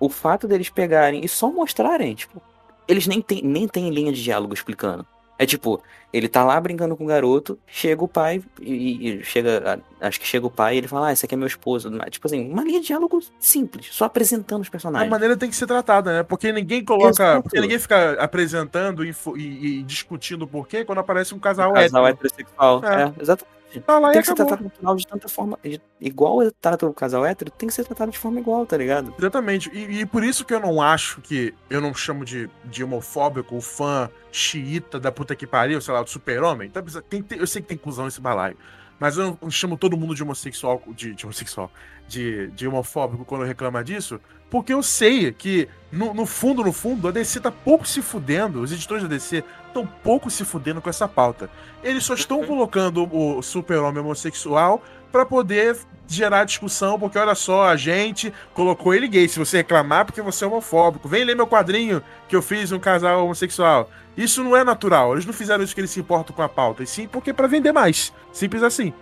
o 0.00 0.08
fato 0.08 0.46
deles 0.46 0.70
pegarem 0.70 1.24
e 1.24 1.28
só 1.28 1.50
mostrarem, 1.50 2.14
tipo, 2.14 2.40
eles 2.86 3.06
nem 3.06 3.20
tem, 3.20 3.42
nem 3.42 3.66
tem 3.66 3.90
linha 3.90 4.12
de 4.12 4.22
diálogo 4.22 4.54
explicando. 4.54 5.04
É 5.38 5.46
tipo, 5.46 5.80
ele 6.12 6.26
tá 6.26 6.42
lá 6.42 6.60
brincando 6.60 6.96
com 6.96 7.04
o 7.04 7.06
garoto, 7.06 7.58
chega 7.66 8.02
o 8.02 8.08
pai 8.08 8.42
e, 8.60 9.20
e 9.20 9.22
chega, 9.22 9.80
acho 10.00 10.18
que 10.18 10.26
chega 10.26 10.46
o 10.46 10.50
pai 10.50 10.74
e 10.74 10.78
ele 10.78 10.88
fala, 10.88 11.08
ah, 11.08 11.12
esse 11.12 11.24
aqui 11.24 11.34
é 11.34 11.38
meu 11.38 11.46
esposo. 11.46 11.90
Tipo 12.10 12.26
assim, 12.26 12.50
uma 12.50 12.64
linha 12.64 12.80
de 12.80 12.88
diálogo 12.88 13.20
simples, 13.38 13.88
só 13.92 14.06
apresentando 14.06 14.62
os 14.62 14.68
personagens. 14.68 15.06
A 15.06 15.10
maneira 15.10 15.36
tem 15.36 15.48
que 15.48 15.54
ser 15.54 15.66
tratada, 15.66 16.12
né? 16.12 16.22
Porque 16.22 16.50
ninguém 16.50 16.84
coloca, 16.84 17.10
Exato. 17.10 17.42
porque 17.42 17.60
ninguém 17.60 17.78
fica 17.78 18.12
apresentando 18.14 19.04
e, 19.04 19.14
e, 19.36 19.66
e 19.66 19.82
discutindo 19.84 20.42
o 20.42 20.48
porquê 20.48 20.84
quando 20.84 20.98
aparece 20.98 21.34
um 21.34 21.38
casal, 21.38 21.70
um 21.70 21.74
casal 21.74 22.06
heterossexual. 22.06 22.84
É, 22.84 23.02
é 23.02 23.12
exatamente. 23.22 23.57
Tá 23.84 23.98
lá 23.98 24.12
tem 24.12 24.22
que 24.22 24.26
ser 24.26 24.34
tratado 24.34 24.64
natural 24.64 24.96
de 24.96 25.06
tanta 25.06 25.28
forma. 25.28 25.58
igual 26.00 26.42
é 26.42 26.50
tratado 26.50 26.90
o 26.90 26.94
casal 26.94 27.24
hétero, 27.26 27.50
tem 27.50 27.68
que 27.68 27.74
ser 27.74 27.84
tratado 27.84 28.10
de 28.10 28.18
forma 28.18 28.40
igual, 28.40 28.64
tá 28.64 28.76
ligado? 28.76 29.14
Exatamente. 29.18 29.70
E, 29.72 30.00
e, 30.00 30.06
por 30.06 30.24
isso 30.24 30.44
que 30.44 30.54
eu 30.54 30.60
não 30.60 30.80
acho 30.80 31.20
que. 31.20 31.54
Eu 31.68 31.80
não 31.80 31.92
chamo 31.92 32.24
de, 32.24 32.48
de 32.64 32.82
homofóbico 32.82 33.56
o 33.56 33.60
fã 33.60 34.08
xiita 34.32 34.98
da 34.98 35.12
puta 35.12 35.36
que 35.36 35.46
pariu, 35.46 35.80
sei 35.80 35.92
lá, 35.92 36.02
do 36.02 36.08
super-homem. 36.08 36.68
Então, 36.68 36.82
tem, 37.02 37.22
tem, 37.22 37.38
eu 37.38 37.46
sei 37.46 37.60
que 37.60 37.68
tem 37.68 37.76
cuzão 37.76 38.06
nesse 38.06 38.20
balaio. 38.20 38.56
Mas 38.98 39.16
eu 39.16 39.38
não 39.40 39.50
chamo 39.50 39.76
todo 39.76 39.96
mundo 39.96 40.14
de 40.14 40.22
homossexual. 40.22 40.82
De, 40.88 41.14
de 41.14 41.26
homossexual. 41.26 41.70
De, 42.08 42.48
de 42.48 42.66
homofóbico 42.66 43.24
quando 43.24 43.44
reclama 43.44 43.84
disso. 43.84 44.18
Porque 44.50 44.72
eu 44.72 44.82
sei 44.82 45.30
que, 45.32 45.68
no, 45.92 46.14
no, 46.14 46.24
fundo, 46.24 46.62
no 46.62 46.72
fundo, 46.72 47.08
a 47.08 47.10
DC 47.10 47.40
tá 47.40 47.50
pouco 47.50 47.86
se 47.86 48.00
fudendo, 48.00 48.60
os 48.60 48.72
editores 48.72 49.02
da 49.02 49.08
DC 49.08 49.44
estão 49.66 49.86
pouco 49.86 50.30
se 50.30 50.44
fudendo 50.44 50.80
com 50.80 50.88
essa 50.88 51.06
pauta. 51.06 51.50
Eles 51.82 52.04
só 52.04 52.14
estão 52.14 52.44
colocando 52.44 53.08
o 53.12 53.42
super-homem 53.42 54.02
homossexual 54.02 54.82
para 55.12 55.26
poder 55.26 55.76
gerar 56.06 56.44
discussão, 56.44 56.98
porque 56.98 57.18
olha 57.18 57.34
só, 57.34 57.68
a 57.68 57.76
gente 57.76 58.32
colocou 58.54 58.94
ele 58.94 59.06
gay. 59.06 59.28
Se 59.28 59.38
você 59.38 59.58
reclamar, 59.58 60.06
porque 60.06 60.22
você 60.22 60.44
é 60.44 60.48
homofóbico. 60.48 61.08
Vem 61.08 61.24
ler 61.24 61.36
meu 61.36 61.46
quadrinho 61.46 62.02
que 62.26 62.34
eu 62.34 62.40
fiz 62.40 62.72
um 62.72 62.78
casal 62.78 63.24
homossexual. 63.24 63.90
Isso 64.16 64.42
não 64.42 64.56
é 64.56 64.64
natural. 64.64 65.12
Eles 65.12 65.26
não 65.26 65.34
fizeram 65.34 65.62
isso 65.62 65.74
que 65.74 65.80
eles 65.82 65.90
se 65.90 66.00
importam 66.00 66.34
com 66.34 66.42
a 66.42 66.48
pauta, 66.48 66.82
e 66.82 66.86
sim 66.86 67.06
porque 67.06 67.30
é 67.30 67.32
para 67.34 67.46
vender 67.46 67.72
mais. 67.72 68.12
Simples 68.32 68.62
assim. 68.62 68.92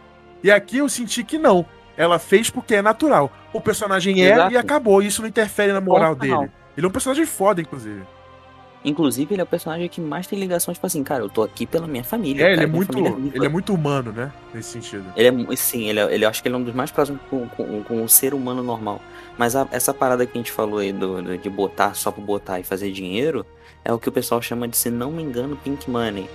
E 0.42 0.50
aqui 0.50 0.78
eu 0.78 0.88
senti 0.88 1.22
que 1.24 1.38
não. 1.38 1.64
Ela 1.96 2.18
fez 2.18 2.50
porque 2.50 2.74
é 2.74 2.82
natural. 2.82 3.32
O 3.52 3.60
personagem 3.60 4.24
é 4.24 4.32
Exato. 4.32 4.52
e 4.52 4.56
acabou. 4.56 5.02
Isso 5.02 5.22
não 5.22 5.28
interfere 5.28 5.72
na 5.72 5.80
moral 5.80 6.14
dele. 6.14 6.50
Ele 6.76 6.86
é 6.86 6.88
um 6.88 6.92
personagem 6.92 7.24
foda, 7.24 7.60
inclusive. 7.60 8.02
Inclusive, 8.84 9.34
ele 9.34 9.40
é 9.40 9.44
o 9.44 9.46
personagem 9.46 9.88
que 9.88 10.00
mais 10.00 10.28
tem 10.28 10.38
ligação, 10.38 10.72
tipo 10.72 10.86
assim, 10.86 11.02
cara, 11.02 11.24
eu 11.24 11.28
tô 11.28 11.42
aqui 11.42 11.66
pela 11.66 11.88
minha 11.88 12.04
família. 12.04 12.42
É, 12.42 12.44
cara, 12.44 12.52
ele 12.52 12.62
é 12.62 12.66
muito. 12.66 12.98
Ele 13.34 13.46
é 13.46 13.48
muito 13.48 13.74
humano, 13.74 14.12
né? 14.12 14.32
Nesse 14.54 14.70
sentido. 14.70 15.04
Ele 15.16 15.44
é 15.52 15.56
sim, 15.56 15.88
ele, 15.88 15.98
é, 15.98 16.14
ele 16.14 16.24
acho 16.24 16.40
que 16.40 16.46
ele 16.46 16.54
é 16.54 16.58
um 16.58 16.62
dos 16.62 16.74
mais 16.74 16.92
próximos 16.92 17.20
com, 17.28 17.48
com, 17.48 17.82
com 17.82 18.04
o 18.04 18.08
ser 18.08 18.32
humano 18.32 18.62
normal. 18.62 19.00
Mas 19.36 19.56
a, 19.56 19.66
essa 19.72 19.92
parada 19.92 20.24
que 20.24 20.38
a 20.38 20.40
gente 20.40 20.52
falou 20.52 20.78
aí 20.78 20.92
do, 20.92 21.20
do, 21.20 21.36
de 21.36 21.50
botar 21.50 21.94
só 21.94 22.12
pra 22.12 22.22
botar 22.22 22.60
e 22.60 22.62
fazer 22.62 22.92
dinheiro 22.92 23.44
é 23.84 23.92
o 23.92 23.98
que 23.98 24.08
o 24.08 24.12
pessoal 24.12 24.40
chama 24.40 24.68
de, 24.68 24.76
se 24.76 24.88
não 24.88 25.10
me 25.10 25.22
engano, 25.22 25.56
pink 25.56 25.90
money. 25.90 26.28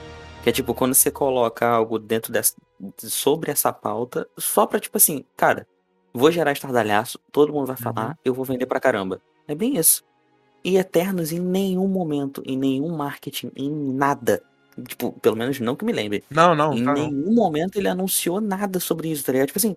Que 0.44 0.50
é 0.50 0.52
tipo, 0.52 0.74
quando 0.74 0.96
você 0.96 1.12
coloca 1.12 1.68
algo 1.68 2.00
dentro 2.00 2.32
dessa. 2.32 2.56
sobre 2.98 3.52
essa 3.52 3.72
pauta, 3.72 4.28
só 4.38 4.66
pra, 4.66 4.80
tipo 4.80 4.98
assim, 4.98 5.24
cara, 5.38 5.68
vou 6.14 6.32
gerar 6.32 6.52
estardalhaço, 6.52 7.20
todo 7.32 7.54
mundo 7.54 7.68
vai 7.68 7.78
falar, 7.78 8.10
uhum. 8.10 8.16
eu 8.26 8.34
vou 8.34 8.44
vender 8.44 8.66
pra 8.66 8.80
caramba. 8.80 9.22
É 9.48 9.54
bem 9.54 9.78
isso. 9.78 10.04
E 10.64 10.78
Eternos 10.78 11.32
em 11.32 11.40
nenhum 11.40 11.88
momento, 11.88 12.42
em 12.46 12.58
nenhum 12.58 12.96
marketing, 12.96 13.52
em 13.56 13.70
nada. 13.70 14.42
Tipo, 14.88 15.12
pelo 15.14 15.36
menos 15.36 15.60
não 15.60 15.76
que 15.76 15.86
me 15.86 15.92
lembre. 15.92 16.24
Não, 16.30 16.56
não. 16.56 16.74
Em 16.74 16.86
tá 16.86 16.94
nenhum 16.94 17.12
não. 17.12 17.34
momento 17.34 17.78
ele 17.78 17.88
anunciou 17.88 18.40
nada 18.40 18.80
sobre 18.80 19.10
isso, 19.12 19.24
tá 19.24 19.32
ligado? 19.32 19.48
Tipo 19.48 19.60
assim, 19.60 19.76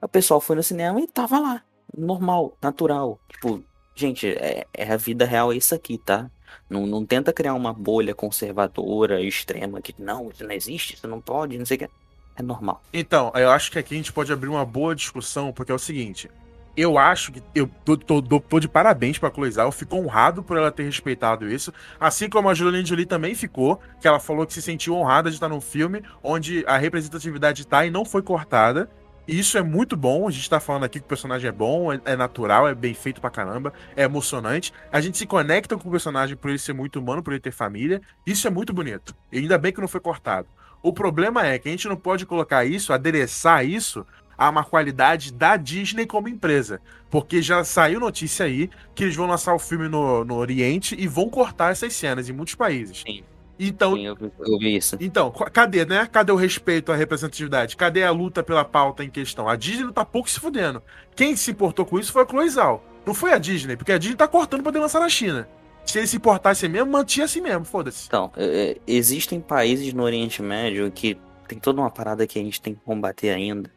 o 0.00 0.08
pessoal 0.08 0.40
foi 0.40 0.56
no 0.56 0.62
cinema 0.62 1.00
e 1.00 1.06
tava 1.06 1.38
lá. 1.38 1.62
Normal, 1.96 2.56
natural. 2.60 3.20
Tipo, 3.30 3.62
gente, 3.94 4.26
é, 4.26 4.66
é 4.74 4.92
a 4.92 4.96
vida 4.96 5.24
real 5.24 5.52
é 5.52 5.56
isso 5.56 5.74
aqui, 5.74 5.98
tá? 5.98 6.30
Não, 6.68 6.86
não 6.86 7.04
tenta 7.04 7.32
criar 7.32 7.54
uma 7.54 7.72
bolha 7.72 8.14
conservadora, 8.14 9.20
extrema, 9.20 9.80
que 9.80 9.94
não, 9.98 10.30
isso 10.30 10.44
não 10.44 10.52
existe, 10.52 10.94
isso 10.94 11.06
não 11.08 11.20
pode, 11.20 11.58
não 11.58 11.66
sei 11.66 11.76
o 11.76 11.80
que. 11.80 11.88
É 12.34 12.42
normal. 12.42 12.82
Então, 12.92 13.30
eu 13.34 13.50
acho 13.50 13.70
que 13.70 13.78
aqui 13.78 13.94
a 13.94 13.96
gente 13.96 14.12
pode 14.12 14.32
abrir 14.32 14.48
uma 14.48 14.64
boa 14.64 14.94
discussão, 14.94 15.52
porque 15.52 15.70
é 15.70 15.74
o 15.74 15.78
seguinte. 15.78 16.30
Eu 16.74 16.96
acho 16.96 17.32
que 17.32 17.42
eu 17.54 17.70
tô, 17.84 17.96
tô, 17.98 18.22
tô, 18.22 18.40
tô 18.40 18.58
de 18.58 18.66
parabéns 18.66 19.18
pra 19.18 19.30
Cloizal, 19.30 19.66
eu 19.66 19.72
fico 19.72 19.94
honrado 19.96 20.42
por 20.42 20.56
ela 20.56 20.72
ter 20.72 20.84
respeitado 20.84 21.46
isso. 21.46 21.70
Assim 22.00 22.30
como 22.30 22.48
a 22.48 22.54
Juliana 22.54 22.86
Jolie 22.86 23.04
também 23.04 23.34
ficou, 23.34 23.78
que 24.00 24.08
ela 24.08 24.18
falou 24.18 24.46
que 24.46 24.54
se 24.54 24.62
sentiu 24.62 24.94
honrada 24.94 25.28
de 25.28 25.36
estar 25.36 25.50
num 25.50 25.60
filme 25.60 26.02
onde 26.22 26.64
a 26.66 26.78
representatividade 26.78 27.66
tá 27.66 27.84
e 27.84 27.90
não 27.90 28.06
foi 28.06 28.22
cortada. 28.22 28.88
Isso 29.26 29.56
é 29.56 29.62
muito 29.62 29.96
bom. 29.96 30.28
A 30.28 30.30
gente 30.30 30.48
tá 30.48 30.60
falando 30.60 30.84
aqui 30.84 30.98
que 30.98 31.04
o 31.04 31.08
personagem 31.08 31.48
é 31.48 31.52
bom, 31.52 31.92
é, 31.92 32.00
é, 32.04 32.16
natural, 32.16 32.68
é 32.68 32.74
bem 32.74 32.94
feito 32.94 33.20
pra 33.20 33.30
caramba, 33.30 33.72
é 33.96 34.04
emocionante. 34.04 34.72
A 34.90 35.00
gente 35.00 35.18
se 35.18 35.26
conecta 35.26 35.76
com 35.76 35.88
o 35.88 35.92
personagem 35.92 36.36
por 36.36 36.50
ele 36.50 36.58
ser 36.58 36.72
muito 36.72 36.98
humano, 36.98 37.22
por 37.22 37.32
ele 37.32 37.40
ter 37.40 37.52
família. 37.52 38.00
Isso 38.26 38.46
é 38.46 38.50
muito 38.50 38.72
bonito. 38.72 39.14
E 39.30 39.38
ainda 39.38 39.58
bem 39.58 39.72
que 39.72 39.80
não 39.80 39.88
foi 39.88 40.00
cortado. 40.00 40.48
O 40.82 40.92
problema 40.92 41.46
é 41.46 41.58
que 41.58 41.68
a 41.68 41.70
gente 41.70 41.88
não 41.88 41.96
pode 41.96 42.26
colocar 42.26 42.64
isso, 42.64 42.92
adereçar 42.92 43.64
isso 43.64 44.04
a 44.36 44.50
uma 44.50 44.64
qualidade 44.64 45.32
da 45.32 45.56
Disney 45.56 46.06
como 46.06 46.28
empresa. 46.28 46.80
Porque 47.08 47.40
já 47.40 47.62
saiu 47.62 48.00
notícia 48.00 48.46
aí 48.46 48.68
que 48.94 49.04
eles 49.04 49.14
vão 49.14 49.26
lançar 49.26 49.54
o 49.54 49.58
filme 49.58 49.88
no, 49.88 50.24
no 50.24 50.34
Oriente 50.34 50.96
e 50.98 51.06
vão 51.06 51.28
cortar 51.28 51.70
essas 51.70 51.94
cenas 51.94 52.28
em 52.28 52.32
muitos 52.32 52.56
países. 52.56 53.04
Sim. 53.06 53.22
Então, 53.58 53.94
Sim, 53.94 54.06
eu, 54.06 54.16
eu 54.40 54.58
vi 54.58 54.76
isso. 54.76 54.96
então, 55.00 55.30
cadê, 55.30 55.84
né? 55.84 56.06
Cadê 56.10 56.32
o 56.32 56.36
respeito 56.36 56.90
à 56.90 56.96
representatividade? 56.96 57.76
Cadê 57.76 58.02
a 58.02 58.10
luta 58.10 58.42
pela 58.42 58.64
pauta 58.64 59.04
em 59.04 59.10
questão? 59.10 59.48
A 59.48 59.54
Disney 59.56 59.84
não 59.84 59.92
tá 59.92 60.04
pouco 60.04 60.28
se 60.28 60.40
fudendo. 60.40 60.82
Quem 61.14 61.36
se 61.36 61.50
importou 61.50 61.84
com 61.86 61.98
isso 61.98 62.12
foi 62.12 62.22
a 62.22 62.26
Cloizal. 62.26 62.82
Não 63.06 63.14
foi 63.14 63.32
a 63.32 63.38
Disney, 63.38 63.76
porque 63.76 63.92
a 63.92 63.98
Disney 63.98 64.16
tá 64.16 64.26
cortando 64.26 64.62
pra 64.62 64.80
lançar 64.80 65.00
na 65.00 65.08
China. 65.08 65.48
Se 65.84 65.98
eles 65.98 66.10
se 66.10 66.16
importassem 66.16 66.68
mesmo, 66.68 66.90
mantinha 66.90 67.26
assim 67.26 67.40
mesmo, 67.40 67.64
foda-se. 67.64 68.06
Então, 68.06 68.32
é, 68.36 68.44
é, 68.72 68.76
existem 68.86 69.40
países 69.40 69.92
no 69.92 70.02
Oriente 70.02 70.42
Médio 70.42 70.90
que 70.90 71.16
tem 71.46 71.58
toda 71.58 71.80
uma 71.80 71.90
parada 71.90 72.26
que 72.26 72.38
a 72.38 72.42
gente 72.42 72.60
tem 72.60 72.74
que 72.74 72.80
combater 72.80 73.30
ainda, 73.30 73.70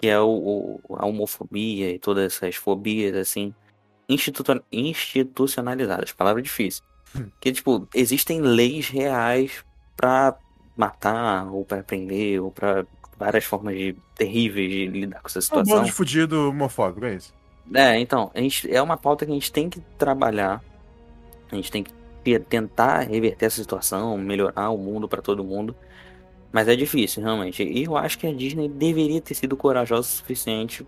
que 0.00 0.08
é 0.08 0.18
o, 0.18 0.80
o- 0.88 0.96
a 0.96 1.06
homofobia 1.06 1.90
e 1.90 1.98
todas 1.98 2.34
essas 2.34 2.56
fobias, 2.56 3.14
assim, 3.14 3.54
institucionalizadas, 4.08 6.12
palavra 6.12 6.42
difícil. 6.42 6.82
Que, 7.40 7.52
tipo, 7.52 7.86
existem 7.94 8.40
leis 8.40 8.88
reais 8.88 9.64
pra 9.96 10.36
matar, 10.76 11.46
ou 11.52 11.64
pra 11.64 11.82
prender, 11.82 12.42
ou 12.42 12.50
pra 12.50 12.84
várias 13.18 13.44
formas 13.44 13.76
de 13.76 13.94
terríveis 14.16 14.70
de 14.70 14.86
lidar 14.86 15.20
com 15.20 15.28
essa 15.28 15.38
É 15.38 15.40
um 15.40 15.42
situação. 15.42 15.74
bando 15.76 15.86
de 15.86 15.92
fudido 15.92 16.48
homofóbico, 16.48 17.04
é 17.06 17.14
isso. 17.14 17.32
É, 17.74 17.98
então, 18.00 18.30
a 18.34 18.40
gente, 18.40 18.70
é 18.74 18.80
uma 18.82 18.96
pauta 18.96 19.24
que 19.24 19.30
a 19.30 19.34
gente 19.34 19.52
tem 19.52 19.68
que 19.70 19.80
trabalhar. 19.98 20.62
A 21.50 21.54
gente 21.54 21.70
tem 21.70 21.84
que 21.84 21.92
te- 22.24 22.38
tentar 22.40 23.00
reverter 23.00 23.46
essa 23.46 23.60
situação, 23.62 24.16
melhorar 24.18 24.70
o 24.70 24.78
mundo 24.78 25.08
pra 25.08 25.20
todo 25.22 25.44
mundo. 25.44 25.76
Mas 26.50 26.68
é 26.68 26.74
difícil, 26.76 27.22
realmente. 27.22 27.62
E 27.62 27.84
eu 27.84 27.96
acho 27.96 28.18
que 28.18 28.26
a 28.26 28.32
Disney 28.32 28.68
deveria 28.68 29.20
ter 29.20 29.34
sido 29.34 29.56
corajosa 29.56 30.00
o 30.00 30.10
suficiente. 30.10 30.86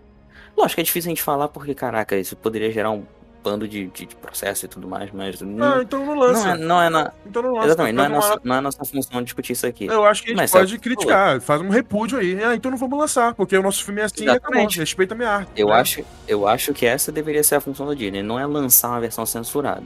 Lógico 0.57 0.75
que 0.75 0.81
é 0.81 0.83
difícil 0.83 1.09
a 1.09 1.13
gente 1.13 1.23
falar 1.23 1.47
porque, 1.47 1.73
caraca, 1.73 2.15
isso 2.17 2.35
poderia 2.35 2.71
gerar 2.71 2.91
um 2.91 3.03
bando 3.45 3.67
de, 3.67 3.87
de, 3.87 4.07
de 4.07 4.15
processo 4.15 4.65
e 4.65 4.67
tudo 4.67 4.87
mais, 4.87 5.11
mas 5.13 5.39
Ah, 5.41 5.45
não, 5.45 5.81
então 5.81 5.99
não 5.99 6.07
não, 6.15 6.21
lança. 6.21 6.49
é, 6.49 6.57
não 6.57 6.81
é 6.81 6.89
na. 6.89 7.11
Então 7.25 7.43
não 7.43 7.53
lança. 7.53 7.67
Exatamente, 7.67 7.95
não 7.95 8.03
é, 8.05 8.09
nossa, 8.09 8.41
não 8.43 8.55
é 8.55 8.61
nossa 8.61 8.83
função 8.83 9.21
discutir 9.21 9.53
isso 9.53 9.67
aqui. 9.67 9.85
Eu 9.85 10.03
acho 10.03 10.23
que 10.23 10.29
a 10.29 10.31
gente 10.31 10.37
Mas, 10.41 10.51
pode 10.51 10.71
sabe, 10.71 10.81
criticar, 10.81 11.39
faz 11.39 11.61
um 11.61 11.69
repúdio 11.69 12.17
aí. 12.17 12.43
Ah, 12.43 12.55
então 12.55 12.71
não 12.71 12.77
vamos 12.77 12.97
lançar, 12.97 13.35
porque 13.35 13.55
o 13.55 13.61
nosso 13.61 13.83
filme 13.85 14.01
é 14.01 14.05
assim 14.05 14.23
e 14.25 14.29
acabou. 14.29 14.47
Exatamente. 14.49 14.79
Respeita 14.79 15.13
a 15.13 15.17
minha 15.17 15.29
arte. 15.29 15.51
Eu 15.55 15.67
né? 15.67 15.73
acho, 15.75 16.03
eu 16.27 16.47
acho 16.47 16.73
que 16.73 16.85
essa 16.85 17.11
deveria 17.11 17.43
ser 17.43 17.55
a 17.55 17.61
função 17.61 17.85
da 17.85 17.93
Disney, 17.93 18.23
não 18.23 18.39
é 18.39 18.45
lançar 18.47 18.89
uma 18.89 18.99
versão 18.99 19.25
censurada. 19.25 19.85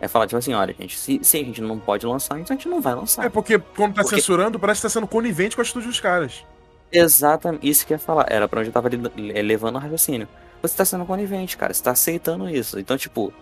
É 0.00 0.06
falar, 0.06 0.26
tipo 0.26 0.36
assim, 0.36 0.54
olha, 0.54 0.74
gente, 0.78 0.96
se, 0.96 1.18
se 1.22 1.38
a 1.38 1.40
gente 1.44 1.60
não 1.60 1.78
pode 1.78 2.06
lançar, 2.06 2.38
então 2.38 2.54
a 2.54 2.56
gente 2.56 2.68
não 2.68 2.80
vai 2.80 2.94
lançar. 2.94 3.24
É 3.24 3.28
porque 3.28 3.58
quando 3.58 3.94
tá 3.94 4.02
Porque- 4.02 4.16
censurando, 4.16 4.58
parece 4.58 4.80
que 4.80 4.86
tá 4.86 4.90
sendo 4.90 5.08
conivente 5.08 5.56
com 5.56 5.62
a 5.62 5.64
atitude 5.64 5.86
dos 5.88 5.98
caras. 5.98 6.44
Exatamente, 6.92 7.68
isso 7.68 7.86
que 7.86 7.92
eu 7.92 7.96
ia 7.96 7.98
falar. 7.98 8.26
Era 8.28 8.46
pra 8.48 8.60
onde 8.60 8.68
eu 8.68 8.72
tava 8.72 8.88
eh, 8.88 9.42
levando 9.42 9.76
o 9.76 9.78
raciocínio. 9.78 10.28
Você 10.62 10.76
tá 10.76 10.84
sendo 10.84 11.04
conivente, 11.04 11.56
cara. 11.56 11.72
Você 11.72 11.82
tá 11.82 11.92
aceitando 11.92 12.48
isso. 12.48 12.78
Então, 12.78 12.96
tipo, 12.96 13.32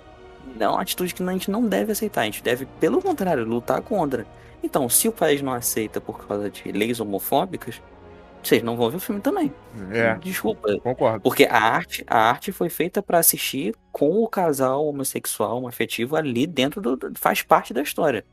é 0.59 0.69
uma 0.69 0.81
atitude 0.83 1.15
que 1.15 1.23
a 1.23 1.33
gente 1.33 1.51
não 1.51 1.67
deve 1.67 1.93
aceitar. 1.93 2.23
A 2.23 2.25
gente 2.25 2.43
deve, 2.43 2.67
pelo 2.79 3.01
contrário, 3.01 3.45
lutar 3.45 3.81
contra. 3.83 4.27
Então, 4.63 4.89
se 4.89 5.09
o 5.09 5.13
país 5.13 5.41
não 5.43 5.53
aceita 5.53 6.01
por 6.01 6.27
causa 6.27 6.51
de 6.51 6.71
leis 6.73 6.99
homofóbicas, 7.01 7.81
vocês 8.43 8.63
não 8.63 8.77
vão 8.77 8.91
ver 8.91 8.97
o 8.97 9.01
filme 9.01 9.21
também. 9.21 9.53
É, 9.91 10.15
Desculpa. 10.17 10.79
concordo. 10.81 11.21
Porque 11.21 11.45
a 11.45 11.59
arte, 11.59 12.05
a 12.07 12.19
arte 12.31 12.53
foi 12.53 12.69
feita 12.69 13.03
pra 13.03 13.19
assistir 13.19 13.75
com 13.91 14.23
o 14.23 14.29
casal 14.29 14.87
homossexual, 14.87 15.67
afetivo 15.67 16.17
ali 16.17 16.47
dentro 16.47 16.81
do- 16.81 17.13
faz 17.17 17.43
parte 17.43 17.73
da 17.75 17.83
história. 17.83 18.25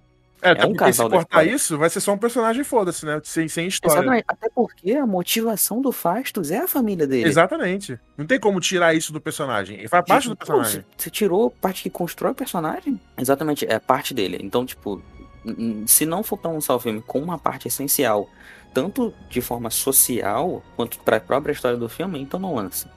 É, 0.44 0.52
até 0.52 0.66
um 0.66 0.70
porque 0.70 0.80
casal 0.80 1.08
se 1.10 1.16
cortar 1.16 1.44
isso, 1.46 1.78
vai 1.78 1.90
ser 1.90 2.00
só 2.00 2.14
um 2.14 2.18
personagem 2.18 2.64
foda-se, 2.64 3.06
né? 3.06 3.20
Sem, 3.24 3.48
sem 3.48 3.68
história. 3.68 4.00
Exatamente. 4.00 4.26
Até 4.28 4.50
porque 4.50 4.92
a 4.94 5.06
motivação 5.06 5.82
do 5.82 5.92
Fastos 5.92 6.52
é 6.52 6.60
a 6.60 6.68
família 6.68 7.08
dele. 7.08 7.28
Exatamente. 7.28 8.00
Não 8.18 8.26
tem 8.26 8.40
como 8.40 8.60
tirar 8.60 8.94
isso 8.94 9.14
do 9.14 9.22
personagem. 9.22 9.80
Ele 9.80 9.88
faz 9.88 10.06
parte 10.06 10.28
do 10.28 10.36
Tipo, 10.36 10.46
personagem. 10.46 10.82
Você, 10.82 11.04
você 11.04 11.10
tirou 11.10 11.50
parte 11.50 11.84
que 11.84 11.90
constrói 11.90 12.32
o 12.32 12.36
personagem? 12.36 13.00
Exatamente, 13.18 13.66
é 13.66 13.80
parte 13.80 14.14
dele. 14.14 14.40
Então, 14.42 14.66
tipo, 14.66 15.02
se 15.88 16.06
não 16.06 16.24
for 16.24 16.38
pra 16.38 16.52
lançar 16.52 16.76
o 16.76 16.80
filme 16.80 17.02
com 17.02 17.20
uma 17.20 17.38
parte 17.38 17.68
essencial, 17.68 18.30
tanto 18.74 19.14
de 19.30 19.42
forma 19.42 19.70
social 19.70 20.64
quanto 20.76 21.00
pra 21.00 21.20
própria 21.20 21.54
história 21.54 21.78
do 21.78 21.88
filme, 21.90 22.20
então 22.20 22.40
não 22.40 22.56
lança. 22.56 22.90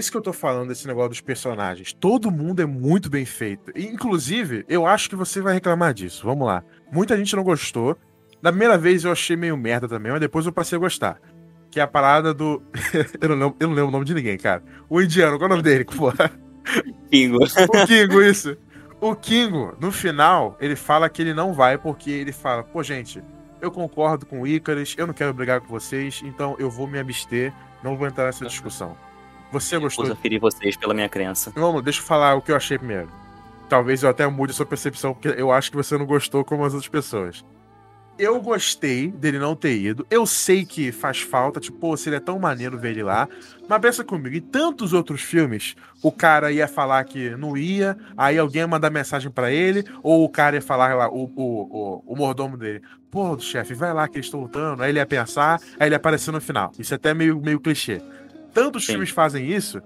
Isso 0.00 0.10
que 0.10 0.16
eu 0.16 0.22
tô 0.22 0.32
falando 0.32 0.68
desse 0.68 0.86
negócio 0.86 1.10
dos 1.10 1.20
personagens. 1.20 1.92
Todo 1.92 2.30
mundo 2.30 2.60
é 2.60 2.66
muito 2.66 3.08
bem 3.08 3.24
feito. 3.24 3.70
E, 3.76 3.86
Inclusive, 3.86 4.64
eu 4.68 4.86
acho 4.86 5.08
que 5.08 5.14
você 5.14 5.40
vai 5.40 5.54
reclamar 5.54 5.94
disso. 5.94 6.26
Vamos 6.26 6.46
lá. 6.46 6.64
Muita 6.90 7.16
gente 7.16 7.36
não 7.36 7.44
gostou. 7.44 7.96
Da 8.42 8.50
primeira 8.50 8.76
vez 8.76 9.04
eu 9.04 9.12
achei 9.12 9.36
meio 9.36 9.56
merda 9.56 9.86
também, 9.86 10.10
mas 10.10 10.20
depois 10.20 10.46
eu 10.46 10.52
passei 10.52 10.76
a 10.76 10.80
gostar. 10.80 11.20
Que 11.70 11.78
é 11.78 11.82
a 11.82 11.86
parada 11.86 12.34
do. 12.34 12.60
eu, 13.20 13.28
não 13.28 13.36
lembro, 13.36 13.56
eu 13.60 13.68
não 13.68 13.74
lembro 13.74 13.88
o 13.88 13.92
nome 13.92 14.04
de 14.04 14.14
ninguém, 14.14 14.36
cara. 14.36 14.62
O 14.88 15.00
indiano, 15.00 15.38
qual 15.38 15.42
é 15.42 15.52
o 15.52 15.56
nome 15.56 15.62
dele? 15.62 15.84
Porra. 15.96 16.30
Kingo. 17.10 17.38
O 17.44 17.86
Kingo, 17.86 18.22
isso. 18.22 18.56
O 19.00 19.14
Kingo, 19.14 19.76
no 19.80 19.92
final, 19.92 20.56
ele 20.60 20.76
fala 20.76 21.08
que 21.08 21.22
ele 21.22 21.34
não 21.34 21.52
vai 21.52 21.78
porque 21.78 22.10
ele 22.10 22.32
fala: 22.32 22.64
pô, 22.64 22.82
gente, 22.82 23.22
eu 23.60 23.70
concordo 23.70 24.26
com 24.26 24.40
o 24.40 24.46
Icarus, 24.46 24.94
eu 24.98 25.06
não 25.06 25.14
quero 25.14 25.32
brigar 25.32 25.60
com 25.60 25.68
vocês, 25.68 26.22
então 26.24 26.56
eu 26.58 26.70
vou 26.70 26.86
me 26.86 26.98
abster, 26.98 27.52
não 27.82 27.96
vou 27.96 28.06
entrar 28.06 28.26
nessa 28.26 28.44
discussão. 28.46 28.96
Você 29.52 29.78
gostou? 29.78 30.04
Recuso 30.04 30.20
ferir 30.20 30.40
vocês 30.40 30.76
pela 30.76 30.94
minha 30.94 31.08
crença. 31.08 31.52
Vamos, 31.54 31.82
deixa 31.82 32.00
eu 32.00 32.04
falar 32.04 32.34
o 32.34 32.42
que 32.42 32.52
eu 32.52 32.56
achei 32.56 32.78
primeiro. 32.78 33.08
Talvez 33.68 34.02
eu 34.02 34.10
até 34.10 34.26
mude 34.26 34.52
a 34.52 34.54
sua 34.54 34.66
percepção, 34.66 35.14
porque 35.14 35.28
eu 35.40 35.52
acho 35.52 35.70
que 35.70 35.76
você 35.76 35.96
não 35.96 36.06
gostou 36.06 36.44
como 36.44 36.64
as 36.64 36.74
outras 36.74 36.88
pessoas. 36.88 37.44
Eu 38.18 38.38
gostei 38.40 39.08
dele 39.08 39.38
não 39.38 39.56
ter 39.56 39.78
ido. 39.78 40.06
Eu 40.10 40.26
sei 40.26 40.64
que 40.64 40.92
faz 40.92 41.20
falta, 41.20 41.58
tipo, 41.58 41.78
pô, 41.78 41.96
seria 41.96 42.20
tão 42.20 42.38
maneiro 42.38 42.76
ver 42.78 42.90
ele 42.90 43.02
lá. 43.02 43.26
Mas 43.66 43.80
pensa 43.80 44.04
comigo, 44.04 44.36
em 44.36 44.40
tantos 44.40 44.92
outros 44.92 45.22
filmes, 45.22 45.74
o 46.02 46.12
cara 46.12 46.52
ia 46.52 46.68
falar 46.68 47.02
que 47.04 47.30
não 47.30 47.56
ia, 47.56 47.96
aí 48.16 48.36
alguém 48.36 48.60
ia 48.60 48.68
mandar 48.68 48.90
mensagem 48.90 49.30
pra 49.30 49.50
ele, 49.50 49.84
ou 50.02 50.22
o 50.24 50.28
cara 50.28 50.56
ia 50.56 50.62
falar 50.62 50.94
lá, 50.94 51.08
o, 51.08 51.32
o, 51.34 52.02
o, 52.04 52.04
o 52.08 52.16
mordomo 52.16 52.58
dele, 52.58 52.82
pô, 53.10 53.38
chefe, 53.38 53.72
vai 53.72 53.94
lá 53.94 54.06
que 54.06 54.16
eles 54.16 54.26
estão 54.26 54.40
lutando. 54.40 54.82
Aí 54.82 54.90
ele 54.90 54.98
ia 54.98 55.06
pensar, 55.06 55.58
aí 55.78 55.88
ele 55.88 55.94
ia 55.94 55.96
aparecer 55.96 56.30
no 56.30 56.40
final. 56.40 56.72
Isso 56.78 56.92
é 56.92 56.96
até 56.96 57.14
meio, 57.14 57.40
meio 57.40 57.58
clichê. 57.58 58.02
Tantos 58.52 58.84
Sim. 58.84 58.92
filmes 58.92 59.10
fazem 59.10 59.48
isso 59.50 59.80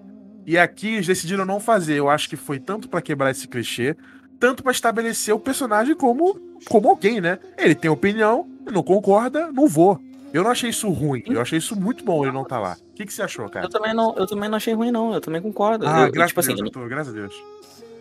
E 0.47 0.59
aqui 0.59 0.95
eles 0.95 1.07
decidiram 1.07 1.45
não 1.45 1.61
fazer. 1.61 1.95
Eu 1.95 2.09
acho 2.09 2.29
que 2.29 2.37
foi 2.37 2.59
tanto 2.59 2.89
para 2.89 3.03
quebrar 3.03 3.31
esse 3.31 3.49
clichê, 3.49 3.97
tanto 4.39 4.62
para 4.62 4.73
estabelecer 4.73 5.35
o 5.35 5.39
personagem 5.39 5.95
como, 5.95 6.39
como 6.69 6.89
alguém, 6.89 7.21
né? 7.21 7.39
Ele 7.57 7.75
tem 7.75 7.91
opinião, 7.91 8.49
não 8.71 8.83
concorda, 8.83 9.51
não 9.53 9.67
vou. 9.67 10.01
Eu 10.35 10.43
não 10.43 10.51
achei 10.51 10.71
isso 10.71 10.91
ruim, 10.91 11.23
eu 11.27 11.41
achei 11.41 11.59
isso 11.59 11.79
muito 11.79 12.05
bom 12.05 12.25
ele 12.25 12.33
não 12.33 12.45
tá 12.45 12.59
lá. 12.59 12.77
O 12.91 12.95
que, 12.95 13.07
que 13.07 13.15
você 13.15 13.23
achou, 13.23 13.49
cara? 13.49 13.67
Eu 13.67 13.71
também 13.71 13.95
não, 13.95 14.17
eu 14.17 14.27
também 14.27 14.49
não 14.49 14.57
achei 14.57 14.75
ruim, 14.75 14.91
não. 14.91 15.15
Eu 15.15 15.21
também 15.21 15.41
concordo. 15.41 15.87
Ah, 15.87 16.07
eu, 16.07 16.12
graças, 16.12 16.31
tipo 16.31 16.41
a 16.41 16.43
Deus, 16.43 16.55
assim, 16.55 16.62
doutor, 16.62 16.89
graças 16.89 17.15
a 17.15 17.17
Deus. 17.17 17.35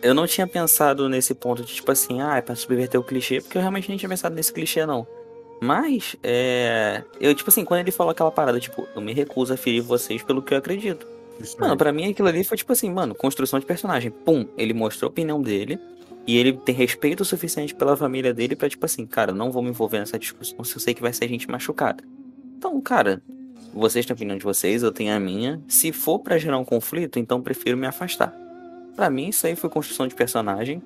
Eu 0.02 0.16
não 0.16 0.26
tinha 0.26 0.48
pensado 0.48 1.08
nesse 1.08 1.34
ponto 1.36 1.64
de, 1.64 1.76
tipo 1.76 1.92
assim, 1.92 2.22
ah, 2.22 2.36
é 2.36 2.42
pra 2.42 2.56
subverter 2.56 3.00
o 3.00 3.04
clichê, 3.04 3.40
porque 3.40 3.58
eu 3.58 3.62
realmente 3.62 3.88
nem 3.88 3.98
tinha 3.98 4.10
pensado 4.10 4.34
nesse 4.34 4.52
clichê, 4.52 4.84
não. 4.86 5.08
Mas, 5.64 6.18
é. 6.22 7.04
Eu, 7.22 7.34
tipo 7.34 7.50
assim, 7.50 7.64
quando 7.64 7.80
ele 7.80 7.92
falou 7.92 8.12
aquela 8.12 8.30
parada, 8.30 8.60
tipo, 8.60 8.86
eu 8.94 9.02
me 9.02 9.14
recuso 9.14 9.54
a 9.54 9.58
ferir 9.58 9.82
vocês 9.82 10.22
pelo 10.22 10.42
que 10.42 10.54
eu 10.54 10.58
acredito. 10.58 11.08
Isso 11.40 11.60
Mano, 11.60 11.78
pra 11.78 11.94
mim 11.94 12.12
aquilo 12.12 12.28
ali 12.28 12.44
foi 12.44 12.58
tipo 12.58 12.74
assim, 12.74 12.92
mano, 12.92 13.16
construção 13.16 13.58
de 13.60 13.66
personagem. 13.66 14.12
Pum, 14.12 14.46
ele 14.58 14.74
mostrou 14.74 15.08
a 15.08 15.12
opinião 15.12 15.42
dele. 15.42 15.80
E 16.28 16.38
ele 16.38 16.54
tem 16.54 16.76
respeito 16.76 17.22
o 17.22 17.26
suficiente 17.26 17.74
pela 17.74 17.96
família 17.96 18.34
dele 18.34 18.56
pra, 18.56 18.70
tipo 18.70 18.86
assim, 18.86 19.06
cara, 19.06 19.32
não 19.32 19.52
vou 19.52 19.62
me 19.62 19.70
envolver 19.70 20.00
nessa 20.00 20.20
discussão 20.20 20.64
se 20.64 20.76
eu 20.76 20.80
sei 20.82 20.94
que 20.94 21.02
vai 21.02 21.14
ser 21.14 21.28
gente 21.30 21.50
machucada. 21.50 22.04
Então, 22.58 22.80
cara, 22.82 23.22
vocês 23.74 24.06
têm 24.06 24.14
a 24.14 24.16
opinião 24.16 24.38
de 24.38 24.44
vocês, 24.44 24.84
eu 24.84 24.92
tenho 24.92 25.14
a 25.16 25.20
minha. 25.20 25.62
Se 25.68 25.92
for 25.94 26.20
pra 26.20 26.38
gerar 26.38 26.58
um 26.58 26.66
conflito, 26.66 27.20
então 27.20 27.42
prefiro 27.42 27.78
me 27.78 27.88
afastar. 27.88 28.34
Pra 28.96 29.10
mim, 29.10 29.30
isso 29.30 29.48
aí 29.48 29.56
foi 29.56 29.70
construção 29.70 30.08
de 30.08 30.16
personagem. 30.16 30.82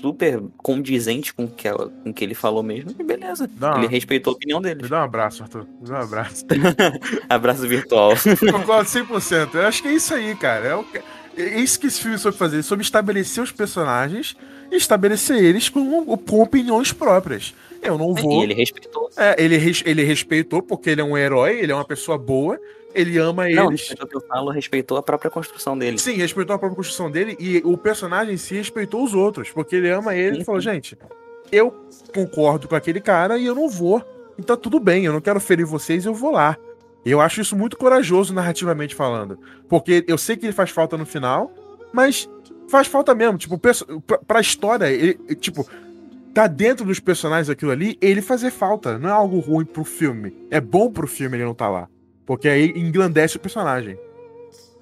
Super 0.00 0.40
condizente 0.56 1.32
com 1.34 1.44
o 1.44 1.48
que, 1.48 1.66
ela- 1.66 1.90
com 2.02 2.12
que 2.12 2.22
ele 2.24 2.34
falou 2.34 2.62
mesmo. 2.62 2.90
E 2.98 3.02
beleza. 3.02 3.48
Ele 3.76 3.86
respeitou 3.86 4.32
a 4.32 4.36
opinião 4.36 4.60
Me 4.60 4.74
dele. 4.74 4.88
dá 4.88 5.00
um 5.00 5.04
abraço, 5.04 5.42
Arthur. 5.42 5.66
Me 5.80 5.88
dá 5.88 6.00
um 6.00 6.02
abraço. 6.02 6.44
Abraço 7.28 7.66
virtual. 7.68 8.12
Concordo 8.52 8.88
100%. 8.88 9.54
Eu 9.54 9.66
acho 9.66 9.82
que 9.82 9.88
é 9.88 9.92
isso 9.94 10.14
aí, 10.14 10.34
cara. 10.36 10.66
É, 10.68 10.74
o 10.74 10.84
que- 10.84 11.00
é 11.36 11.58
isso 11.60 11.78
que 11.80 11.86
esse 11.86 12.00
filme 12.00 12.18
soube 12.18 12.36
fazer. 12.36 12.62
Soube 12.62 12.82
estabelecer 12.82 13.42
os 13.42 13.52
personagens 13.52 14.36
e 14.70 14.76
estabelecer 14.76 15.36
eles 15.42 15.68
com, 15.68 16.04
com 16.16 16.40
opiniões 16.42 16.92
próprias. 16.92 17.54
Eu 17.82 17.96
não 17.96 18.14
vou. 18.14 18.40
E 18.40 18.44
ele 18.44 18.54
respeitou. 18.54 19.10
É, 19.16 19.42
ele, 19.42 19.56
res- 19.56 19.82
ele 19.86 20.02
respeitou 20.02 20.60
porque 20.62 20.90
ele 20.90 21.00
é 21.00 21.04
um 21.04 21.16
herói, 21.16 21.58
ele 21.60 21.72
é 21.72 21.74
uma 21.74 21.84
pessoa 21.84 22.18
boa, 22.18 22.58
ele 22.94 23.18
ama 23.18 23.48
Não, 23.48 23.68
eles. 23.68 23.80
respeitou 23.80 24.06
o 24.06 24.08
que 24.08 24.16
eu 24.16 24.20
falo, 24.20 24.50
respeitou 24.50 24.96
a 24.96 25.02
própria 25.02 25.30
construção 25.30 25.76
dele. 25.76 25.98
Sim, 25.98 26.14
respeitou 26.14 26.54
a 26.54 26.58
própria 26.58 26.76
construção 26.76 27.10
dele 27.10 27.36
e 27.38 27.62
o 27.64 27.76
personagem 27.76 28.34
em 28.34 28.36
si 28.36 28.54
respeitou 28.54 29.02
os 29.04 29.14
outros, 29.14 29.50
porque 29.50 29.76
ele 29.76 29.88
ama 29.90 30.14
ele 30.14 30.36
Sim, 30.36 30.42
e 30.42 30.44
falou, 30.44 30.60
sim. 30.60 30.70
gente, 30.70 30.98
eu 31.52 31.70
concordo 32.14 32.68
com 32.68 32.74
aquele 32.74 33.00
cara 33.00 33.38
e 33.38 33.46
eu 33.46 33.54
não 33.54 33.68
vou. 33.68 34.02
Então 34.38 34.56
tudo 34.56 34.80
bem, 34.80 35.04
eu 35.04 35.12
não 35.12 35.20
quero 35.20 35.40
ferir 35.40 35.66
vocês, 35.66 36.04
eu 36.04 36.14
vou 36.14 36.30
lá. 36.32 36.56
Eu 37.04 37.20
acho 37.20 37.40
isso 37.40 37.56
muito 37.56 37.76
corajoso 37.78 38.34
narrativamente 38.34 38.94
falando, 38.94 39.38
porque 39.68 40.04
eu 40.06 40.18
sei 40.18 40.36
que 40.36 40.44
ele 40.46 40.52
faz 40.52 40.70
falta 40.70 40.98
no 40.98 41.06
final, 41.06 41.50
mas 41.92 42.28
faz 42.68 42.86
falta 42.86 43.14
mesmo, 43.14 43.38
tipo, 43.38 43.58
pra, 43.58 43.72
pra 44.18 44.40
história, 44.40 44.86
ele, 44.90 45.14
tipo, 45.36 45.66
tá 46.34 46.46
dentro 46.46 46.84
dos 46.84 47.00
personagens 47.00 47.48
aquilo 47.48 47.70
ali, 47.70 47.96
ele 48.02 48.20
fazer 48.20 48.50
falta, 48.50 48.98
não 48.98 49.08
é 49.08 49.12
algo 49.12 49.38
ruim 49.40 49.64
pro 49.64 49.82
filme. 49.82 50.36
É 50.50 50.60
bom 50.60 50.90
pro 50.90 51.06
filme 51.06 51.36
ele 51.38 51.44
não 51.44 51.54
tá 51.54 51.68
lá, 51.68 51.88
porque 52.30 52.48
aí 52.48 52.72
engrandece 52.76 53.38
o 53.38 53.40
personagem. 53.40 53.98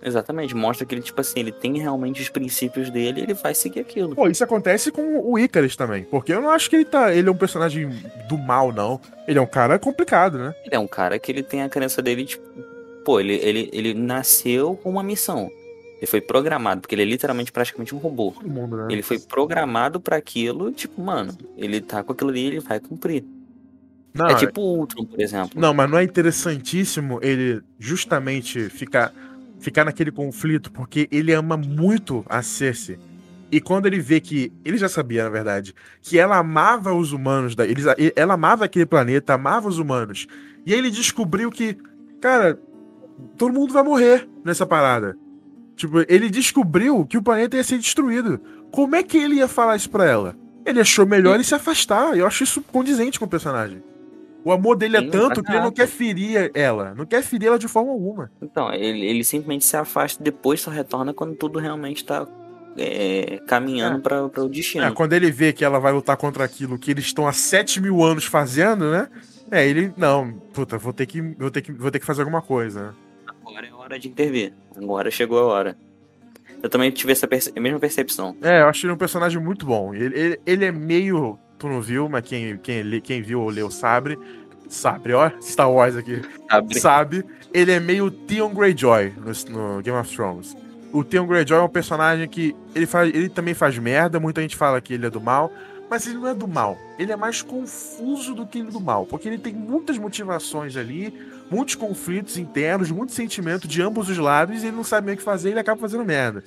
Exatamente, 0.03 0.55
mostra 0.55 0.85
que 0.85 0.95
ele, 0.95 1.01
tipo 1.01 1.19
assim, 1.19 1.41
ele 1.41 1.51
tem 1.51 1.79
realmente 1.79 2.21
os 2.21 2.29
princípios 2.29 2.91
dele 2.91 3.21
e 3.21 3.23
ele 3.23 3.33
vai 3.33 3.55
seguir 3.55 3.81
aquilo. 3.81 4.15
Pô, 4.15 4.29
isso 4.29 4.45
acontece 4.45 4.93
com 4.93 5.19
o 5.19 5.39
Icarus 5.39 5.75
também. 5.75 6.05
Porque 6.05 6.31
eu 6.31 6.43
não 6.43 6.51
acho 6.51 6.69
que 6.69 6.77
ele 6.77 6.85
tá. 6.85 7.15
Ele 7.15 7.27
é 7.27 7.33
um 7.33 7.37
personagem 7.37 7.89
do 8.29 8.37
mal, 8.37 8.71
não. 8.71 9.01
Ele 9.27 9.39
é 9.39 9.41
um 9.41 9.47
cara 9.47 9.79
complicado, 9.79 10.37
né? 10.37 10.55
Ele 10.67 10.75
é 10.75 10.79
um 10.79 10.87
cara 10.87 11.19
que 11.19 11.33
ele 11.33 11.43
tem 11.43 11.63
a 11.63 11.71
crença 11.71 12.03
dele, 12.03 12.27
tipo, 12.27 12.45
pô, 13.03 13.19
ele, 13.19 13.37
ele, 13.37 13.71
ele 13.73 13.95
nasceu 13.95 14.77
com 14.83 14.91
uma 14.91 15.03
missão. 15.03 15.51
Ele 15.97 16.07
foi 16.07 16.21
programado, 16.21 16.83
porque 16.83 16.95
ele 16.95 17.03
é 17.03 17.07
literalmente 17.07 17.51
praticamente 17.51 17.95
um 17.95 17.99
robô. 17.99 18.35
Mundo, 18.45 18.77
né? 18.77 18.89
Ele 18.91 19.03
foi 19.03 19.19
programado 19.19 19.99
pra 19.99 20.19
aquilo, 20.19 20.71
tipo, 20.71 21.01
mano, 21.01 21.35
ele 21.57 21.81
tá 21.81 22.05
com 22.05 22.13
aquilo 22.13 22.29
ali, 22.29 22.45
ele 22.45 22.61
vai 22.61 22.79
cumprir. 22.79 23.25
Não, 24.15 24.27
é 24.27 24.35
tipo 24.35 24.61
o 24.61 24.79
Ultron, 24.79 25.05
por 25.05 25.21
exemplo. 25.21 25.61
não, 25.61 25.73
mas 25.73 25.91
não 25.91 25.99
é 25.99 26.03
interessantíssimo 26.03 27.21
ele 27.23 27.63
justamente 27.79 28.69
ficar, 28.69 29.13
ficar 29.61 29.85
naquele 29.85 30.11
conflito, 30.11 30.73
porque 30.73 31.09
ele 31.13 31.33
ama 31.33 31.57
muito 31.57 32.25
a 32.29 32.43
Cersei. 32.43 32.99
E 33.51 33.61
quando 33.61 33.87
ele 33.87 33.99
vê 33.99 34.21
que. 34.21 34.53
Ele 34.65 34.77
já 34.77 34.89
sabia, 34.89 35.25
na 35.25 35.31
verdade, 35.31 35.75
que 36.03 36.19
ela 36.19 36.37
amava 36.37 36.93
os 36.93 37.13
humanos, 37.13 37.55
da, 37.55 37.67
eles, 37.67 37.87
ela 38.15 38.35
amava 38.35 38.65
aquele 38.65 38.85
planeta, 38.85 39.35
amava 39.35 39.69
os 39.69 39.79
humanos. 39.79 40.27
E 40.67 40.73
aí 40.73 40.79
ele 40.79 40.91
descobriu 40.91 41.51
que, 41.51 41.77
cara, 42.21 42.61
todo 43.37 43.55
mundo 43.55 43.73
vai 43.73 43.83
morrer 43.83 44.29
nessa 44.45 44.67
parada. 44.67 45.17
Tipo, 45.77 46.05
ele 46.09 46.29
descobriu 46.29 47.07
que 47.07 47.17
o 47.17 47.23
planeta 47.23 47.57
ia 47.57 47.65
ser 47.65 47.79
destruído. 47.79 48.41
Como 48.71 48.97
é 48.97 49.03
que 49.03 49.17
ele 49.17 49.37
ia 49.37 49.49
falar 49.49 49.77
isso 49.77 49.89
pra 49.89 50.05
ela? 50.05 50.37
Ele 50.67 50.81
achou 50.81 51.07
melhor 51.07 51.37
ele 51.37 51.45
se 51.45 51.55
afastar. 51.55 52.19
Eu 52.19 52.27
acho 52.27 52.45
isso 52.45 52.61
condizente 52.61 53.19
com 53.19 53.25
o 53.25 53.29
personagem. 53.29 53.83
O 54.45 54.53
amor 54.53 54.77
dele 54.77 54.97
é 54.97 55.01
Sim, 55.01 55.11
tanto 55.11 55.43
que 55.43 55.51
ele 55.51 55.61
não 55.61 55.73
quer 55.73 55.87
ferir 55.89 56.51
ela. 56.55 56.95
Não 56.95 57.05
quer 57.05 57.23
ferir 57.23 57.49
ela 57.49 57.59
de 57.59 57.69
forma 57.69 57.91
alguma. 57.91 58.31
Então, 58.41 58.73
ele, 58.73 59.05
ele 59.05 59.25
simplesmente 59.25 59.65
se 59.65 59.77
afasta 59.77 60.23
e 60.23 60.25
depois 60.25 60.61
só 60.61 60.71
retorna 60.71 61.13
quando 61.13 61.35
tudo 61.35 61.59
realmente 61.59 62.05
tá 62.05 62.27
é, 62.77 63.41
caminhando 63.47 63.99
É. 63.99 64.01
pra, 64.01 64.29
pra 64.29 64.43
o 64.45 64.49
destino. 64.49 64.85
É, 64.85 64.91
quando 64.93 65.13
ele 65.13 65.31
vê 65.31 65.53
que 65.53 65.65
ela 65.65 65.79
vai 65.81 65.93
lutar 65.93 66.17
contra 66.17 66.45
aquilo 66.45 66.79
que 66.79 66.91
eles 66.93 67.05
estão 67.07 67.27
há 67.27 67.33
7 67.33 67.81
mil 67.81 68.03
anos 68.03 68.25
fazendo, 68.25 68.91
né? 68.91 69.09
É, 69.51 69.67
ele. 69.67 69.93
Não, 69.97 70.33
puta, 70.53 70.79
vou 70.79 70.93
ter 70.93 71.07
que, 71.07 71.21
vou 71.21 71.51
ter 71.51 71.61
que, 71.63 71.73
vou 71.73 71.91
ter 71.91 71.99
que 71.99 72.07
fazer 72.07 72.23
alguma 72.23 72.41
coisa. 72.41 72.95
Agora 73.27 73.67
é 73.67 73.73
hora 73.73 73.99
de 73.99 74.09
intervir. 74.09 74.53
Agora 74.77 75.11
chegou 75.11 75.39
a 75.41 75.45
hora. 75.47 75.77
Eu 76.63 76.69
também 76.69 76.91
tive 76.91 77.13
essa 77.13 77.27
perce- 77.27 77.53
a 77.57 77.61
mesma 77.61 77.79
percepção. 77.81 78.37
É, 78.43 78.63
eu 78.63 78.69
acho 78.69 78.85
ele 78.87 78.93
um 78.93 78.97
personagem 78.97 79.41
muito 79.43 79.65
bom. 79.67 79.95
Ele, 79.95 80.17
ele, 80.19 80.41
ele 80.47 80.65
é 80.65 80.73
meio. 80.73 81.39
Tu 81.59 81.69
não 81.69 81.81
viu, 81.81 82.09
mas 82.09 82.23
quem, 82.23 82.57
quem, 82.59 83.01
quem 83.01 83.23
viu 83.23 83.41
ou 83.41 83.49
leu 83.49 83.71
sabe. 83.71 84.19
Sabe, 84.69 85.13
ó, 85.15 85.31
Star 85.41 85.71
Wars 85.71 85.97
aqui. 85.97 86.23
Sabe? 86.49 86.81
sabe, 86.81 87.25
ele 87.53 87.73
é 87.73 87.81
meio 87.81 88.11
Theon 88.11 88.51
Greyjoy 88.51 89.15
no, 89.17 89.77
no 89.77 89.83
Game 89.83 89.99
of 89.99 90.15
Thrones. 90.15 90.57
O 90.93 91.03
Theon 91.03 91.27
Greyjoy 91.27 91.59
é 91.59 91.63
um 91.63 91.69
personagem 91.69 92.29
que 92.29 92.55
ele, 92.75 92.87
faz, 92.87 93.09
ele 93.15 93.29
também 93.29 93.55
faz 93.55 93.79
merda, 93.79 94.21
muita 94.21 94.41
gente 94.41 94.57
fala 94.57 94.81
que 94.81 94.95
ele 94.95 95.07
é 95.07 95.11
do 95.11 95.21
mal, 95.21 95.53
mas 95.91 96.07
ele 96.07 96.17
não 96.17 96.29
é 96.29 96.35
do 96.35 96.47
mal. 96.47 96.77
Ele 96.99 97.13
é 97.13 97.17
mais 97.17 97.43
confuso 97.43 98.35
do 98.35 98.47
que 98.47 98.59
ele 98.59 98.69
é 98.69 98.71
do 98.71 98.81
mal, 98.81 99.07
porque 99.07 99.29
ele 99.29 99.39
tem 99.39 99.55
muitas 99.55 99.99
motivações 99.99 100.77
ali, 100.77 101.13
muitos 101.51 101.75
conflitos 101.75 102.37
internos, 102.37 102.91
muito 102.91 103.13
sentimento 103.13 103.67
de 103.67 103.83
ambos 103.83 104.09
os 104.09 104.19
lados, 104.19 104.63
e 104.63 104.67
ele 104.67 104.77
não 104.77 104.85
sabe 104.85 105.07
meio 105.07 105.17
o 105.17 105.19
que 105.19 105.25
fazer 105.25 105.49
e 105.49 105.53
ele 105.53 105.61
acaba 105.61 105.81
fazendo 105.81 106.05
merda. 106.05 106.45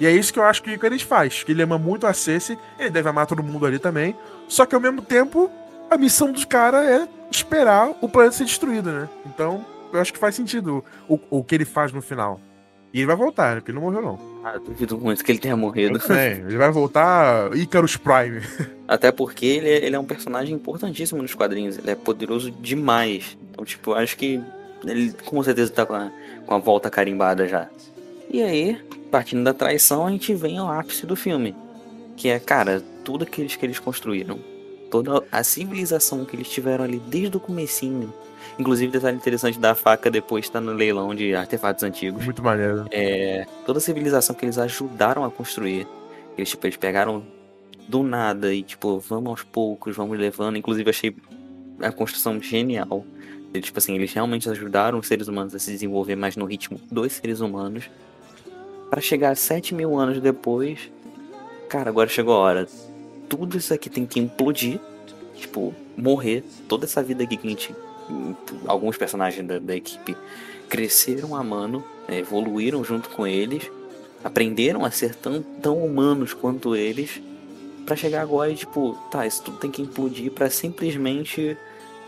E 0.00 0.06
é 0.06 0.10
isso 0.10 0.32
que 0.32 0.38
eu 0.38 0.44
acho 0.44 0.62
que 0.62 0.70
o 0.70 0.72
Icarus 0.72 1.02
faz, 1.02 1.42
que 1.42 1.52
ele 1.52 1.62
ama 1.62 1.78
muito 1.78 2.06
a 2.06 2.12
Cersei, 2.12 2.58
ele 2.78 2.90
deve 2.90 3.08
amar 3.08 3.26
todo 3.26 3.42
mundo 3.42 3.64
ali 3.64 3.78
também, 3.78 4.16
só 4.48 4.66
que 4.66 4.74
ao 4.74 4.80
mesmo 4.80 5.00
tempo, 5.00 5.50
a 5.90 5.96
missão 5.96 6.32
dos 6.32 6.44
caras 6.44 6.84
é 6.86 7.08
esperar 7.30 7.90
o 8.00 8.08
planeta 8.08 8.36
ser 8.36 8.44
destruído, 8.44 8.90
né? 8.90 9.08
Então, 9.26 9.64
eu 9.92 10.00
acho 10.00 10.12
que 10.12 10.18
faz 10.18 10.34
sentido 10.34 10.84
o, 11.08 11.18
o 11.30 11.44
que 11.44 11.54
ele 11.54 11.64
faz 11.64 11.92
no 11.92 12.02
final. 12.02 12.40
E 12.92 12.98
ele 12.98 13.06
vai 13.06 13.16
voltar, 13.16 13.54
né? 13.54 13.60
Porque 13.60 13.72
ele 13.72 13.78
não 13.78 13.86
morreu, 13.86 14.02
não. 14.02 14.34
Ah, 14.44 14.56
duvido 14.58 14.96
muito 14.96 15.24
que 15.24 15.32
ele 15.32 15.40
tenha 15.40 15.56
morrido. 15.56 16.00
É, 16.12 16.32
ele 16.32 16.56
vai 16.56 16.70
voltar 16.70 17.54
Icarus 17.56 17.96
Prime. 17.96 18.40
Até 18.86 19.10
porque 19.10 19.46
ele 19.46 19.68
é, 19.68 19.84
ele 19.86 19.96
é 19.96 19.98
um 19.98 20.04
personagem 20.04 20.54
importantíssimo 20.54 21.20
nos 21.20 21.34
quadrinhos. 21.34 21.76
Ele 21.76 21.90
é 21.90 21.94
poderoso 21.96 22.52
demais. 22.52 23.36
Então, 23.50 23.64
tipo, 23.64 23.90
eu 23.90 23.96
acho 23.96 24.16
que 24.16 24.40
ele 24.84 25.12
com 25.24 25.42
certeza 25.42 25.72
tá 25.72 25.84
com 25.84 25.94
a, 25.94 26.12
com 26.46 26.54
a 26.54 26.58
volta 26.58 26.88
carimbada 26.88 27.48
já. 27.48 27.68
E 28.34 28.42
aí, 28.42 28.76
partindo 29.12 29.44
da 29.44 29.54
traição, 29.54 30.08
a 30.08 30.10
gente 30.10 30.34
vem 30.34 30.58
ao 30.58 30.68
ápice 30.68 31.06
do 31.06 31.14
filme. 31.14 31.54
Que 32.16 32.30
é, 32.30 32.40
cara, 32.40 32.82
tudo 33.04 33.22
aqueles 33.22 33.54
que 33.54 33.64
eles 33.64 33.78
construíram. 33.78 34.40
Toda 34.90 35.22
a 35.30 35.44
civilização 35.44 36.24
que 36.24 36.34
eles 36.34 36.48
tiveram 36.48 36.82
ali 36.82 36.98
desde 36.98 37.36
o 37.36 37.38
comecinho. 37.38 38.12
Inclusive, 38.58 38.90
detalhe 38.90 39.16
interessante 39.16 39.56
da 39.56 39.72
faca 39.76 40.10
depois 40.10 40.48
tá 40.48 40.60
no 40.60 40.72
leilão 40.72 41.14
de 41.14 41.32
artefatos 41.32 41.84
antigos. 41.84 42.24
Muito 42.24 42.42
maneiro. 42.42 42.86
É, 42.90 43.46
toda 43.64 43.78
a 43.78 43.80
civilização 43.80 44.34
que 44.34 44.44
eles 44.44 44.58
ajudaram 44.58 45.22
a 45.22 45.30
construir. 45.30 45.86
Eles, 46.36 46.50
tipo, 46.50 46.66
eles 46.66 46.76
pegaram 46.76 47.22
do 47.86 48.02
nada 48.02 48.52
e, 48.52 48.64
tipo, 48.64 48.98
vamos 48.98 49.30
aos 49.30 49.42
poucos, 49.44 49.94
vamos 49.94 50.18
levando. 50.18 50.56
Inclusive, 50.56 50.90
achei 50.90 51.16
a 51.80 51.92
construção 51.92 52.42
genial. 52.42 53.06
Eles, 53.54 53.66
tipo 53.66 53.78
assim, 53.78 53.94
eles 53.94 54.12
realmente 54.12 54.50
ajudaram 54.50 54.98
os 54.98 55.06
seres 55.06 55.28
humanos 55.28 55.54
a 55.54 55.60
se 55.60 55.70
desenvolver 55.70 56.16
mais 56.16 56.34
no 56.34 56.46
ritmo 56.46 56.80
dos 56.90 57.12
seres 57.12 57.38
humanos. 57.38 57.88
Para 58.94 59.00
chegar 59.00 59.36
7 59.36 59.74
mil 59.74 59.98
anos 59.98 60.20
depois, 60.20 60.88
cara, 61.68 61.90
agora 61.90 62.08
chegou 62.08 62.32
a 62.34 62.38
hora. 62.38 62.68
Tudo 63.28 63.58
isso 63.58 63.74
aqui 63.74 63.90
tem 63.90 64.06
que 64.06 64.20
implodir, 64.20 64.78
tipo, 65.34 65.74
morrer. 65.96 66.44
Toda 66.68 66.84
essa 66.84 67.02
vida 67.02 67.24
aqui 67.24 67.36
que 67.36 67.44
a 67.44 67.50
gente. 67.50 67.74
Alguns 68.68 68.96
personagens 68.96 69.44
da, 69.44 69.58
da 69.58 69.74
equipe 69.74 70.16
cresceram 70.68 71.34
amando, 71.34 71.82
é, 72.06 72.18
evoluíram 72.18 72.84
junto 72.84 73.08
com 73.08 73.26
eles, 73.26 73.68
aprenderam 74.22 74.84
a 74.84 74.92
ser 74.92 75.16
tão, 75.16 75.42
tão 75.42 75.84
humanos 75.84 76.32
quanto 76.32 76.76
eles, 76.76 77.20
para 77.84 77.96
chegar 77.96 78.22
agora 78.22 78.52
e 78.52 78.54
tipo, 78.54 78.96
tá, 79.10 79.26
isso 79.26 79.42
tudo 79.42 79.56
tem 79.56 79.72
que 79.72 79.82
implodir 79.82 80.30
para 80.30 80.48
simplesmente 80.48 81.56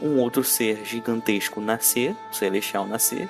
um 0.00 0.20
outro 0.20 0.44
ser 0.44 0.84
gigantesco 0.84 1.60
nascer, 1.60 2.14
o 2.30 2.34
celestial 2.36 2.86
nascer, 2.86 3.28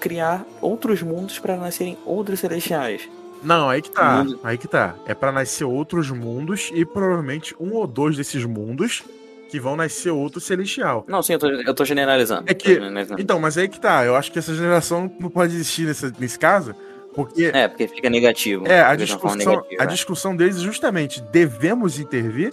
criar 0.00 0.44
outros 0.60 1.02
mundos 1.02 1.38
para 1.38 1.56
nascerem 1.56 1.96
outros 2.04 2.40
celestiais. 2.40 3.08
Não, 3.42 3.68
aí 3.68 3.80
que 3.80 3.90
tá. 3.90 4.24
Mundo... 4.24 4.40
Aí 4.42 4.58
que 4.58 4.68
tá. 4.68 4.94
É 5.06 5.14
para 5.14 5.32
nascer 5.32 5.64
outros 5.64 6.10
mundos 6.10 6.70
e 6.74 6.84
provavelmente 6.84 7.54
um 7.60 7.72
ou 7.74 7.86
dois 7.86 8.16
desses 8.16 8.44
mundos 8.44 9.04
que 9.48 9.58
vão 9.58 9.76
nascer 9.76 10.10
outro 10.10 10.40
celestial. 10.40 11.04
Não, 11.08 11.22
sim, 11.22 11.34
eu 11.34 11.38
tô, 11.38 11.48
eu 11.48 11.74
tô 11.74 11.84
generalizando. 11.84 12.44
É 12.46 12.54
que. 12.54 12.74
Generalizando. 12.74 13.20
Então, 13.20 13.38
mas 13.38 13.56
aí 13.56 13.68
que 13.68 13.80
tá. 13.80 14.04
Eu 14.04 14.16
acho 14.16 14.30
que 14.30 14.38
essa 14.38 14.54
geração 14.54 15.10
não 15.18 15.30
pode 15.30 15.54
existir 15.54 15.86
nesse, 15.86 16.12
nesse 16.18 16.38
caso. 16.38 16.74
Porque, 17.14 17.50
é, 17.52 17.66
porque 17.66 17.88
fica 17.88 18.10
negativo. 18.10 18.66
É, 18.66 18.80
a 18.80 18.94
discussão, 18.94 19.36
negativa, 19.36 19.82
a 19.82 19.84
é. 19.84 19.86
discussão 19.86 20.36
deles 20.36 20.56
é 20.56 20.60
justamente 20.60 21.20
devemos 21.20 21.98
intervir, 21.98 22.52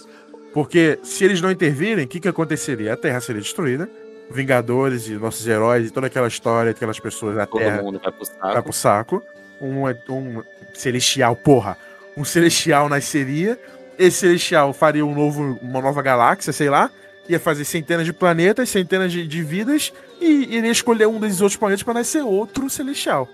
porque 0.53 0.97
se 1.03 1.23
eles 1.23 1.41
não 1.41 1.51
intervirem, 1.51 2.05
o 2.05 2.07
que, 2.07 2.19
que 2.19 2.27
aconteceria? 2.27 2.93
A 2.93 2.97
Terra 2.97 3.19
seria 3.19 3.41
destruída, 3.41 3.89
Vingadores 4.29 5.07
e 5.07 5.13
nossos 5.13 5.45
heróis 5.47 5.87
e 5.87 5.91
toda 5.91 6.07
aquela 6.07 6.27
história, 6.27 6.71
aquelas 6.71 6.99
pessoas 6.99 7.35
da 7.35 7.45
Todo 7.45 7.59
Terra. 7.61 7.77
Todo 7.77 7.85
mundo 7.85 8.01
vai 8.03 8.11
pro 8.11 8.25
saco. 8.25 8.53
Vai 8.53 8.61
pro 8.61 8.73
saco. 8.73 9.23
Um, 9.61 9.83
um 10.09 10.43
celestial, 10.73 11.35
porra. 11.35 11.77
Um 12.17 12.25
celestial 12.25 12.89
nasceria. 12.89 13.59
Esse 13.97 14.17
celestial 14.19 14.73
faria 14.73 15.05
um 15.05 15.13
novo, 15.13 15.57
uma 15.61 15.81
nova 15.81 16.01
galáxia, 16.01 16.51
sei 16.51 16.69
lá. 16.69 16.89
Ia 17.29 17.39
fazer 17.39 17.65
centenas 17.65 18.05
de 18.05 18.13
planetas, 18.13 18.69
centenas 18.69 19.11
de, 19.11 19.25
de 19.27 19.43
vidas. 19.43 19.93
E 20.19 20.55
iria 20.57 20.71
escolher 20.71 21.07
um 21.07 21.19
desses 21.19 21.41
outros 21.41 21.57
planetas 21.57 21.83
para 21.83 21.95
nascer 21.95 22.23
outro 22.23 22.69
celestial. 22.69 23.29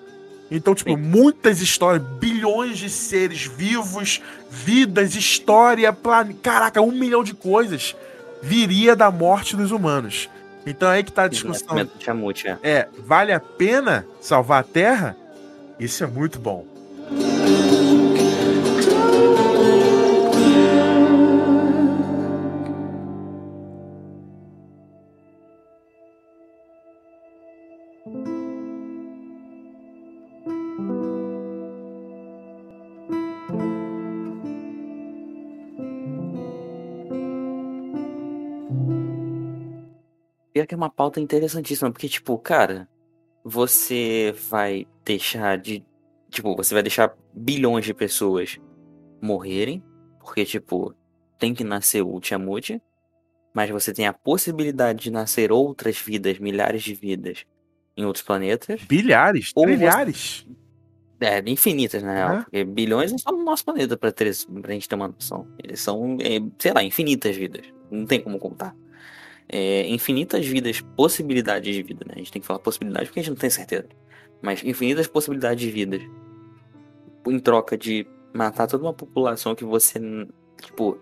Então, 0.50 0.76
tipo, 0.76 0.90
Sim. 0.90 0.98
muitas 0.98 1.62
histórias, 1.62 2.04
bilhões 2.20 2.78
de 2.78 2.90
seres 2.90 3.46
vivos, 3.46 4.22
vidas, 4.50 5.16
história, 5.16 5.94
plan... 5.94 6.34
caraca, 6.34 6.82
um 6.82 6.92
milhão 6.92 7.24
de 7.24 7.34
coisas 7.34 7.96
viria 8.42 8.96
da 8.96 9.10
morte 9.10 9.56
dos 9.56 9.72
humanos. 9.72 10.30
Então 10.66 10.90
é 10.90 10.98
aí 10.98 11.04
que 11.04 11.12
tá 11.12 11.24
a 11.24 11.28
discussão. 11.28 11.76
É. 12.64 12.70
é, 12.72 12.88
vale 13.00 13.32
a 13.34 13.40
pena 13.40 14.06
salvar 14.20 14.62
a 14.62 14.64
Terra? 14.64 15.16
Isso 15.80 16.04
é 16.04 16.08
muito 16.08 16.40
bom. 16.40 16.66
Uma 40.82 40.90
pauta 40.90 41.20
interessantíssima, 41.20 41.92
porque, 41.92 42.10
tipo, 42.10 42.38
cara, 42.38 42.90
você 43.44 44.34
vai 44.50 44.88
deixar 45.06 45.58
de. 45.58 45.86
Tipo, 46.30 46.56
você 46.56 46.74
vai 46.74 46.82
deixar 46.82 47.16
bilhões 47.34 47.86
de 47.86 47.94
pessoas 47.94 48.58
morrerem, 49.22 49.84
porque, 50.20 50.46
tipo, 50.46 50.96
tem 51.38 51.54
que 51.54 51.64
nascer 51.64 52.02
o 52.02 52.20
Tiamut, 52.20 52.82
mas 53.54 53.70
você 53.70 53.94
tem 53.94 54.08
a 54.08 54.14
possibilidade 54.14 55.04
de 55.04 55.12
nascer 55.12 55.52
outras 55.52 56.00
vidas, 56.00 56.40
milhares 56.40 56.82
de 56.84 56.94
vidas 56.94 57.46
em 57.96 58.06
outros 58.06 58.24
planetas. 58.24 58.82
Bilhares? 58.84 59.54
Trilhares? 59.54 60.46
Você... 60.48 60.62
É, 61.24 61.40
infinitas, 61.46 62.02
na 62.02 62.14
real. 62.14 62.34
É. 62.34 62.42
Porque 62.42 62.64
bilhões 62.64 63.12
não 63.12 63.20
são 63.20 63.38
no 63.38 63.44
nosso 63.44 63.64
planeta, 63.64 63.96
pra, 63.96 64.12
ter, 64.12 64.32
pra 64.62 64.74
gente 64.74 64.90
ter 64.90 64.96
uma 64.96 65.10
noção. 65.10 65.48
Eles 65.64 65.80
são, 65.80 66.18
é, 66.20 66.40
sei 66.58 66.74
lá, 66.74 66.84
infinitas 66.84 67.36
vidas. 67.36 67.66
Não 67.92 68.06
tem 68.06 68.20
como 68.22 68.40
contar 68.40 68.76
é, 69.54 69.86
infinitas 69.90 70.46
vidas, 70.46 70.80
possibilidades 70.96 71.76
de 71.76 71.84
vida, 71.84 72.06
né? 72.08 72.14
A 72.16 72.20
gente 72.20 72.32
tem 72.32 72.42
que 72.42 72.48
falar 72.48 72.60
possibilidade 72.60 73.08
porque 73.08 73.20
a 73.20 73.24
gente 73.24 73.32
não 73.32 73.38
tem 73.38 73.50
certeza. 73.50 73.90
Mas 74.42 74.64
infinitas 74.64 75.08
possibilidades 75.08 75.62
de 75.62 75.70
vidas. 75.70 76.02
Em 77.28 77.38
troca 77.38 77.78
de 77.78 78.08
matar 78.34 78.66
toda 78.66 78.86
uma 78.86 78.94
população 78.94 79.54
que 79.54 79.66
você, 79.66 80.00
tipo, 80.62 80.98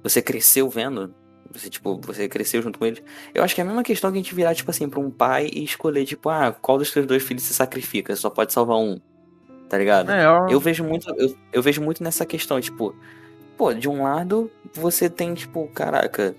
você 0.00 0.22
cresceu 0.22 0.70
vendo. 0.70 1.12
Você, 1.52 1.68
tipo, 1.68 2.00
você 2.00 2.28
cresceu 2.28 2.62
junto 2.62 2.78
com 2.78 2.86
eles. 2.86 3.02
Eu 3.34 3.42
acho 3.42 3.52
que 3.52 3.60
é 3.60 3.64
a 3.64 3.66
mesma 3.66 3.82
questão 3.82 4.12
que 4.12 4.18
a 4.18 4.22
gente 4.22 4.34
virar, 4.34 4.54
tipo 4.54 4.70
assim, 4.70 4.88
pra 4.88 5.00
um 5.00 5.10
pai 5.10 5.50
e 5.52 5.64
escolher, 5.64 6.04
tipo, 6.04 6.28
ah, 6.28 6.52
qual 6.52 6.78
dos 6.78 6.92
teus 6.92 7.04
dois 7.04 7.22
filhos 7.24 7.42
se 7.42 7.52
sacrifica? 7.52 8.14
Só 8.14 8.30
pode 8.30 8.52
salvar 8.52 8.78
um. 8.78 9.00
Tá 9.68 9.76
ligado? 9.76 10.12
É, 10.12 10.24
eu... 10.24 10.50
eu... 10.50 10.60
vejo 10.60 10.84
muito, 10.84 11.12
eu, 11.16 11.36
eu 11.52 11.62
vejo 11.62 11.82
muito 11.82 12.00
nessa 12.00 12.24
questão, 12.24 12.60
tipo, 12.60 12.94
pô, 13.56 13.74
de 13.74 13.88
um 13.88 14.04
lado 14.04 14.48
você 14.72 15.10
tem, 15.10 15.34
tipo, 15.34 15.66
caraca, 15.74 16.36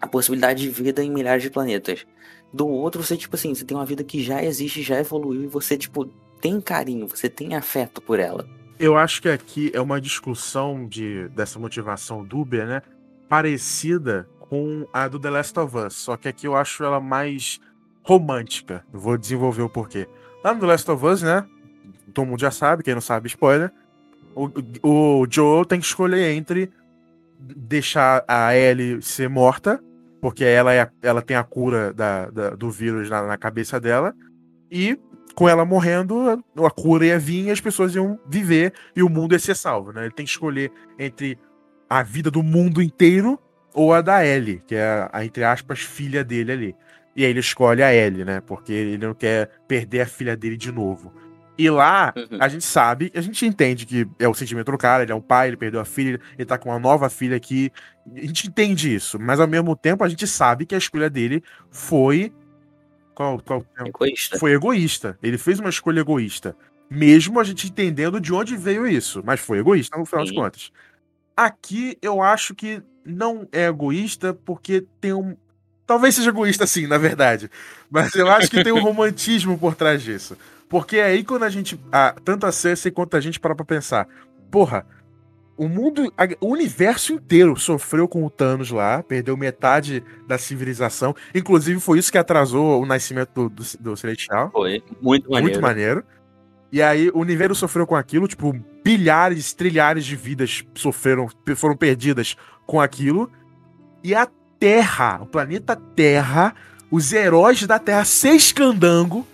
a 0.00 0.06
possibilidade 0.06 0.62
de 0.62 0.68
vida 0.70 1.02
em 1.02 1.10
milhares 1.10 1.42
de 1.42 1.50
planetas. 1.50 2.06
Do 2.52 2.66
outro, 2.66 3.02
você, 3.02 3.16
tipo 3.16 3.36
assim, 3.36 3.54
você 3.54 3.64
tem 3.64 3.76
uma 3.76 3.84
vida 3.84 4.02
que 4.02 4.22
já 4.22 4.42
existe, 4.42 4.82
já 4.82 4.98
evoluiu, 4.98 5.44
e 5.44 5.46
você, 5.46 5.76
tipo, 5.76 6.06
tem 6.40 6.60
carinho, 6.60 7.06
você 7.06 7.28
tem 7.28 7.54
afeto 7.54 8.00
por 8.00 8.18
ela. 8.18 8.48
Eu 8.78 8.96
acho 8.96 9.20
que 9.20 9.28
aqui 9.28 9.70
é 9.74 9.80
uma 9.80 10.00
discussão 10.00 10.86
de, 10.86 11.28
dessa 11.30 11.58
motivação 11.58 12.24
dúbia, 12.24 12.64
né? 12.64 12.82
Parecida 13.28 14.28
com 14.38 14.86
a 14.92 15.08
do 15.08 15.18
The 15.18 15.30
Last 15.30 15.58
of 15.58 15.76
Us. 15.76 15.94
Só 15.94 16.16
que 16.16 16.28
aqui 16.28 16.46
eu 16.46 16.56
acho 16.56 16.84
ela 16.84 17.00
mais 17.00 17.60
romântica. 18.02 18.84
Vou 18.92 19.18
desenvolver 19.18 19.62
o 19.62 19.68
porquê. 19.68 20.08
Lá 20.42 20.54
no 20.54 20.60
The 20.60 20.66
Last 20.66 20.90
of 20.90 21.04
Us, 21.04 21.22
né? 21.22 21.44
Todo 22.14 22.26
mundo 22.26 22.40
já 22.40 22.50
sabe, 22.50 22.82
quem 22.82 22.94
não 22.94 23.00
sabe, 23.00 23.26
spoiler. 23.26 23.72
O, 24.34 24.48
o 24.82 25.26
Joel 25.28 25.64
tem 25.64 25.80
que 25.80 25.86
escolher 25.86 26.30
entre 26.30 26.70
deixar 27.38 28.24
a 28.26 28.56
Ellie 28.56 29.02
ser 29.02 29.28
morta 29.28 29.82
porque 30.20 30.44
ela, 30.44 30.74
é, 30.74 30.88
ela 31.02 31.22
tem 31.22 31.36
a 31.36 31.44
cura 31.44 31.92
da, 31.92 32.30
da 32.30 32.50
do 32.50 32.70
vírus 32.70 33.08
na, 33.08 33.26
na, 33.26 33.36
cabeça 33.36 33.78
dela, 33.78 34.14
e 34.70 34.98
com 35.34 35.48
ela 35.48 35.64
morrendo, 35.64 36.42
a 36.56 36.70
cura 36.70 37.06
ia 37.06 37.18
vir 37.18 37.46
e 37.46 37.50
as 37.50 37.60
pessoas 37.60 37.94
iam 37.94 38.18
viver 38.28 38.72
e 38.96 39.02
o 39.02 39.08
mundo 39.08 39.34
ia 39.34 39.38
ser 39.38 39.54
salvo, 39.54 39.92
né? 39.92 40.02
Ele 40.02 40.14
tem 40.14 40.26
que 40.26 40.32
escolher 40.32 40.72
entre 40.98 41.38
a 41.88 42.02
vida 42.02 42.30
do 42.30 42.42
mundo 42.42 42.82
inteiro 42.82 43.38
ou 43.72 43.94
a 43.94 44.00
da 44.00 44.26
Ellie, 44.26 44.60
que 44.66 44.74
é 44.74 45.08
a, 45.12 45.24
entre 45.24 45.44
aspas, 45.44 45.80
filha 45.80 46.24
dele 46.24 46.52
ali. 46.52 46.76
E 47.14 47.24
aí 47.24 47.30
ele 47.30 47.40
escolhe 47.40 47.82
a 47.82 47.94
Ellie, 47.94 48.24
né? 48.24 48.40
Porque 48.40 48.72
ele 48.72 48.98
não 48.98 49.14
quer 49.14 49.50
perder 49.68 50.00
a 50.00 50.06
filha 50.06 50.36
dele 50.36 50.56
de 50.56 50.72
novo. 50.72 51.12
E 51.58 51.68
lá, 51.68 52.14
uhum. 52.16 52.38
a 52.40 52.46
gente 52.46 52.64
sabe, 52.64 53.10
a 53.12 53.20
gente 53.20 53.44
entende 53.44 53.84
que 53.84 54.06
é 54.16 54.28
o 54.28 54.34
sentimento 54.34 54.70
do 54.70 54.78
cara, 54.78 55.02
ele 55.02 55.10
é 55.10 55.14
um 55.14 55.20
pai, 55.20 55.48
ele 55.48 55.56
perdeu 55.56 55.80
a 55.80 55.84
filha, 55.84 56.20
ele 56.38 56.46
tá 56.46 56.56
com 56.56 56.68
uma 56.68 56.78
nova 56.78 57.10
filha 57.10 57.36
aqui. 57.36 57.72
A 58.14 58.20
gente 58.20 58.46
entende 58.46 58.94
isso, 58.94 59.18
mas 59.18 59.40
ao 59.40 59.48
mesmo 59.48 59.74
tempo 59.74 60.04
a 60.04 60.08
gente 60.08 60.24
sabe 60.24 60.64
que 60.64 60.74
a 60.76 60.78
escolha 60.78 61.10
dele 61.10 61.42
foi. 61.68 62.32
Qual, 63.12 63.40
qual 63.40 63.66
egoísta. 63.84 64.38
Foi 64.38 64.52
egoísta. 64.52 65.18
Ele 65.20 65.36
fez 65.36 65.58
uma 65.58 65.68
escolha 65.68 65.98
egoísta. 65.98 66.54
Mesmo 66.88 67.40
a 67.40 67.44
gente 67.44 67.66
entendendo 67.66 68.20
de 68.20 68.32
onde 68.32 68.56
veio 68.56 68.86
isso. 68.86 69.20
Mas 69.24 69.40
foi 69.40 69.58
egoísta 69.58 69.98
no 69.98 70.06
final 70.06 70.24
Sim. 70.24 70.32
das 70.32 70.40
contas. 70.40 70.72
Aqui 71.36 71.98
eu 72.00 72.22
acho 72.22 72.54
que 72.54 72.80
não 73.04 73.48
é 73.50 73.66
egoísta 73.66 74.32
porque 74.32 74.86
tem 75.00 75.12
um. 75.12 75.36
Talvez 75.84 76.14
seja 76.14 76.30
egoísta 76.30 76.68
sim, 76.68 76.86
na 76.86 76.98
verdade. 76.98 77.50
Mas 77.90 78.14
eu 78.14 78.28
acho 78.28 78.48
que 78.48 78.62
tem 78.62 78.72
um 78.72 78.82
romantismo 78.84 79.58
por 79.58 79.74
trás 79.74 80.02
disso. 80.02 80.36
Porque 80.68 80.96
é 80.96 81.04
aí 81.04 81.24
quando 81.24 81.44
a 81.44 81.48
gente. 81.48 81.80
A, 81.90 82.14
tanto 82.24 82.46
a 82.46 82.52
Cersei 82.52 82.90
quanto 82.92 83.16
a 83.16 83.20
gente 83.20 83.40
para 83.40 83.54
pra 83.54 83.64
pensar. 83.64 84.06
Porra, 84.50 84.84
o 85.56 85.68
mundo. 85.68 86.12
A, 86.16 86.24
o 86.40 86.52
universo 86.52 87.12
inteiro 87.12 87.56
sofreu 87.56 88.06
com 88.06 88.24
o 88.24 88.30
Thanos 88.30 88.70
lá, 88.70 89.02
perdeu 89.02 89.36
metade 89.36 90.04
da 90.26 90.38
civilização. 90.38 91.14
Inclusive, 91.34 91.80
foi 91.80 91.98
isso 91.98 92.12
que 92.12 92.18
atrasou 92.18 92.82
o 92.82 92.86
nascimento 92.86 93.30
do, 93.34 93.48
do, 93.48 93.64
do 93.80 93.96
Celestial. 93.96 94.50
Foi, 94.50 94.82
muito 95.00 95.30
maneiro. 95.30 95.42
Muito 95.42 95.60
maneiro. 95.60 96.04
E 96.70 96.82
aí 96.82 97.08
o 97.08 97.20
universo 97.20 97.54
sofreu 97.54 97.86
com 97.86 97.96
aquilo, 97.96 98.28
tipo, 98.28 98.54
bilhares, 98.84 99.54
trilhares 99.54 100.04
de 100.04 100.14
vidas 100.14 100.64
sofreram, 100.74 101.26
foram 101.56 101.76
perdidas 101.76 102.36
com 102.66 102.78
aquilo. 102.80 103.30
E 104.04 104.14
a 104.14 104.28
Terra, 104.60 105.20
o 105.22 105.26
planeta 105.26 105.76
Terra, 105.76 106.54
os 106.90 107.12
heróis 107.12 107.66
da 107.66 107.78
Terra, 107.78 108.04
seis 108.04 108.52
candango, 108.52 109.26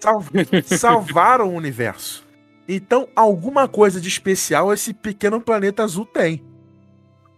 sal 0.00 0.24
salvaram 0.64 1.48
o 1.48 1.54
universo. 1.54 2.26
Então, 2.68 3.08
alguma 3.16 3.66
coisa 3.66 4.00
de 4.00 4.08
especial 4.08 4.72
esse 4.72 4.92
pequeno 4.92 5.40
planeta 5.40 5.82
azul 5.82 6.04
tem. 6.04 6.44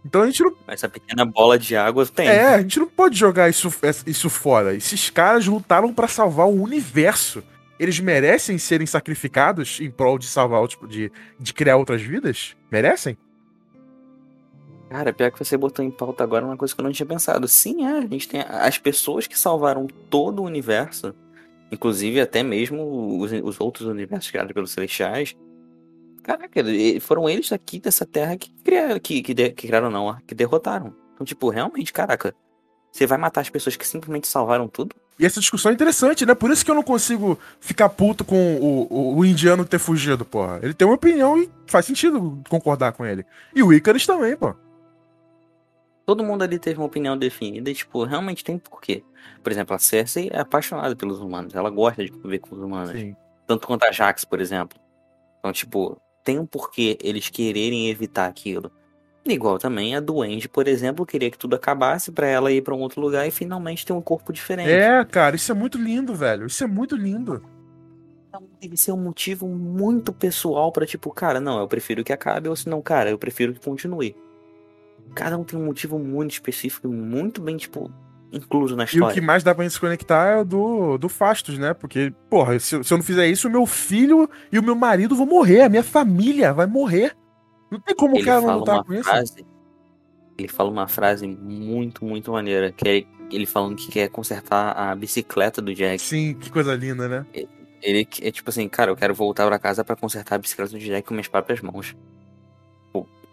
Então 0.05 0.23
a 0.23 0.27
gente 0.27 0.43
não. 0.43 0.55
Essa 0.67 0.89
pequena 0.89 1.25
bola 1.25 1.59
de 1.59 1.77
água 1.77 2.07
tem. 2.07 2.27
É, 2.27 2.55
a 2.55 2.63
gente 2.63 2.79
não 2.79 2.89
pode 2.89 3.17
jogar 3.17 3.49
isso, 3.49 3.71
isso 4.07 4.31
fora. 4.31 4.75
Esses 4.75 5.11
caras 5.11 5.47
lutaram 5.47 5.93
para 5.93 6.09
salvar 6.09 6.47
o 6.47 6.63
universo. 6.63 7.43
Eles 7.79 7.99
merecem 8.01 8.59
serem 8.59 8.87
sacrificados 8.87 9.81
em 9.81 9.91
prol 9.91 10.19
de 10.19 10.27
salvar, 10.27 10.67
tipo, 10.69 10.87
de, 10.87 11.11
de 11.39 11.55
criar 11.55 11.77
outras 11.77 12.03
vidas? 12.03 12.55
Merecem? 12.71 13.17
Cara, 14.91 15.13
pior 15.13 15.31
que 15.31 15.39
você 15.39 15.57
botou 15.57 15.85
em 15.85 15.91
pauta 15.91 16.25
agora 16.25 16.45
uma 16.45 16.57
coisa 16.57 16.75
que 16.75 16.81
eu 16.81 16.85
não 16.85 16.93
tinha 16.93 17.07
pensado. 17.07 17.47
Sim, 17.47 17.87
é, 17.87 17.99
a 17.99 18.01
gente 18.01 18.29
tem 18.29 18.41
as 18.41 18.77
pessoas 18.77 19.27
que 19.27 19.39
salvaram 19.39 19.87
todo 20.09 20.43
o 20.43 20.45
universo 20.45 21.15
Inclusive, 21.71 22.21
até 22.21 22.43
mesmo 22.43 23.21
os, 23.21 23.33
os 23.33 23.61
outros 23.61 23.87
universos 23.87 24.31
criados 24.31 24.53
pelos 24.53 24.73
Celestiais. 24.73 25.37
Caraca, 26.23 26.63
foram 27.01 27.29
eles 27.29 27.53
aqui 27.53 27.79
dessa 27.79 28.05
terra 28.05 28.37
que 28.37 28.51
criaram, 28.63 28.99
que, 28.99 29.23
que, 29.23 29.33
de, 29.33 29.51
que 29.51 29.67
criaram 29.67 29.91
não, 29.91 30.17
que 30.27 30.35
derrotaram. 30.35 30.95
Então, 31.15 31.25
tipo, 31.25 31.49
realmente, 31.49 31.93
caraca, 31.93 32.35
você 32.93 33.07
vai 33.07 33.19
matar 33.19 33.41
as 33.41 33.51
pessoas 33.51 33.77
que 33.77 33.87
simplesmente 33.87 34.27
salvaram 34.27 34.69
tudo? 34.69 34.95
E 35.19 35.27
essa 35.27 35.39
discussão 35.39 35.71
é 35.71 35.75
interessante, 35.75 36.25
né? 36.25 36.35
Por 36.35 36.51
isso 36.51 36.65
que 36.65 36.71
eu 36.71 36.75
não 36.75 36.83
consigo 36.83 37.39
ficar 37.61 37.91
puto 37.91 38.25
com 38.25 38.57
o, 38.57 38.87
o, 38.91 39.19
o, 39.19 39.25
indiano 39.25 39.67
ter 39.67 39.79
fugido, 39.79 40.25
porra. 40.25 40.59
Ele 40.63 40.73
tem 40.73 40.89
uma 40.89 40.95
opinião 40.95 41.39
e 41.39 41.49
faz 41.67 41.85
sentido 41.85 42.43
concordar 42.49 42.93
com 42.93 43.05
ele. 43.05 43.25
E 43.55 43.63
o 43.63 43.73
Icarus 43.73 44.07
também, 44.07 44.35
pô. 44.35 44.55
Todo 46.11 46.25
mundo 46.25 46.43
ali 46.43 46.59
teve 46.59 46.77
uma 46.81 46.87
opinião 46.87 47.17
definida 47.17 47.71
e, 47.71 47.73
tipo, 47.73 48.03
realmente 48.03 48.43
tem 48.43 48.59
porquê. 48.59 49.05
Por 49.45 49.53
exemplo, 49.53 49.77
a 49.77 49.79
Cersei 49.79 50.29
é 50.33 50.41
apaixonada 50.41 50.97
pelos 50.97 51.21
humanos. 51.21 51.55
Ela 51.55 51.71
gosta 51.71 52.05
de 52.05 52.11
conviver 52.11 52.41
com 52.41 52.57
os 52.57 52.61
humanos. 52.61 52.91
Sim. 52.91 53.15
Tanto 53.47 53.65
quanto 53.65 53.85
a 53.85 53.93
Jax, 53.93 54.25
por 54.25 54.41
exemplo. 54.41 54.77
Então, 55.39 55.53
tipo, 55.53 56.03
tem 56.25 56.37
um 56.37 56.45
porquê 56.45 56.99
eles 57.01 57.29
quererem 57.29 57.89
evitar 57.89 58.27
aquilo. 58.27 58.73
Igual 59.25 59.57
também 59.57 59.95
a 59.95 60.01
Duende, 60.01 60.49
por 60.49 60.67
exemplo, 60.67 61.07
queria 61.07 61.31
que 61.31 61.39
tudo 61.39 61.55
acabasse 61.55 62.11
para 62.11 62.27
ela 62.27 62.51
ir 62.51 62.63
para 62.63 62.75
um 62.75 62.81
outro 62.81 63.01
lugar 63.01 63.25
e 63.29 63.31
finalmente 63.31 63.87
ter 63.87 63.93
um 63.93 64.03
corpo 64.03 64.33
diferente. 64.33 64.69
É, 64.69 65.05
cara, 65.05 65.37
isso 65.37 65.53
é 65.53 65.55
muito 65.55 65.79
lindo, 65.79 66.13
velho. 66.13 66.45
Isso 66.45 66.65
é 66.65 66.67
muito 66.67 66.97
lindo. 66.97 67.41
Então, 68.29 68.49
deve 68.61 68.77
ser 68.77 68.91
um 68.91 69.01
motivo 69.01 69.47
muito 69.47 70.13
pessoal 70.13 70.73
para 70.73 70.85
tipo, 70.85 71.09
cara, 71.13 71.39
não, 71.39 71.61
eu 71.61 71.69
prefiro 71.69 72.03
que 72.03 72.13
acabe, 72.13 72.49
ou 72.49 72.57
se 72.57 72.69
não, 72.69 72.83
cara, 72.83 73.11
eu 73.11 73.19
prefiro 73.19 73.55
que 73.55 73.61
continue. 73.61 74.17
Cada 75.15 75.37
um 75.37 75.45
tem 75.45 75.59
um 75.59 75.65
motivo 75.65 75.99
muito 75.99 76.33
específico 76.33 76.87
e 76.87 76.91
muito 76.91 77.41
bem, 77.41 77.57
tipo, 77.57 77.91
incluso 78.33 78.77
na 78.77 78.85
história. 78.85 79.07
E 79.07 79.11
o 79.11 79.15
que 79.15 79.21
mais 79.21 79.43
dá 79.43 79.55
pra 79.55 79.65
gente 79.65 79.73
se 79.73 79.81
conectar 79.81 80.27
é 80.27 80.37
o 80.39 80.45
do, 80.45 80.99
do 80.99 81.09
Fastos, 81.09 81.59
né? 81.59 81.75
Porque, 81.75 82.13
porra, 82.29 82.59
se, 82.59 82.83
se 82.83 82.93
eu 82.93 82.99
não 82.99 83.05
fizer 83.05 83.27
isso, 83.27 83.49
o 83.49 83.51
meu 83.51 83.67
filho 83.67 84.29
e 84.53 84.59
o 84.59 84.63
meu 84.63 84.75
marido 84.75 85.17
vão 85.17 85.27
morrer, 85.27 85.63
a 85.63 85.69
minha 85.69 85.83
família 85.83 86.53
vai 86.53 86.67
morrer. 86.67 87.17
Não 87.71 87.81
tem 87.81 87.95
como 87.95 88.17
ele 88.17 88.23
o 88.23 88.27
cara 88.27 88.41
não 88.41 88.59
lutar 88.59 88.85
com 88.85 89.03
frase, 89.03 89.33
isso. 89.37 89.47
Ele 90.39 90.49
fala 90.49 90.71
uma 90.71 90.89
frase 90.89 91.27
muito, 91.27 92.05
muito 92.05 92.33
maneira, 92.33 92.73
que 92.73 92.89
é 92.89 93.05
ele 93.31 93.47
falando 93.47 93.77
que 93.77 93.89
quer 93.89 94.09
consertar 94.09 94.73
a 94.73 94.95
bicicleta 94.95 95.61
do 95.61 95.75
Jack. 95.75 96.01
Sim, 96.01 96.35
que 96.35 96.51
coisa 96.51 96.75
linda, 96.75 97.09
né? 97.09 97.27
Ele 97.83 98.07
é 98.21 98.31
tipo 98.31 98.51
assim, 98.51 98.69
cara, 98.69 98.91
eu 98.91 98.97
quero 98.97 99.15
voltar 99.15 99.47
pra 99.47 99.59
casa 99.59 99.85
para 99.85 99.97
consertar 99.97 100.37
a 100.37 100.39
bicicleta 100.39 100.73
do 100.73 100.79
Jack 100.79 101.07
com 101.07 101.15
minhas 101.15 101.29
próprias 101.29 101.61
mãos. 101.61 101.95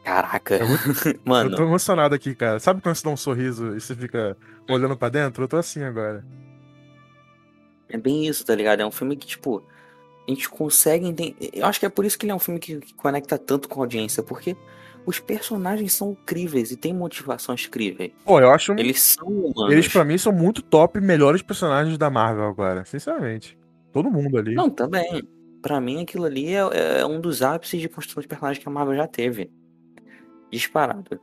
Caraca. 0.08 0.60
Mano. 1.26 1.51
Eu 1.51 1.58
tô 1.58 1.64
emocionado 1.64 2.16
aqui, 2.16 2.34
cara. 2.34 2.60
Sabe 2.60 2.82
quando 2.82 2.95
você 2.95 3.03
dá 3.03 3.10
um 3.10 3.18
sorriso 3.18 3.76
e 3.76 3.82
você 3.82 3.93
fica 3.93 4.38
olhando 4.70 4.95
para 4.95 5.10
dentro? 5.10 5.43
Eu 5.43 5.49
tô 5.49 5.58
assim 5.58 5.84
agora. 5.84 6.26
É 7.89 7.97
bem 7.97 8.26
isso, 8.26 8.45
tá 8.45 8.55
ligado? 8.55 8.80
É 8.80 8.86
um 8.86 8.91
filme 8.91 9.18
que, 9.18 9.28
tipo, 9.28 9.62
a 10.26 10.32
gente 10.32 10.47
consegue 10.47 11.05
entender. 11.05 11.49
Eu 11.51 11.66
acho 11.66 11.78
que 11.78 11.86
é 11.86 11.89
por 11.89 12.05
isso 12.05 12.18
que 12.18 12.26
ele 12.26 12.32
é 12.32 12.36
um 12.36 12.39
filme 12.39 12.58
que, 12.58 12.78
que 12.78 12.93
conecta 12.93 13.38
tanto 13.38 13.68
com 13.68 13.82
a 13.82 13.84
audiência, 13.84 14.24
porque 14.24 14.55
os 15.05 15.20
personagens 15.20 15.91
são 15.91 16.12
incríveis 16.12 16.72
e 16.72 16.78
têm 16.78 16.93
motivações 16.93 17.66
incríveis. 17.66 18.14
Pô, 18.24 18.39
eu 18.39 18.49
acho. 18.49 18.72
Eles 18.80 19.01
são 19.01 19.28
humanos. 19.28 19.74
Eles, 19.74 19.89
pra 19.89 20.05
mim, 20.05 20.18
são 20.18 20.32
muito 20.32 20.62
top, 20.62 21.01
melhores 21.01 21.41
personagens 21.41 21.97
da 21.97 22.10
Marvel 22.10 22.45
agora, 22.45 22.86
sinceramente. 22.86 23.58
Todo 23.91 24.10
mundo 24.10 24.38
ali. 24.38 24.55
Não, 24.55 24.70
também. 24.70 25.22
Pra 25.62 25.82
mim, 25.82 26.03
aquilo 26.03 26.24
ali 26.24 26.53
é, 26.53 26.99
é 27.01 27.05
um 27.05 27.20
dos 27.20 27.41
ápices 27.41 27.82
de 27.82 27.89
construção 27.89 28.22
de 28.22 28.28
personagens 28.30 28.64
que 28.64 28.70
a 28.70 28.72
Marvel 28.72 28.95
já 28.95 29.05
teve. 29.05 29.51
Disparado. 30.51 31.19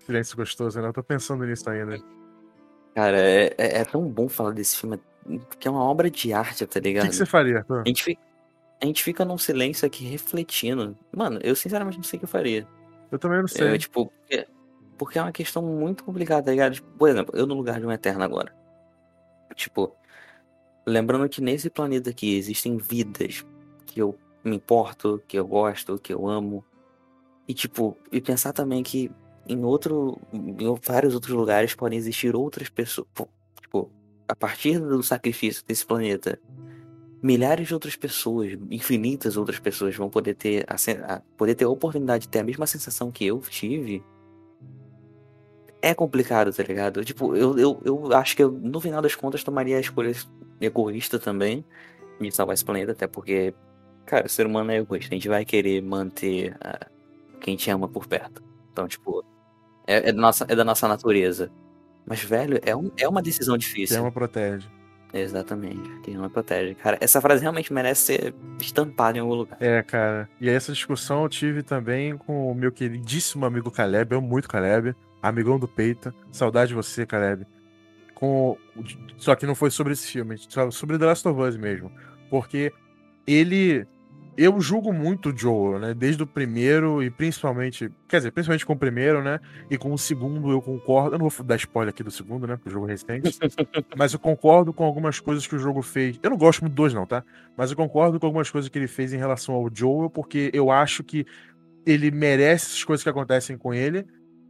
Silêncio 0.00 0.36
gostoso, 0.36 0.80
né? 0.80 0.88
Eu 0.88 0.92
tô 0.92 1.02
pensando 1.02 1.44
nisso 1.44 1.68
ainda. 1.68 1.98
Cara, 2.94 3.18
é, 3.18 3.54
é, 3.58 3.78
é 3.80 3.84
tão 3.84 4.08
bom 4.08 4.28
falar 4.28 4.52
desse 4.52 4.76
filme 4.76 4.98
que 5.58 5.68
é 5.68 5.70
uma 5.70 5.84
obra 5.84 6.10
de 6.10 6.32
arte, 6.32 6.66
tá 6.66 6.80
ligado? 6.80 7.06
O 7.06 7.10
que, 7.10 7.16
você 7.16 7.26
faria? 7.26 7.64
A 7.68 7.86
gente, 7.86 8.02
fica, 8.02 8.22
a 8.80 8.86
gente 8.86 9.04
fica 9.04 9.24
num 9.24 9.38
silêncio 9.38 9.86
aqui 9.86 10.04
refletindo. 10.04 10.96
Mano, 11.14 11.38
eu 11.42 11.54
sinceramente 11.54 11.98
não 11.98 12.04
sei 12.04 12.16
o 12.16 12.20
que 12.20 12.24
eu 12.24 12.28
faria. 12.28 12.66
Eu 13.10 13.18
também 13.18 13.40
não 13.40 13.48
sei. 13.48 13.68
Eu, 13.68 13.78
tipo, 13.78 14.06
porque, 14.06 14.46
porque 14.96 15.18
é 15.18 15.22
uma 15.22 15.32
questão 15.32 15.62
muito 15.62 16.04
complicada, 16.04 16.44
tá 16.44 16.50
ligado? 16.50 16.74
Tipo, 16.74 16.88
por 16.96 17.08
exemplo, 17.08 17.36
eu 17.36 17.46
no 17.46 17.54
lugar 17.54 17.78
de 17.78 17.86
um 17.86 17.92
Eterno 17.92 18.24
agora. 18.24 18.54
Tipo, 19.54 19.94
lembrando 20.86 21.28
que 21.28 21.40
nesse 21.40 21.68
planeta 21.68 22.10
aqui 22.10 22.36
existem 22.36 22.76
vidas 22.78 23.44
que 23.86 24.00
eu 24.00 24.18
me 24.44 24.56
importo, 24.56 25.22
que 25.26 25.38
eu 25.38 25.46
gosto, 25.46 25.98
que 25.98 26.12
eu 26.12 26.26
amo. 26.28 26.64
E 27.46 27.54
tipo, 27.54 27.96
e 28.12 28.20
pensar 28.20 28.52
também 28.52 28.82
que 28.82 29.10
em 29.48 29.64
outro, 29.64 30.20
em 30.32 30.74
vários 30.86 31.14
outros 31.14 31.34
lugares 31.34 31.74
podem 31.74 31.98
existir 31.98 32.36
outras 32.36 32.68
pessoas, 32.68 33.08
tipo, 33.60 33.90
a 34.28 34.36
partir 34.36 34.78
do 34.78 35.02
sacrifício 35.02 35.64
desse 35.66 35.86
planeta, 35.86 36.38
milhares 37.22 37.66
de 37.66 37.74
outras 37.74 37.96
pessoas, 37.96 38.52
infinitas 38.70 39.36
outras 39.36 39.58
pessoas 39.58 39.96
vão 39.96 40.08
poder 40.08 40.34
ter 40.34 40.66
a, 40.68 40.76
a, 41.14 41.20
poder 41.36 41.54
ter 41.54 41.64
a 41.64 41.68
oportunidade 41.68 42.22
de 42.22 42.28
ter 42.28 42.40
a 42.40 42.44
mesma 42.44 42.66
sensação 42.66 43.10
que 43.10 43.26
eu 43.26 43.40
tive. 43.40 44.04
É 45.80 45.94
complicado, 45.94 46.52
tá 46.52 46.62
ligado? 46.62 47.04
Tipo, 47.04 47.36
eu, 47.36 47.58
eu, 47.58 47.80
eu 47.84 48.12
acho 48.12 48.36
que 48.36 48.42
eu, 48.42 48.50
no 48.50 48.80
final 48.80 49.00
das 49.00 49.14
contas, 49.14 49.44
tomaria 49.44 49.76
a 49.76 49.80
escolha 49.80 50.12
egoísta 50.60 51.18
também 51.18 51.64
de 52.20 52.30
salvar 52.32 52.54
esse 52.54 52.64
planeta, 52.64 52.92
até 52.92 53.06
porque, 53.06 53.54
cara, 54.08 54.26
o 54.26 54.28
ser 54.28 54.46
humano 54.46 54.72
é 54.72 54.78
egoísta. 54.78 55.14
A 55.14 55.16
gente 55.16 55.28
vai 55.28 55.44
querer 55.44 55.82
manter 55.82 56.56
a, 56.60 56.86
quem 57.40 57.56
te 57.56 57.70
ama 57.70 57.86
por 57.88 58.06
perto. 58.06 58.42
Então, 58.72 58.88
tipo, 58.88 59.24
é, 59.86 60.08
é, 60.08 60.12
da, 60.12 60.20
nossa, 60.20 60.46
é 60.48 60.56
da 60.56 60.64
nossa 60.64 60.88
natureza. 60.88 61.50
Mas, 62.06 62.22
velho, 62.22 62.58
é, 62.64 62.74
um, 62.74 62.90
é 62.98 63.06
uma 63.06 63.20
decisão 63.20 63.56
difícil. 63.58 63.96
Quem 63.96 63.98
ama 63.98 64.10
protege. 64.10 64.66
Exatamente. 65.12 66.00
Quem 66.00 66.16
ama 66.16 66.30
protege. 66.30 66.74
Cara, 66.74 66.96
essa 67.00 67.20
frase 67.20 67.42
realmente 67.42 67.72
merece 67.72 68.02
ser 68.02 68.34
estampada 68.60 69.18
em 69.18 69.20
algum 69.20 69.34
lugar. 69.34 69.58
É, 69.60 69.82
cara. 69.82 70.28
E 70.40 70.48
essa 70.48 70.72
discussão 70.72 71.22
eu 71.22 71.28
tive 71.28 71.62
também 71.62 72.16
com 72.16 72.50
o 72.50 72.54
meu 72.54 72.72
queridíssimo 72.72 73.44
amigo 73.44 73.70
Caleb. 73.70 74.12
Eu 74.12 74.18
amo 74.18 74.28
muito 74.28 74.48
Caleb. 74.48 74.94
Amigão 75.22 75.58
do 75.58 75.68
peito. 75.68 76.12
Saudade 76.32 76.68
de 76.68 76.74
você, 76.74 77.04
Caleb. 77.04 77.46
Com... 78.14 78.56
Só 79.16 79.34
que 79.34 79.46
não 79.46 79.54
foi 79.54 79.70
sobre 79.70 79.92
esse 79.92 80.06
filme, 80.06 80.36
sobre 80.70 80.98
The 80.98 81.06
Last 81.06 81.28
of 81.28 81.40
Us 81.40 81.56
mesmo. 81.56 81.90
Porque 82.30 82.72
ele 83.26 83.86
eu 84.40 84.60
julgo 84.60 84.92
muito 84.92 85.30
o 85.30 85.36
Joel, 85.36 85.80
né? 85.80 85.92
Desde 85.92 86.22
o 86.22 86.26
primeiro 86.26 87.02
e 87.02 87.10
principalmente. 87.10 87.90
Quer 88.08 88.18
dizer, 88.18 88.30
principalmente 88.30 88.64
com 88.64 88.72
o 88.72 88.78
primeiro, 88.78 89.20
né? 89.20 89.40
E 89.68 89.76
com 89.76 89.92
o 89.92 89.98
segundo 89.98 90.52
eu 90.52 90.62
concordo. 90.62 91.16
Eu 91.16 91.18
não 91.18 91.28
vou 91.28 91.44
dar 91.44 91.56
spoiler 91.56 91.90
aqui 91.90 92.04
do 92.04 92.10
segundo, 92.12 92.46
né? 92.46 92.54
Porque 92.54 92.68
o 92.68 92.72
jogo 92.72 92.86
é 92.86 92.90
recente. 92.90 93.36
mas 93.98 94.12
eu 94.12 94.18
concordo 94.20 94.72
com 94.72 94.84
algumas 94.84 95.18
coisas 95.18 95.44
que 95.44 95.56
o 95.56 95.58
jogo 95.58 95.82
fez. 95.82 96.20
Eu 96.22 96.30
não 96.30 96.36
gosto 96.36 96.60
muito 96.60 96.74
dos, 96.74 96.94
não, 96.94 97.04
tá? 97.04 97.24
Mas 97.56 97.72
eu 97.72 97.76
concordo 97.76 98.20
com 98.20 98.26
algumas 98.26 98.48
coisas 98.48 98.70
que 98.70 98.78
ele 98.78 98.86
fez 98.86 99.12
em 99.12 99.16
relação 99.16 99.56
ao 99.56 99.68
Joel, 99.74 100.08
porque 100.08 100.52
eu 100.54 100.70
acho 100.70 101.02
que 101.02 101.26
ele 101.84 102.12
merece 102.12 102.66
essas 102.66 102.84
coisas 102.84 103.02
que 103.02 103.10
acontecem 103.10 103.58
com 103.58 103.74
ele. 103.74 104.06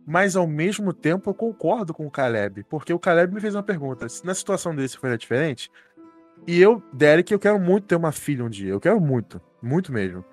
Mas 0.07 0.36
ao 0.36 0.47
mesmo 0.47 0.93
tempo 0.93 1.30
eu 1.30 1.34
concordo 1.34 1.95
com 1.95 2.07
o 2.07 2.11
Caleb. 2.11 2.62
Porque 2.68 2.93
o 2.93 2.99
Caleb 2.99 3.32
me 3.32 3.41
fez 3.41 3.55
uma 3.55 3.62
pergunta: 3.62 4.07
se 4.07 4.22
na 4.26 4.34
situação 4.34 4.76
desse 4.76 4.99
foi 4.99 5.16
diferente, 5.16 5.70
e 6.47 6.61
eu, 6.61 6.82
Derek, 6.93 7.32
eu 7.32 7.39
quero 7.39 7.59
muito 7.59 7.86
ter 7.86 7.97
uma 7.97 8.12
filha 8.12 8.45
um 8.45 8.51
dia. 8.51 8.70
Eu 8.70 8.80
quero 8.80 9.01
muito. 9.01 9.41
Muito 9.62 9.92
mesmo. 9.92 10.24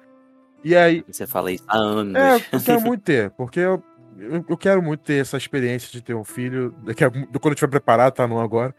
E 0.63 0.75
aí. 0.75 1.03
Você 1.07 1.27
fala 1.27 1.51
isso 1.51 1.63
há 1.67 1.77
anos. 1.77 2.15
É, 2.15 2.35
eu 2.51 2.61
quero 2.61 2.81
muito 2.81 3.03
ter, 3.03 3.29
porque 3.31 3.59
eu, 3.59 3.83
eu, 4.17 4.45
eu, 4.47 4.57
quero 4.57 4.81
muito 4.81 5.01
ter 5.01 5.21
essa 5.21 5.37
experiência 5.37 5.91
de 5.91 6.01
ter 6.01 6.15
um 6.15 6.23
filho. 6.23 6.73
Daqui 6.83 7.03
a, 7.03 7.09
quando 7.09 7.27
eu 7.45 7.51
estiver 7.51 7.69
preparado, 7.69 8.13
tá 8.13 8.27
não 8.27 8.39
agora. 8.39 8.73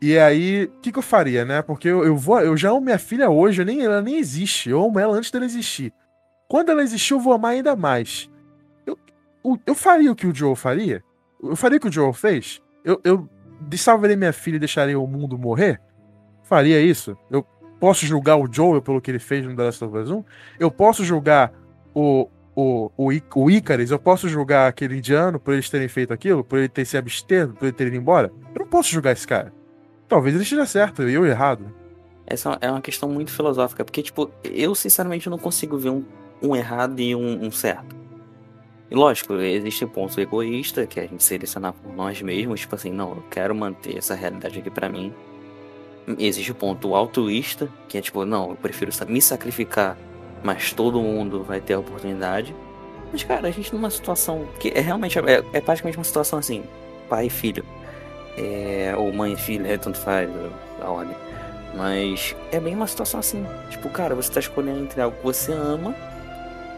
E 0.00 0.18
aí, 0.18 0.64
o 0.64 0.80
que, 0.80 0.92
que 0.92 0.98
eu 0.98 1.02
faria, 1.02 1.44
né? 1.44 1.62
Porque 1.62 1.88
eu, 1.88 2.04
eu 2.04 2.16
vou. 2.16 2.40
Eu 2.40 2.56
já 2.56 2.70
amo 2.70 2.80
minha 2.80 2.98
filha 2.98 3.30
hoje, 3.30 3.64
nem, 3.64 3.82
ela 3.82 4.02
nem 4.02 4.18
existe. 4.18 4.70
Eu 4.70 4.84
amo 4.84 4.98
ela 4.98 5.16
antes 5.16 5.30
dela 5.30 5.44
existir. 5.44 5.92
Quando 6.48 6.70
ela 6.70 6.82
existir, 6.82 7.14
eu 7.14 7.20
vou 7.20 7.32
amar 7.32 7.52
ainda 7.52 7.74
mais. 7.74 8.30
Eu, 8.86 8.98
eu, 9.44 9.58
eu 9.66 9.74
faria 9.74 10.12
o 10.12 10.14
que 10.14 10.26
o 10.26 10.34
Joe 10.34 10.54
faria? 10.54 11.02
Eu 11.42 11.56
faria 11.56 11.78
o 11.78 11.80
que 11.80 11.88
o 11.88 11.92
Joe 11.92 12.12
fez? 12.12 12.60
Eu, 12.84 13.00
eu 13.02 13.28
salvaria 13.76 14.16
minha 14.16 14.32
filha 14.32 14.56
e 14.56 14.60
deixaria 14.60 14.98
o 14.98 15.06
mundo 15.06 15.38
morrer? 15.38 15.80
Faria 16.42 16.80
isso? 16.80 17.16
Eu 17.30 17.44
posso 17.84 18.06
julgar 18.06 18.36
o 18.36 18.48
Joel 18.50 18.80
pelo 18.80 18.98
que 18.98 19.10
ele 19.10 19.18
fez 19.18 19.44
no 19.44 19.54
The 19.54 19.62
Last 19.62 19.84
of 19.84 19.94
Us 19.94 20.10
1? 20.10 20.24
Eu 20.58 20.70
posso 20.70 21.04
julgar 21.04 21.52
o, 21.92 22.30
o, 22.56 22.90
o, 22.96 23.10
o 23.34 23.50
Icarus? 23.50 23.90
Eu 23.90 23.98
posso 23.98 24.26
julgar 24.26 24.68
aquele 24.68 24.96
indiano 24.96 25.38
por 25.38 25.52
eles 25.52 25.68
terem 25.68 25.86
feito 25.86 26.10
aquilo? 26.10 26.42
Por 26.42 26.58
ele 26.58 26.68
ter 26.70 26.86
se 26.86 26.96
abstido? 26.96 27.52
Por 27.52 27.66
ele 27.66 27.74
ter 27.74 27.88
ido 27.88 27.96
embora? 27.96 28.32
Eu 28.54 28.60
não 28.60 28.66
posso 28.66 28.88
julgar 28.88 29.12
esse 29.12 29.28
cara. 29.28 29.52
Talvez 30.08 30.34
ele 30.34 30.44
esteja 30.44 30.64
certo 30.64 31.06
e 31.06 31.12
eu 31.12 31.26
errado. 31.26 31.66
Essa 32.26 32.56
é 32.62 32.70
uma 32.70 32.80
questão 32.80 33.06
muito 33.06 33.30
filosófica, 33.30 33.84
porque, 33.84 34.02
tipo, 34.02 34.30
eu 34.42 34.74
sinceramente 34.74 35.28
não 35.28 35.36
consigo 35.36 35.76
ver 35.76 35.90
um, 35.90 36.02
um 36.40 36.56
errado 36.56 36.98
e 36.98 37.14
um, 37.14 37.44
um 37.44 37.50
certo. 37.50 37.94
E 38.90 38.94
lógico, 38.94 39.34
existe 39.34 39.84
ponto 39.84 40.18
egoísta, 40.18 40.86
que 40.86 40.98
é 40.98 41.02
a 41.02 41.06
gente 41.06 41.22
selecionar 41.22 41.74
por 41.74 41.94
nós 41.94 42.22
mesmos, 42.22 42.60
tipo 42.60 42.74
assim, 42.76 42.90
não, 42.90 43.10
eu 43.10 43.24
quero 43.30 43.54
manter 43.54 43.98
essa 43.98 44.14
realidade 44.14 44.58
aqui 44.58 44.70
para 44.70 44.88
mim 44.88 45.12
existe 46.18 46.52
o 46.52 46.54
ponto 46.54 46.94
altruísta, 46.94 47.68
que 47.88 47.98
é 47.98 48.00
tipo, 48.00 48.24
não, 48.24 48.50
eu 48.50 48.56
prefiro 48.56 48.90
me 49.08 49.20
sacrificar, 49.20 49.96
mas 50.42 50.72
todo 50.72 51.00
mundo 51.00 51.42
vai 51.42 51.60
ter 51.60 51.74
a 51.74 51.78
oportunidade. 51.78 52.54
Mas, 53.12 53.22
cara, 53.22 53.48
a 53.48 53.50
gente 53.50 53.72
numa 53.72 53.90
situação 53.90 54.46
que 54.58 54.72
é 54.74 54.80
realmente, 54.80 55.18
é, 55.18 55.42
é 55.52 55.60
praticamente 55.60 55.96
uma 55.96 56.04
situação 56.04 56.38
assim, 56.38 56.64
pai 57.08 57.26
e 57.26 57.30
filho. 57.30 57.64
É, 58.36 58.92
ou 58.96 59.12
mãe 59.12 59.34
e 59.34 59.36
filho, 59.36 59.66
é, 59.66 59.76
tanto 59.78 59.98
faz 59.98 60.28
a 60.82 60.90
ordem. 60.90 61.14
Mas 61.76 62.34
é 62.52 62.60
bem 62.60 62.74
uma 62.74 62.86
situação 62.86 63.20
assim. 63.20 63.44
Tipo, 63.70 63.88
cara, 63.90 64.14
você 64.14 64.32
tá 64.32 64.40
escolhendo 64.40 64.80
entre 64.80 65.00
algo 65.00 65.16
que 65.16 65.22
você 65.22 65.52
ama 65.52 65.94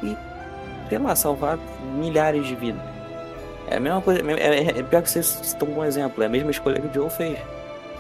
e, 0.03 0.17
sei 0.89 0.99
lá, 0.99 1.17
salvar 1.17 1.59
milhares 1.99 2.47
de 2.47 2.55
vidas. 2.55 2.83
É 3.69 3.77
a 3.77 3.81
mesma 3.81 4.01
coisa. 4.01 4.21
É, 4.33 4.59
é, 4.59 4.79
é 4.79 4.83
pior 4.83 5.03
que 5.03 5.11
vocês 5.11 5.27
citam 5.27 5.69
um 5.69 5.73
bom 5.73 5.85
exemplo. 5.85 6.23
É 6.23 6.27
a 6.27 6.29
mesma 6.29 6.51
escolha 6.51 6.81
que 6.81 6.87
o 6.87 6.95
Joe 6.95 7.11
fez. 7.11 7.39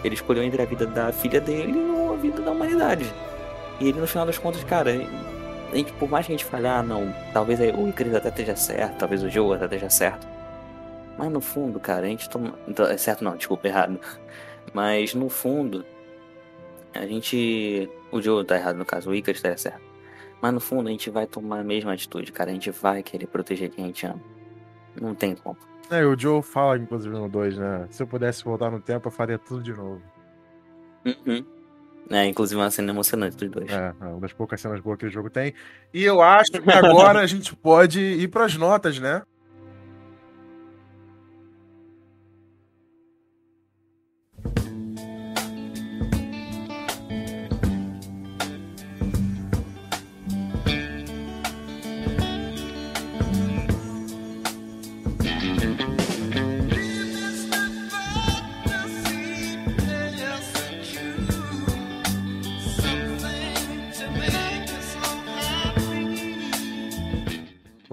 Ele 0.06 0.14
escolheu 0.14 0.42
entre 0.42 0.62
a 0.62 0.64
vida 0.64 0.86
da 0.86 1.12
filha 1.12 1.40
dele 1.40 1.78
ou 1.78 2.14
a 2.14 2.16
vida 2.16 2.40
da 2.40 2.52
humanidade. 2.52 3.12
E 3.80 3.88
ele, 3.88 4.00
no 4.00 4.06
final 4.06 4.24
das 4.24 4.38
contas, 4.38 4.62
cara, 4.64 4.90
a 4.90 5.76
gente, 5.76 5.92
por 5.94 6.08
mais 6.08 6.24
que 6.24 6.32
a 6.32 6.36
gente 6.36 6.44
falhar, 6.44 6.78
ah, 6.78 6.82
não, 6.82 7.12
talvez 7.32 7.58
o 7.60 7.88
Icarus 7.88 8.14
até 8.14 8.28
esteja 8.28 8.56
certo, 8.56 8.98
talvez 8.98 9.22
o 9.22 9.28
Joe 9.28 9.56
até 9.56 9.64
esteja 9.64 9.90
certo. 9.90 10.26
Mas 11.18 11.30
no 11.30 11.40
fundo, 11.40 11.80
cara, 11.80 12.06
a 12.06 12.08
gente 12.08 12.28
toma. 12.28 12.54
Então, 12.68 12.86
é 12.86 12.96
certo 12.96 13.24
não, 13.24 13.36
desculpa, 13.36 13.66
errado. 13.66 13.98
Mas 14.72 15.14
no 15.14 15.28
fundo, 15.28 15.84
a 16.94 17.06
gente. 17.06 17.90
O 18.12 18.22
Joe 18.22 18.44
tá 18.44 18.56
errado 18.56 18.76
no 18.76 18.84
caso, 18.84 19.10
o 19.10 19.14
Icarus 19.14 19.38
estaria 19.38 19.58
certo. 19.58 19.80
Mas 20.40 20.52
no 20.52 20.60
fundo 20.60 20.88
a 20.88 20.90
gente 20.90 21.10
vai 21.10 21.26
tomar 21.26 21.60
a 21.60 21.64
mesma 21.64 21.92
atitude, 21.92 22.30
cara. 22.30 22.50
A 22.50 22.54
gente 22.54 22.70
vai 22.70 23.02
querer 23.02 23.26
proteger 23.26 23.70
quem 23.70 23.84
a 23.84 23.86
gente 23.88 24.06
ama. 24.06 24.20
Não 25.00 25.14
tem 25.14 25.34
como. 25.34 25.56
É, 25.90 26.04
o 26.04 26.18
Joe 26.18 26.42
fala, 26.42 26.76
inclusive, 26.76 27.14
no 27.14 27.28
2, 27.28 27.58
né? 27.58 27.86
Se 27.90 28.02
eu 28.02 28.06
pudesse 28.06 28.44
voltar 28.44 28.70
no 28.70 28.80
tempo, 28.80 29.08
eu 29.08 29.12
faria 29.12 29.38
tudo 29.38 29.62
de 29.62 29.72
novo. 29.72 30.02
Uhum. 31.04 31.44
É, 32.10 32.24
inclusive 32.26 32.60
uma 32.60 32.70
cena 32.70 32.92
emocionante 32.92 33.36
dos 33.36 33.50
dois. 33.50 33.70
É, 33.70 33.94
é, 34.00 34.04
uma 34.04 34.20
das 34.20 34.32
poucas 34.32 34.60
cenas 34.60 34.80
boas 34.80 34.98
que 34.98 35.06
o 35.06 35.10
jogo 35.10 35.28
tem. 35.28 35.54
E 35.92 36.04
eu 36.04 36.20
acho 36.20 36.52
que 36.52 36.70
agora 36.70 37.20
a 37.20 37.26
gente 37.26 37.54
pode 37.54 38.00
ir 38.00 38.28
pras 38.28 38.56
notas, 38.56 38.98
né? 38.98 39.22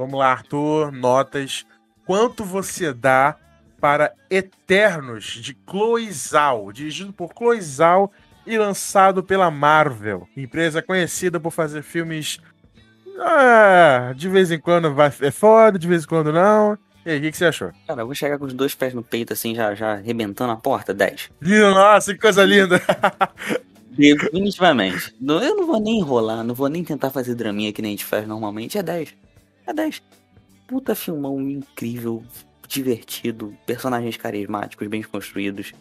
Vamos 0.03 0.19
lá, 0.19 0.33
Arthur, 0.33 0.91
notas. 0.91 1.65
Quanto 2.05 2.43
você 2.43 2.91
dá 2.91 3.37
para 3.79 4.13
Eternos 4.29 5.23
de 5.23 5.57
Chloe 5.65 6.11
Zhao, 6.11 6.73
dirigido 6.73 7.13
por 7.13 7.31
Chloe 7.33 7.61
Zhao 7.61 8.11
e 8.45 8.57
lançado 8.57 9.23
pela 9.23 9.49
Marvel, 9.49 10.27
empresa 10.35 10.81
conhecida 10.81 11.39
por 11.39 11.51
fazer 11.51 11.83
filmes 11.83 12.37
ah, 13.17 14.11
de 14.13 14.27
vez 14.27 14.51
em 14.51 14.59
quando 14.59 14.93
vai, 14.93 15.07
é 15.21 15.31
foda, 15.31 15.79
de 15.79 15.87
vez 15.87 16.03
em 16.03 16.07
quando 16.07 16.33
não. 16.33 16.77
E 17.05 17.11
aí, 17.11 17.19
o 17.19 17.21
que, 17.21 17.31
que, 17.31 17.37
você 17.37 17.45
achou? 17.45 17.71
Cara, 17.87 18.01
eu 18.01 18.05
vou 18.05 18.13
chegar 18.13 18.37
com 18.37 18.43
os 18.43 18.53
dois 18.53 18.75
pés 18.75 18.93
no 18.93 19.03
peito, 19.03 19.31
assim, 19.31 19.55
já, 19.55 19.73
já 19.73 19.93
arrebentando 19.93 20.51
a 20.51 20.57
porta, 20.57 20.93
10. 20.93 21.31
Nossa, 21.41 22.13
que 22.13 22.19
coisa 22.19 22.43
linda! 22.43 22.81
Definitivamente. 23.91 25.15
Eu 25.21 25.55
não 25.55 25.65
vou 25.65 25.79
nem 25.79 25.99
enrolar, 25.99 26.43
não 26.43 26.53
vou 26.53 26.67
nem 26.67 26.83
tentar 26.83 27.09
fazer 27.09 27.35
draminha 27.35 27.71
que 27.71 27.81
nem 27.81 27.91
a 27.91 27.93
gente 27.93 28.03
faz 28.03 28.27
normalmente, 28.27 28.77
é 28.77 28.83
10. 28.83 29.23
É 29.65 29.73
10. 29.73 30.01
Puta 30.67 30.95
filmão 30.95 31.39
incrível, 31.49 32.23
divertido, 32.67 33.55
personagens 33.65 34.17
carismáticos, 34.17 34.87
bem 34.87 35.03
construídos, 35.03 35.73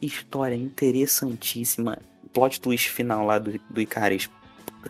história 0.00 0.54
interessantíssima, 0.54 1.98
plot 2.32 2.60
twist 2.60 2.90
final 2.90 3.24
lá 3.24 3.38
do, 3.38 3.58
do 3.70 3.80
Icaris. 3.80 4.28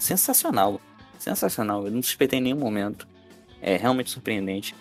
Sensacional. 0.01 0.81
Sensacional. 1.19 1.87
Eu 1.87 1.93
não 1.93 2.03
suspeitei 2.03 2.39
em 2.39 2.43
nenhum 2.43 2.59
momento. 2.59 3.07
É 3.63 3.77
realmente 3.77 4.11
surpreendente. 4.11 4.75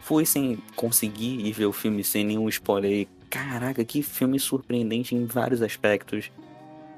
Fui 0.00 0.26
sem 0.26 0.58
conseguir 0.74 1.46
ir 1.46 1.52
ver 1.52 1.66
o 1.66 1.72
filme 1.72 2.02
sem 2.02 2.24
nenhum 2.24 2.48
spoiler. 2.48 3.06
Caraca, 3.30 3.84
que 3.84 4.02
filme 4.02 4.38
surpreendente 4.38 5.14
em 5.14 5.24
vários 5.24 5.62
aspectos. 5.62 6.30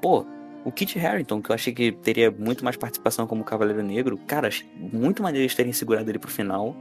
Pô, 0.01 0.25
o 0.67 0.71
Kit 0.71 0.99
Harington, 0.99 1.41
que 1.41 1.49
eu 1.49 1.55
achei 1.55 1.73
que 1.73 1.93
teria 1.93 2.29
muito 2.29 2.61
mais 2.65 2.75
participação 2.75 3.25
como 3.25 3.41
Cavaleiro 3.41 3.81
Negro, 3.81 4.17
cara, 4.27 4.49
muito 4.75 5.23
maneiro 5.23 5.43
eles 5.43 5.55
terem 5.55 5.71
segurado 5.71 6.11
ele 6.11 6.19
pro 6.19 6.29
final. 6.29 6.75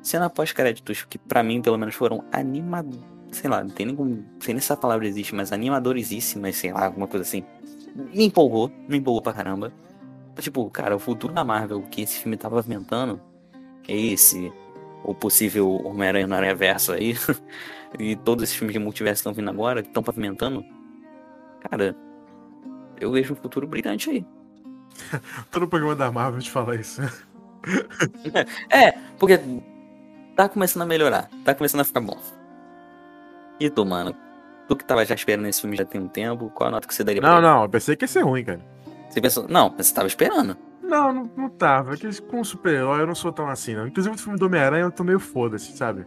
Cena 0.00 0.30
pós-créditos, 0.30 1.04
que 1.04 1.18
para 1.18 1.42
mim, 1.42 1.60
pelo 1.60 1.76
menos, 1.76 1.94
foram 1.94 2.24
animados. 2.32 2.98
Sei 3.30 3.50
lá, 3.50 3.62
não 3.62 3.68
tem 3.68 3.94
como. 3.94 4.24
Sei 4.40 4.54
nem 4.54 4.60
se 4.62 4.64
essa 4.64 4.78
palavra 4.78 5.06
existe, 5.06 5.34
mas 5.34 5.52
animadoríssimas, 5.52 6.56
sei 6.56 6.72
lá, 6.72 6.86
alguma 6.86 7.06
coisa 7.06 7.22
assim. 7.22 7.44
Me 7.94 8.24
empolgou, 8.24 8.72
me 8.88 8.96
empolgou 8.96 9.20
pra 9.20 9.34
caramba. 9.34 9.70
Tipo, 10.38 10.70
cara, 10.70 10.96
o 10.96 10.98
futuro 10.98 11.34
da 11.34 11.44
Marvel 11.44 11.82
que 11.82 12.00
esse 12.00 12.18
filme 12.18 12.38
tava 12.38 12.64
é 13.88 13.94
esse. 13.94 14.50
O 15.04 15.14
possível 15.14 15.68
Homem-Aranha 15.84 16.26
no 16.26 16.34
Aranha 16.34 16.54
Verso 16.54 16.92
aí. 16.92 17.14
e 18.00 18.16
todos 18.16 18.44
esses 18.44 18.56
filmes 18.56 18.72
de 18.72 18.78
multiverso 18.78 19.20
estão 19.20 19.34
vindo 19.34 19.50
agora, 19.50 19.82
que 19.82 19.88
estão 19.88 20.02
pavimentando. 20.02 20.64
Cara, 21.60 21.94
eu 23.02 23.12
vejo 23.12 23.32
um 23.32 23.36
futuro 23.36 23.66
brilhante 23.66 24.10
aí. 24.10 24.26
Todo 25.50 25.68
programa 25.68 25.94
da 25.94 26.10
Marvel 26.10 26.40
te 26.40 26.50
fala 26.50 26.76
isso. 26.76 27.00
é, 28.70 28.92
porque 29.18 29.40
tá 30.36 30.48
começando 30.48 30.82
a 30.82 30.86
melhorar, 30.86 31.28
tá 31.44 31.54
começando 31.54 31.80
a 31.80 31.84
ficar 31.84 32.00
bom. 32.00 32.18
E 33.60 33.70
tu, 33.70 33.84
mano? 33.84 34.14
Tu 34.68 34.76
que 34.76 34.84
tava 34.84 35.04
já 35.04 35.14
esperando 35.14 35.46
esse 35.46 35.60
filme 35.60 35.76
já 35.76 35.84
tem 35.84 36.00
um 36.00 36.08
tempo, 36.08 36.50
qual 36.50 36.68
a 36.68 36.70
nota 36.70 36.88
que 36.88 36.94
você 36.94 37.04
daria 37.04 37.20
não, 37.20 37.40
Não, 37.40 37.62
eu 37.62 37.68
pensei 37.68 37.96
que 37.96 38.04
ia 38.04 38.08
ser 38.08 38.22
ruim, 38.22 38.44
cara. 38.44 38.60
Você 39.08 39.20
pensou. 39.20 39.46
Não, 39.48 39.70
você 39.76 39.92
tava 39.92 40.06
esperando. 40.06 40.56
Não, 40.82 41.12
não, 41.12 41.30
não 41.36 41.48
tava. 41.48 41.96
Que 41.96 42.20
com 42.22 42.42
super-herói 42.42 43.02
eu 43.02 43.06
não 43.06 43.14
sou 43.14 43.32
tão 43.32 43.48
assim, 43.48 43.74
não. 43.74 43.86
Inclusive 43.86 44.14
o 44.14 44.18
filme 44.18 44.38
do 44.38 44.46
Homem-Aranha 44.46 44.84
eu 44.84 44.90
tô 44.90 45.04
meio 45.04 45.18
foda-se, 45.18 45.76
sabe? 45.76 46.06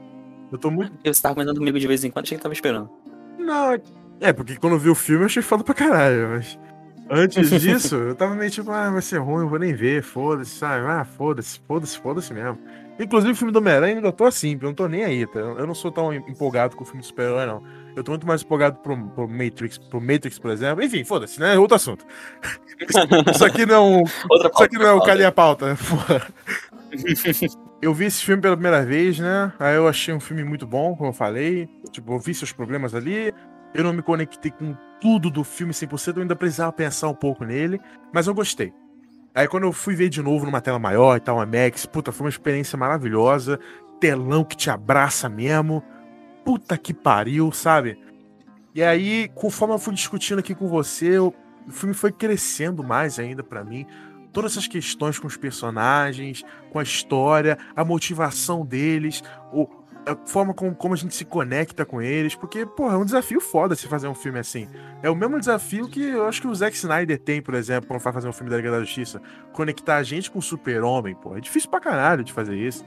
Eu 0.51 0.57
tô 0.57 0.71
muito. 0.71 0.91
Porque 0.93 1.13
você 1.13 1.21
tava 1.21 1.35
comentando 1.35 1.57
comigo 1.57 1.79
de 1.79 1.87
vez 1.87 2.03
em 2.03 2.11
quando, 2.11 2.25
achei 2.25 2.37
que 2.37 2.43
tava 2.43 2.53
esperando. 2.53 2.89
Não, 3.37 3.79
é, 4.19 4.33
porque 4.33 4.55
quando 4.55 4.73
eu 4.73 4.79
vi 4.79 4.89
o 4.89 4.95
filme 4.95 5.23
eu 5.23 5.25
achei 5.27 5.41
foda 5.41 5.63
pra 5.63 5.73
caralho, 5.73 6.29
mas. 6.29 6.59
Antes 7.09 7.49
disso, 7.61 7.95
eu 7.95 8.15
tava 8.15 8.33
meio 8.33 8.49
tipo, 8.49 8.71
ah, 8.71 8.89
vai 8.89 9.01
ser 9.01 9.19
ruim, 9.19 9.43
eu 9.43 9.49
vou 9.49 9.59
nem 9.59 9.73
ver, 9.73 10.01
foda-se, 10.01 10.55
sabe? 10.55 10.85
Ah, 10.87 11.05
foda-se, 11.05 11.59
foda-se, 11.67 11.97
foda-se 11.99 12.33
mesmo. 12.33 12.57
Inclusive 12.99 13.33
o 13.33 13.35
filme 13.35 13.51
do 13.51 13.59
Homem-Aranha 13.59 13.95
ainda 13.95 14.11
tô 14.11 14.23
assim, 14.23 14.53
eu 14.53 14.67
não 14.67 14.73
tô 14.73 14.87
nem 14.87 15.03
aí, 15.03 15.27
tá? 15.27 15.39
Eu 15.39 15.67
não 15.67 15.75
sou 15.75 15.91
tão 15.91 16.13
empolgado 16.13 16.75
com 16.75 16.83
o 16.83 16.85
filme 16.85 17.01
de 17.01 17.07
super-herói, 17.07 17.45
não. 17.45 17.61
Eu 17.95 18.03
tô 18.03 18.11
muito 18.11 18.25
mais 18.25 18.41
empolgado 18.41 18.79
pro, 18.79 18.97
pro 19.09 19.27
Matrix, 19.27 19.77
pro 19.77 20.01
Matrix, 20.01 20.39
por 20.39 20.49
exemplo. 20.49 20.83
Enfim, 20.83 21.03
foda-se, 21.03 21.39
né? 21.39 21.57
Outro 21.57 21.75
assunto. 21.75 22.05
Isso 23.33 23.45
aqui 23.45 23.65
não, 23.65 23.99
é 23.99 24.03
Outra 24.29 24.49
isso 24.53 24.63
aqui 24.63 24.77
não 24.77 24.87
é 24.87 24.91
o 24.91 25.01
Calinha 25.01 25.31
Pauta. 25.31 25.77
eu 27.81 27.93
vi 27.93 28.05
esse 28.05 28.21
filme 28.21 28.41
pela 28.41 28.55
primeira 28.55 28.83
vez, 28.83 29.17
né? 29.19 29.53
Aí 29.59 29.75
eu 29.75 29.87
achei 29.87 30.13
um 30.13 30.19
filme 30.19 30.43
muito 30.43 30.67
bom, 30.67 30.95
como 30.95 31.09
eu 31.09 31.13
falei. 31.13 31.69
Tipo, 31.91 32.13
eu 32.13 32.19
vi 32.19 32.33
seus 32.33 32.51
problemas 32.51 32.93
ali. 32.93 33.33
Eu 33.73 33.83
não 33.83 33.93
me 33.93 34.01
conectei 34.01 34.51
com 34.51 34.75
tudo 35.01 35.29
do 35.29 35.43
filme 35.43 35.73
100%, 35.73 36.15
eu 36.15 36.21
ainda 36.21 36.35
precisava 36.35 36.71
pensar 36.71 37.09
um 37.09 37.13
pouco 37.13 37.43
nele, 37.43 37.79
mas 38.13 38.27
eu 38.27 38.33
gostei. 38.33 38.73
Aí 39.33 39.47
quando 39.47 39.63
eu 39.63 39.73
fui 39.73 39.95
ver 39.95 40.07
de 40.07 40.21
novo 40.21 40.45
numa 40.45 40.61
tela 40.61 40.79
maior 40.79 41.17
e 41.17 41.19
tal, 41.19 41.35
uma 41.35 41.45
Max, 41.45 41.85
puta, 41.85 42.11
foi 42.11 42.25
uma 42.25 42.29
experiência 42.29 42.77
maravilhosa. 42.77 43.59
Telão 43.99 44.45
que 44.45 44.55
te 44.55 44.69
abraça 44.69 45.27
mesmo. 45.27 45.83
Puta 46.45 46.77
que 46.77 46.93
pariu, 46.93 47.51
sabe? 47.51 47.99
E 48.73 48.81
aí, 48.81 49.29
conforme 49.35 49.73
eu 49.73 49.79
fui 49.79 49.93
discutindo 49.93 50.39
aqui 50.39 50.55
com 50.55 50.67
você, 50.67 51.19
o 51.19 51.33
filme 51.69 51.93
foi 51.93 52.11
crescendo 52.11 52.83
mais 52.83 53.19
ainda 53.19 53.43
para 53.43 53.63
mim. 53.63 53.85
Todas 54.31 54.53
essas 54.53 54.67
questões 54.67 55.17
com 55.19 55.27
os 55.27 55.37
personagens, 55.37 56.43
com 56.71 56.79
a 56.79 56.83
história, 56.83 57.57
a 57.75 57.83
motivação 57.83 58.65
deles, 58.65 59.23
o, 59.51 59.67
a 60.05 60.15
forma 60.27 60.53
como, 60.53 60.75
como 60.75 60.93
a 60.93 60.97
gente 60.97 61.15
se 61.15 61.25
conecta 61.25 61.85
com 61.85 62.01
eles, 62.01 62.35
porque, 62.35 62.65
porra, 62.65 62.93
é 62.93 62.97
um 62.97 63.05
desafio 63.05 63.41
foda 63.41 63.75
se 63.75 63.87
fazer 63.87 64.07
um 64.07 64.13
filme 64.13 64.39
assim. 64.39 64.67
É 65.01 65.09
o 65.09 65.15
mesmo 65.15 65.39
desafio 65.39 65.87
que 65.87 66.01
eu 66.01 66.25
acho 66.25 66.41
que 66.41 66.47
o 66.47 66.53
Zack 66.53 66.75
Snyder 66.75 67.19
tem, 67.19 67.41
por 67.41 67.53
exemplo, 67.55 67.87
quando 67.87 68.01
vai 68.01 68.13
fazer 68.13 68.27
um 68.27 68.33
filme 68.33 68.49
da 68.49 68.57
Liga 68.57 68.71
da 68.71 68.79
Justiça. 68.79 69.21
Conectar 69.51 69.97
a 69.97 70.03
gente 70.03 70.29
com 70.29 70.39
o 70.39 70.41
Super-Homem, 70.41 71.15
pô. 71.15 71.35
É 71.35 71.39
difícil 71.39 71.69
pra 71.69 71.79
caralho 71.79 72.23
de 72.23 72.31
fazer 72.31 72.55
isso. 72.55 72.85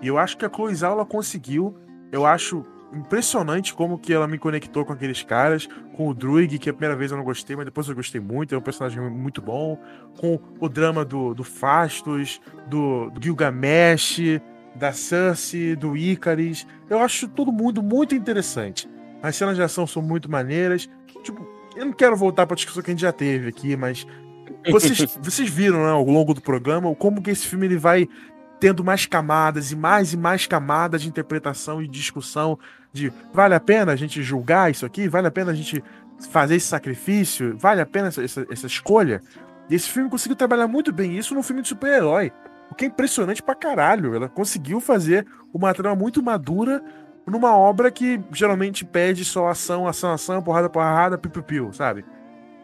E 0.00 0.08
eu 0.08 0.16
acho 0.18 0.36
que 0.36 0.44
a 0.44 0.50
Chloe 0.50 0.74
Zhao, 0.74 0.92
ela 0.92 1.04
conseguiu. 1.04 1.76
Eu 2.10 2.24
acho 2.24 2.64
impressionante 2.92 3.74
como 3.74 3.98
que 3.98 4.12
ela 4.12 4.26
me 4.26 4.38
conectou 4.38 4.84
com 4.84 4.92
aqueles 4.92 5.22
caras, 5.22 5.68
com 5.94 6.08
o 6.08 6.14
Druig, 6.14 6.58
que 6.58 6.70
a 6.70 6.72
primeira 6.72 6.96
vez 6.96 7.10
eu 7.10 7.16
não 7.16 7.24
gostei, 7.24 7.54
mas 7.54 7.64
depois 7.64 7.88
eu 7.88 7.94
gostei 7.94 8.20
muito, 8.20 8.54
é 8.54 8.58
um 8.58 8.62
personagem 8.62 9.00
muito 9.10 9.40
bom, 9.40 9.78
com 10.18 10.40
o 10.58 10.68
drama 10.68 11.04
do, 11.04 11.34
do 11.34 11.44
Fastos, 11.44 12.40
do, 12.66 13.10
do 13.10 13.22
Gilgamesh, 13.22 14.40
da 14.74 14.92
Cersei, 14.92 15.74
do 15.76 15.96
Icaris. 15.96 16.66
Eu 16.88 16.98
acho 17.00 17.28
todo 17.28 17.52
mundo 17.52 17.82
muito 17.82 18.14
interessante. 18.14 18.88
As 19.22 19.36
cenas 19.36 19.56
de 19.56 19.62
ação 19.62 19.86
são 19.86 20.02
muito 20.02 20.30
maneiras. 20.30 20.88
Tipo, 21.22 21.46
eu 21.76 21.84
não 21.84 21.92
quero 21.92 22.16
voltar 22.16 22.46
para 22.46 22.54
a 22.54 22.56
discussão 22.56 22.82
que 22.82 22.90
a 22.90 22.94
gente 22.94 23.02
já 23.02 23.12
teve 23.12 23.48
aqui, 23.48 23.76
mas 23.76 24.06
vocês, 24.70 25.18
vocês 25.20 25.48
viram 25.48 25.82
né, 25.84 25.90
ao 25.90 26.04
longo 26.04 26.34
do 26.34 26.40
programa 26.40 26.94
como 26.94 27.22
que 27.22 27.30
esse 27.30 27.46
filme 27.46 27.66
ele 27.66 27.76
vai 27.76 28.08
tendo 28.58 28.84
mais 28.84 29.06
camadas 29.06 29.72
e 29.72 29.76
mais 29.76 30.12
e 30.12 30.16
mais 30.16 30.46
camadas 30.46 31.02
de 31.02 31.08
interpretação 31.08 31.82
e 31.82 31.88
discussão 31.88 32.58
de 32.92 33.10
vale 33.32 33.54
a 33.54 33.60
pena 33.60 33.92
a 33.92 33.96
gente 33.96 34.22
julgar 34.22 34.70
isso 34.70 34.84
aqui? 34.84 35.08
Vale 35.08 35.26
a 35.26 35.30
pena 35.30 35.52
a 35.52 35.54
gente 35.54 35.82
fazer 36.30 36.56
esse 36.56 36.66
sacrifício? 36.66 37.56
Vale 37.56 37.80
a 37.80 37.86
pena 37.86 38.08
essa, 38.08 38.22
essa, 38.22 38.46
essa 38.50 38.66
escolha? 38.66 39.22
E 39.68 39.74
esse 39.74 39.88
filme 39.88 40.10
conseguiu 40.10 40.36
trabalhar 40.36 40.66
muito 40.66 40.92
bem 40.92 41.16
isso 41.16 41.34
num 41.34 41.42
filme 41.42 41.62
de 41.62 41.68
super-herói. 41.68 42.32
O 42.70 42.74
que 42.74 42.84
é 42.84 42.88
impressionante 42.88 43.42
pra 43.42 43.54
caralho. 43.54 44.14
Ela 44.14 44.28
conseguiu 44.28 44.80
fazer 44.80 45.26
uma 45.52 45.74
trama 45.74 45.96
muito 45.96 46.22
madura 46.22 46.82
numa 47.26 47.56
obra 47.56 47.90
que 47.90 48.20
geralmente 48.32 48.84
pede 48.84 49.24
só 49.24 49.48
ação, 49.48 49.86
ação, 49.86 50.12
ação, 50.12 50.42
porrada, 50.42 50.68
porrada, 50.68 51.18
piu-piu-piu, 51.18 51.72
sabe? 51.72 52.04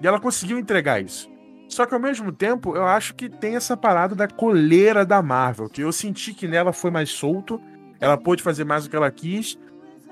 E 0.00 0.06
ela 0.06 0.20
conseguiu 0.20 0.58
entregar 0.58 1.00
isso. 1.00 1.30
Só 1.68 1.84
que 1.84 1.94
ao 1.94 2.00
mesmo 2.00 2.30
tempo, 2.32 2.76
eu 2.76 2.84
acho 2.84 3.14
que 3.14 3.28
tem 3.28 3.56
essa 3.56 3.76
parada 3.76 4.14
da 4.14 4.28
coleira 4.28 5.04
da 5.04 5.20
Marvel, 5.20 5.68
que 5.68 5.82
eu 5.82 5.92
senti 5.92 6.32
que 6.32 6.46
nela 6.46 6.72
foi 6.72 6.90
mais 6.90 7.10
solto, 7.10 7.60
ela 8.00 8.16
pôde 8.16 8.42
fazer 8.42 8.64
mais 8.64 8.86
o 8.86 8.90
que 8.90 8.96
ela 8.96 9.10
quis, 9.10 9.58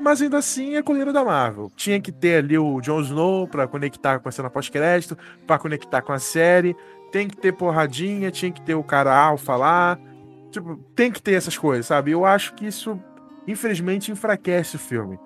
mas 0.00 0.20
ainda 0.20 0.38
assim 0.38 0.74
é 0.74 0.82
coleira 0.82 1.12
da 1.12 1.24
Marvel. 1.24 1.70
Tinha 1.76 2.00
que 2.00 2.10
ter 2.10 2.38
ali 2.38 2.58
o 2.58 2.80
Jon 2.80 3.00
Snow 3.00 3.46
para 3.46 3.68
conectar 3.68 4.18
com 4.18 4.28
a 4.28 4.32
cena 4.32 4.50
pós-crédito, 4.50 5.16
para 5.46 5.58
conectar 5.58 6.02
com 6.02 6.12
a 6.12 6.18
série, 6.18 6.76
tem 7.14 7.28
que 7.28 7.36
ter 7.36 7.52
porradinha, 7.52 8.28
tinha 8.28 8.50
que 8.50 8.60
ter 8.60 8.74
o 8.74 8.82
cara 8.82 9.16
alfa 9.16 9.54
lá, 9.54 9.96
tipo, 10.50 10.74
tem 10.96 11.12
que 11.12 11.22
ter 11.22 11.34
essas 11.34 11.56
coisas, 11.56 11.86
sabe? 11.86 12.10
Eu 12.10 12.24
acho 12.24 12.54
que 12.54 12.66
isso 12.66 12.98
infelizmente 13.46 14.10
enfraquece 14.10 14.74
o 14.74 14.80
filme. 14.80 15.16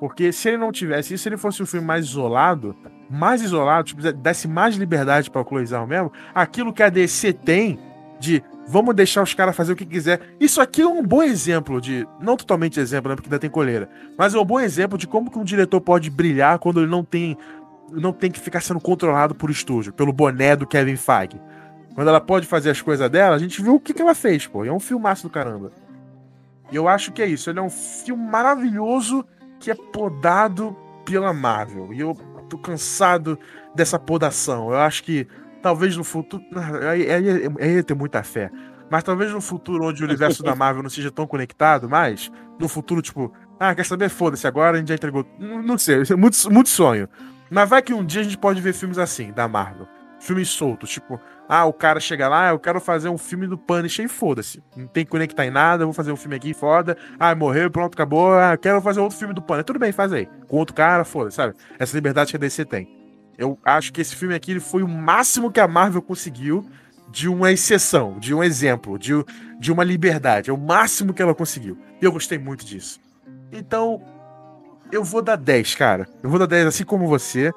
Porque 0.00 0.32
se 0.32 0.48
ele 0.48 0.56
não 0.56 0.72
tivesse 0.72 1.12
isso, 1.12 1.24
se 1.24 1.28
ele 1.28 1.36
fosse 1.36 1.62
um 1.62 1.66
filme 1.66 1.86
mais 1.86 2.06
isolado, 2.06 2.74
mais 3.10 3.42
isolado, 3.42 3.88
tipo, 3.88 4.00
desse 4.14 4.48
mais 4.48 4.76
liberdade 4.76 5.30
para 5.30 5.42
o 5.42 5.44
Cloizão 5.44 5.86
mesmo, 5.86 6.10
aquilo 6.34 6.72
que 6.72 6.82
a 6.82 6.88
DC 6.88 7.34
tem 7.34 7.78
de 8.18 8.42
vamos 8.66 8.94
deixar 8.94 9.22
os 9.22 9.34
caras 9.34 9.54
fazer 9.54 9.74
o 9.74 9.76
que 9.76 9.84
quiser. 9.84 10.20
Isso 10.40 10.58
aqui 10.58 10.80
é 10.80 10.86
um 10.86 11.02
bom 11.02 11.22
exemplo 11.22 11.82
de, 11.82 12.08
não 12.18 12.38
totalmente 12.38 12.80
exemplo, 12.80 13.10
né, 13.10 13.14
porque 13.14 13.28
ainda 13.28 13.38
tem 13.38 13.50
coleira, 13.50 13.90
mas 14.16 14.34
é 14.34 14.38
um 14.38 14.44
bom 14.44 14.58
exemplo 14.58 14.96
de 14.96 15.06
como 15.06 15.30
que 15.30 15.38
um 15.38 15.44
diretor 15.44 15.82
pode 15.82 16.08
brilhar 16.08 16.58
quando 16.58 16.80
ele 16.80 16.90
não 16.90 17.04
tem 17.04 17.36
não 17.90 18.12
tem 18.12 18.30
que 18.30 18.40
ficar 18.40 18.60
sendo 18.60 18.80
controlado 18.80 19.34
por 19.34 19.50
estúdio, 19.50 19.92
pelo 19.92 20.12
boné 20.12 20.56
do 20.56 20.66
Kevin 20.66 20.96
Feige. 20.96 21.40
Quando 21.94 22.08
ela 22.08 22.20
pode 22.20 22.46
fazer 22.46 22.70
as 22.70 22.82
coisas 22.82 23.08
dela, 23.08 23.36
a 23.36 23.38
gente 23.38 23.62
viu 23.62 23.76
o 23.76 23.80
que, 23.80 23.94
que 23.94 24.02
ela 24.02 24.14
fez, 24.14 24.46
pô. 24.46 24.64
E 24.64 24.68
é 24.68 24.72
um 24.72 24.80
filmaço 24.80 25.22
do 25.22 25.30
caramba. 25.30 25.72
E 26.70 26.76
eu 26.76 26.88
acho 26.88 27.12
que 27.12 27.22
é 27.22 27.26
isso. 27.26 27.48
Ele 27.48 27.58
é 27.58 27.62
um 27.62 27.70
filme 27.70 28.22
maravilhoso 28.22 29.24
que 29.58 29.70
é 29.70 29.74
podado 29.74 30.76
pela 31.04 31.32
Marvel. 31.32 31.92
E 31.94 32.00
eu 32.00 32.14
tô 32.50 32.58
cansado 32.58 33.38
dessa 33.74 33.98
podação. 33.98 34.70
Eu 34.70 34.78
acho 34.78 35.02
que 35.04 35.26
talvez 35.62 35.96
no 35.96 36.04
futuro. 36.04 36.44
Aí, 36.90 37.10
aí 37.10 37.74
ia 37.76 37.82
ter 37.82 37.94
muita 37.94 38.22
fé. 38.22 38.50
Mas 38.90 39.02
talvez 39.02 39.32
no 39.32 39.40
futuro 39.40 39.84
onde 39.84 40.02
o 40.02 40.06
universo 40.06 40.42
da 40.42 40.54
Marvel 40.54 40.82
não 40.82 40.90
seja 40.90 41.10
tão 41.10 41.26
conectado 41.26 41.88
mais, 41.88 42.30
no 42.58 42.68
futuro, 42.68 43.02
tipo, 43.02 43.32
ah, 43.58 43.74
quer 43.74 43.84
saber? 43.84 44.08
Foda-se, 44.08 44.46
agora 44.46 44.76
a 44.76 44.78
gente 44.78 44.88
já 44.88 44.94
entregou. 44.94 45.26
Não, 45.38 45.62
não 45.62 45.78
sei, 45.78 46.02
é 46.08 46.14
muito, 46.14 46.36
muito 46.52 46.68
sonho. 46.68 47.08
Mas 47.50 47.68
vai 47.68 47.82
que 47.82 47.94
um 47.94 48.04
dia 48.04 48.20
a 48.20 48.24
gente 48.24 48.38
pode 48.38 48.60
ver 48.60 48.72
filmes 48.72 48.98
assim, 48.98 49.32
da 49.32 49.46
Marvel. 49.46 49.86
Filmes 50.18 50.48
soltos, 50.48 50.90
tipo, 50.90 51.20
ah, 51.48 51.66
o 51.66 51.72
cara 51.72 52.00
chega 52.00 52.26
lá, 52.26 52.48
eu 52.48 52.58
quero 52.58 52.80
fazer 52.80 53.08
um 53.08 53.18
filme 53.18 53.46
do 53.46 53.56
Punisher 53.56 54.04
e 54.04 54.08
foda-se. 54.08 54.62
Não 54.74 54.86
tem 54.86 55.04
que 55.04 55.10
conectar 55.10 55.46
em 55.46 55.50
nada, 55.50 55.84
vou 55.84 55.92
fazer 55.92 56.10
um 56.10 56.16
filme 56.16 56.34
aqui, 56.34 56.54
foda. 56.54 56.96
Ah, 57.18 57.34
morreu, 57.34 57.70
pronto, 57.70 57.94
acabou. 57.94 58.34
Ah, 58.34 58.56
quero 58.56 58.80
fazer 58.80 59.00
outro 59.00 59.16
filme 59.16 59.34
do 59.34 59.42
Punisher. 59.42 59.64
Tudo 59.64 59.78
bem, 59.78 59.92
faz 59.92 60.12
aí. 60.12 60.26
Com 60.48 60.56
outro 60.56 60.74
cara, 60.74 61.04
foda-se, 61.04 61.36
sabe? 61.36 61.54
Essa 61.78 61.94
liberdade 61.94 62.30
que 62.30 62.36
a 62.36 62.40
DC 62.40 62.64
tem. 62.64 62.88
Eu 63.38 63.58
acho 63.64 63.92
que 63.92 64.00
esse 64.00 64.16
filme 64.16 64.34
aqui 64.34 64.52
ele 64.52 64.60
foi 64.60 64.82
o 64.82 64.88
máximo 64.88 65.52
que 65.52 65.60
a 65.60 65.68
Marvel 65.68 66.00
conseguiu 66.00 66.66
de 67.10 67.28
uma 67.28 67.52
exceção, 67.52 68.18
de 68.18 68.34
um 68.34 68.42
exemplo, 68.42 68.98
de, 68.98 69.12
de 69.60 69.70
uma 69.70 69.84
liberdade. 69.84 70.50
É 70.50 70.52
o 70.52 70.58
máximo 70.58 71.12
que 71.12 71.22
ela 71.22 71.34
conseguiu. 71.34 71.78
E 72.00 72.04
eu 72.04 72.12
gostei 72.12 72.38
muito 72.38 72.64
disso. 72.64 72.98
Então, 73.52 74.02
eu 74.92 75.04
vou 75.04 75.22
dar 75.22 75.36
10, 75.36 75.74
cara. 75.74 76.08
Eu 76.22 76.30
vou 76.30 76.38
dar 76.38 76.46
10, 76.46 76.66
assim 76.66 76.84
como 76.84 77.06
você. 77.06 77.52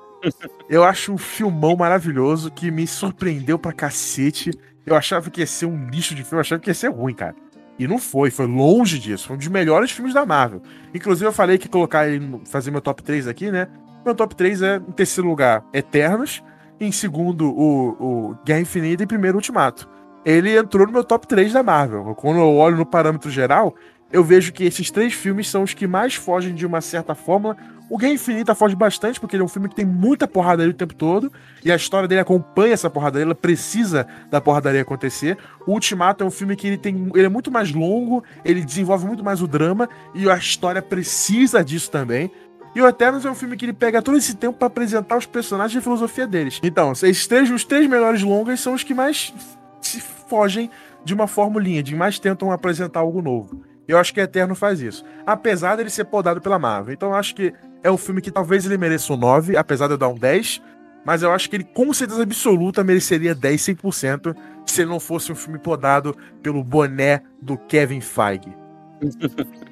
Eu 0.70 0.84
acho 0.84 1.14
um 1.14 1.18
filmão 1.18 1.76
maravilhoso 1.76 2.52
que 2.52 2.70
me 2.72 2.86
surpreendeu 2.86 3.58
pra 3.58 3.72
cacete. 3.72 4.52
Eu 4.86 4.96
achava 4.96 5.30
que 5.30 5.42
ia 5.42 5.48
ser 5.48 5.66
um 5.66 5.90
lixo 5.90 6.16
de 6.16 6.24
filme, 6.24 6.38
eu 6.38 6.42
achava 6.42 6.62
que 6.62 6.70
ia 6.70 6.74
ser 6.74 6.90
ruim, 6.90 7.14
cara. 7.14 7.36
E 7.78 7.88
não 7.88 7.98
foi, 7.98 8.30
foi 8.30 8.46
longe 8.46 9.00
disso. 9.00 9.28
Foi 9.28 9.36
um 9.36 9.40
dos 9.40 9.48
melhores 9.48 9.92
filmes 9.92 10.14
da 10.14 10.26
Marvel. 10.26 10.62
Inclusive, 10.94 11.26
eu 11.26 11.32
falei 11.32 11.58
que 11.58 11.70
colocar 11.70 12.08
ele, 12.08 12.42
fazer 12.46 12.72
meu 12.72 12.82
top 12.82 13.02
3 13.02 13.28
aqui, 13.28 13.50
né? 13.50 13.68
Meu 14.06 14.14
top 14.14 14.36
3 14.36 14.62
é, 14.62 14.76
em 14.78 14.92
terceiro 14.92 15.30
lugar, 15.30 15.64
Eternos. 15.74 16.44
Em 16.80 16.92
segundo, 16.92 17.50
o, 17.50 18.32
o 18.32 18.38
Guerra 18.46 18.62
Infinita. 18.62 19.04
E 19.04 19.08
primeiro, 19.08 19.38
Ultimato. 19.38 19.90
Ele 20.26 20.58
entrou 20.58 20.86
no 20.86 20.92
meu 20.92 21.04
top 21.06 21.26
3 21.26 21.54
da 21.54 21.64
Marvel. 21.64 22.14
Quando 22.16 22.40
eu 22.40 22.54
olho 22.56 22.76
no 22.76 22.86
parâmetro 22.86 23.32
geral, 23.32 23.74
eu 24.12 24.24
vejo 24.24 24.52
que 24.52 24.64
esses 24.64 24.90
três 24.92 25.14
filmes 25.14 25.50
são 25.50 25.64
os 25.64 25.74
que 25.74 25.88
mais 25.88 26.16
fogem 26.16 26.54
de 26.54 26.66
uma 26.66 26.82
certa 26.82 27.14
fórmula 27.16 27.56
o 27.90 27.98
Guerra 27.98 28.14
Infinita 28.14 28.54
foge 28.54 28.76
bastante, 28.76 29.20
porque 29.20 29.36
ele 29.36 29.42
é 29.42 29.46
um 29.46 29.50
filme 29.50 29.68
que 29.68 29.76
tem 29.76 29.86
muita 29.86 30.28
porradaria 30.28 30.72
o 30.72 30.76
tempo 30.76 30.94
todo, 30.94 31.34
e 31.66 31.72
a 31.72 31.76
história 31.76 32.08
dele 32.08 32.22
acompanha 32.22 32.74
essa 32.74 32.90
porradaria, 32.90 33.26
ela 33.26 33.36
precisa 33.36 34.06
da 34.30 34.40
porradaria 34.40 34.82
acontecer. 34.82 35.38
O 35.66 35.72
Ultimato 35.72 36.24
é 36.24 36.28
um 36.28 36.30
filme 36.30 36.56
que 36.56 36.68
ele 36.68 36.78
tem. 36.78 37.10
Ele 37.16 37.26
é 37.26 37.30
muito 37.30 37.50
mais 37.50 37.74
longo, 37.74 38.24
ele 38.46 38.64
desenvolve 38.64 39.08
muito 39.08 39.24
mais 39.24 39.42
o 39.42 39.48
drama, 39.48 39.90
e 40.14 40.30
a 40.30 40.38
história 40.38 40.84
precisa 40.84 41.64
disso 41.64 41.90
também. 41.90 42.32
E 42.76 42.82
o 42.82 42.88
Eternos 42.88 43.26
é 43.26 43.32
um 43.32 43.36
filme 43.36 43.58
que 43.58 43.66
ele 43.66 43.74
pega 43.74 44.00
todo 44.04 44.16
esse 44.16 44.36
tempo 44.36 44.60
para 44.60 44.68
apresentar 44.68 45.18
os 45.18 45.26
personagens 45.26 45.74
e 45.74 45.80
a 45.80 45.82
filosofia 45.82 46.28
deles. 46.28 46.60
Então, 46.62 46.92
esses 46.92 47.26
três, 47.26 47.50
os 47.50 47.64
três 47.64 47.90
melhores 47.90 48.22
longas 48.22 48.60
são 48.60 48.76
os 48.76 48.84
que 48.84 48.94
mais 48.94 49.34
se 49.82 50.00
fogem 50.00 50.70
de 51.04 51.16
uma 51.16 51.26
formulinha, 51.26 51.82
de 51.82 51.96
mais 51.96 52.20
tentam 52.20 52.52
apresentar 52.52 53.00
algo 53.00 53.20
novo. 53.20 53.69
Eu 53.90 53.98
acho 53.98 54.14
que 54.14 54.22
Eterno 54.22 54.54
faz 54.54 54.82
isso. 54.82 55.04
Apesar 55.26 55.76
dele 55.76 55.90
ser 55.90 56.06
podado 56.06 56.40
pela 56.40 56.60
Marvel. 56.60 56.94
Então 56.94 57.10
eu 57.10 57.16
acho 57.16 57.34
que 57.34 57.52
é 57.84 57.90
um 57.90 57.98
filme 57.98 58.22
que 58.22 58.30
talvez 58.30 58.64
ele 58.66 58.78
mereça 58.78 59.12
um 59.12 59.18
9, 59.18 59.58
apesar 59.58 59.88
de 59.88 59.94
eu 59.94 59.98
dar 59.98 60.10
um 60.10 60.16
10. 60.16 60.62
Mas 61.04 61.24
eu 61.24 61.32
acho 61.32 61.50
que 61.50 61.56
ele, 61.56 61.64
com 61.64 61.92
certeza 61.92 62.22
absoluta, 62.22 62.84
mereceria 62.84 63.34
10, 63.34 63.62
100% 63.62 64.36
se 64.66 64.82
ele 64.82 64.92
não 64.92 65.00
fosse 65.00 65.32
um 65.32 65.36
filme 65.36 65.58
podado 65.58 66.16
pelo 66.44 66.64
boné 66.64 67.24
do 67.42 67.58
Kevin 67.58 68.00
Feige. 68.00 68.56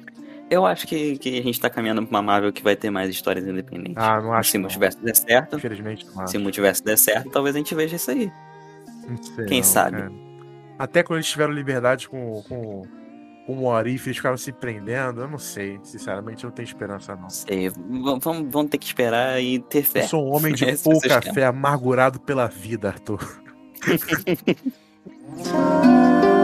Eu 0.50 0.64
acho 0.64 0.86
que, 0.86 1.18
que 1.18 1.38
a 1.38 1.42
gente 1.42 1.60
tá 1.60 1.68
caminhando 1.68 2.06
pra 2.06 2.10
uma 2.10 2.22
Marvel 2.22 2.50
que 2.50 2.62
vai 2.62 2.74
ter 2.74 2.88
mais 2.88 3.10
histórias 3.10 3.46
independentes. 3.46 4.02
Ah, 4.02 4.18
não 4.18 4.32
acho 4.32 4.50
Se 4.50 4.56
o 4.56 4.60
multiverso 4.60 4.98
der 5.02 5.14
certo. 5.14 5.56
Infelizmente 5.56 6.06
não 6.06 6.22
acho. 6.22 6.30
Se 6.30 6.38
o 6.38 6.40
multiverso 6.40 6.82
der 6.82 6.96
certo, 6.96 7.28
talvez 7.30 7.54
a 7.54 7.58
gente 7.58 7.74
veja 7.74 7.96
isso 7.96 8.10
aí. 8.10 8.32
Sei 9.36 9.44
Quem 9.44 9.60
não, 9.60 9.64
sabe? 9.68 10.10
Até 10.78 11.02
quando 11.02 11.18
eles 11.18 11.28
tiveram 11.28 11.52
liberdade 11.52 12.08
com, 12.08 12.42
com, 12.48 12.86
o 13.48 13.64
Orif, 13.64 14.06
eles 14.06 14.18
ficaram 14.18 14.36
se 14.36 14.52
prendendo. 14.52 15.22
Eu 15.22 15.28
não 15.28 15.38
sei. 15.38 15.80
Sinceramente, 15.82 16.44
eu 16.44 16.48
não 16.48 16.54
tenho 16.54 16.66
esperança, 16.66 17.16
não. 17.16 17.30
Sei, 17.30 17.70
vamos, 17.70 18.22
vamos 18.22 18.70
ter 18.70 18.78
que 18.78 18.86
esperar 18.86 19.42
e 19.42 19.58
ter 19.58 19.82
fé. 19.82 20.02
Eu 20.02 20.08
sou 20.08 20.26
um 20.26 20.34
homem 20.34 20.52
de 20.54 20.64
É, 20.64 20.76
pouca 20.76 21.20
fé, 21.22 21.46
amargurado 21.46 22.20
pela 22.20 22.46
vida, 22.46 22.88
Arthur. 22.88 23.40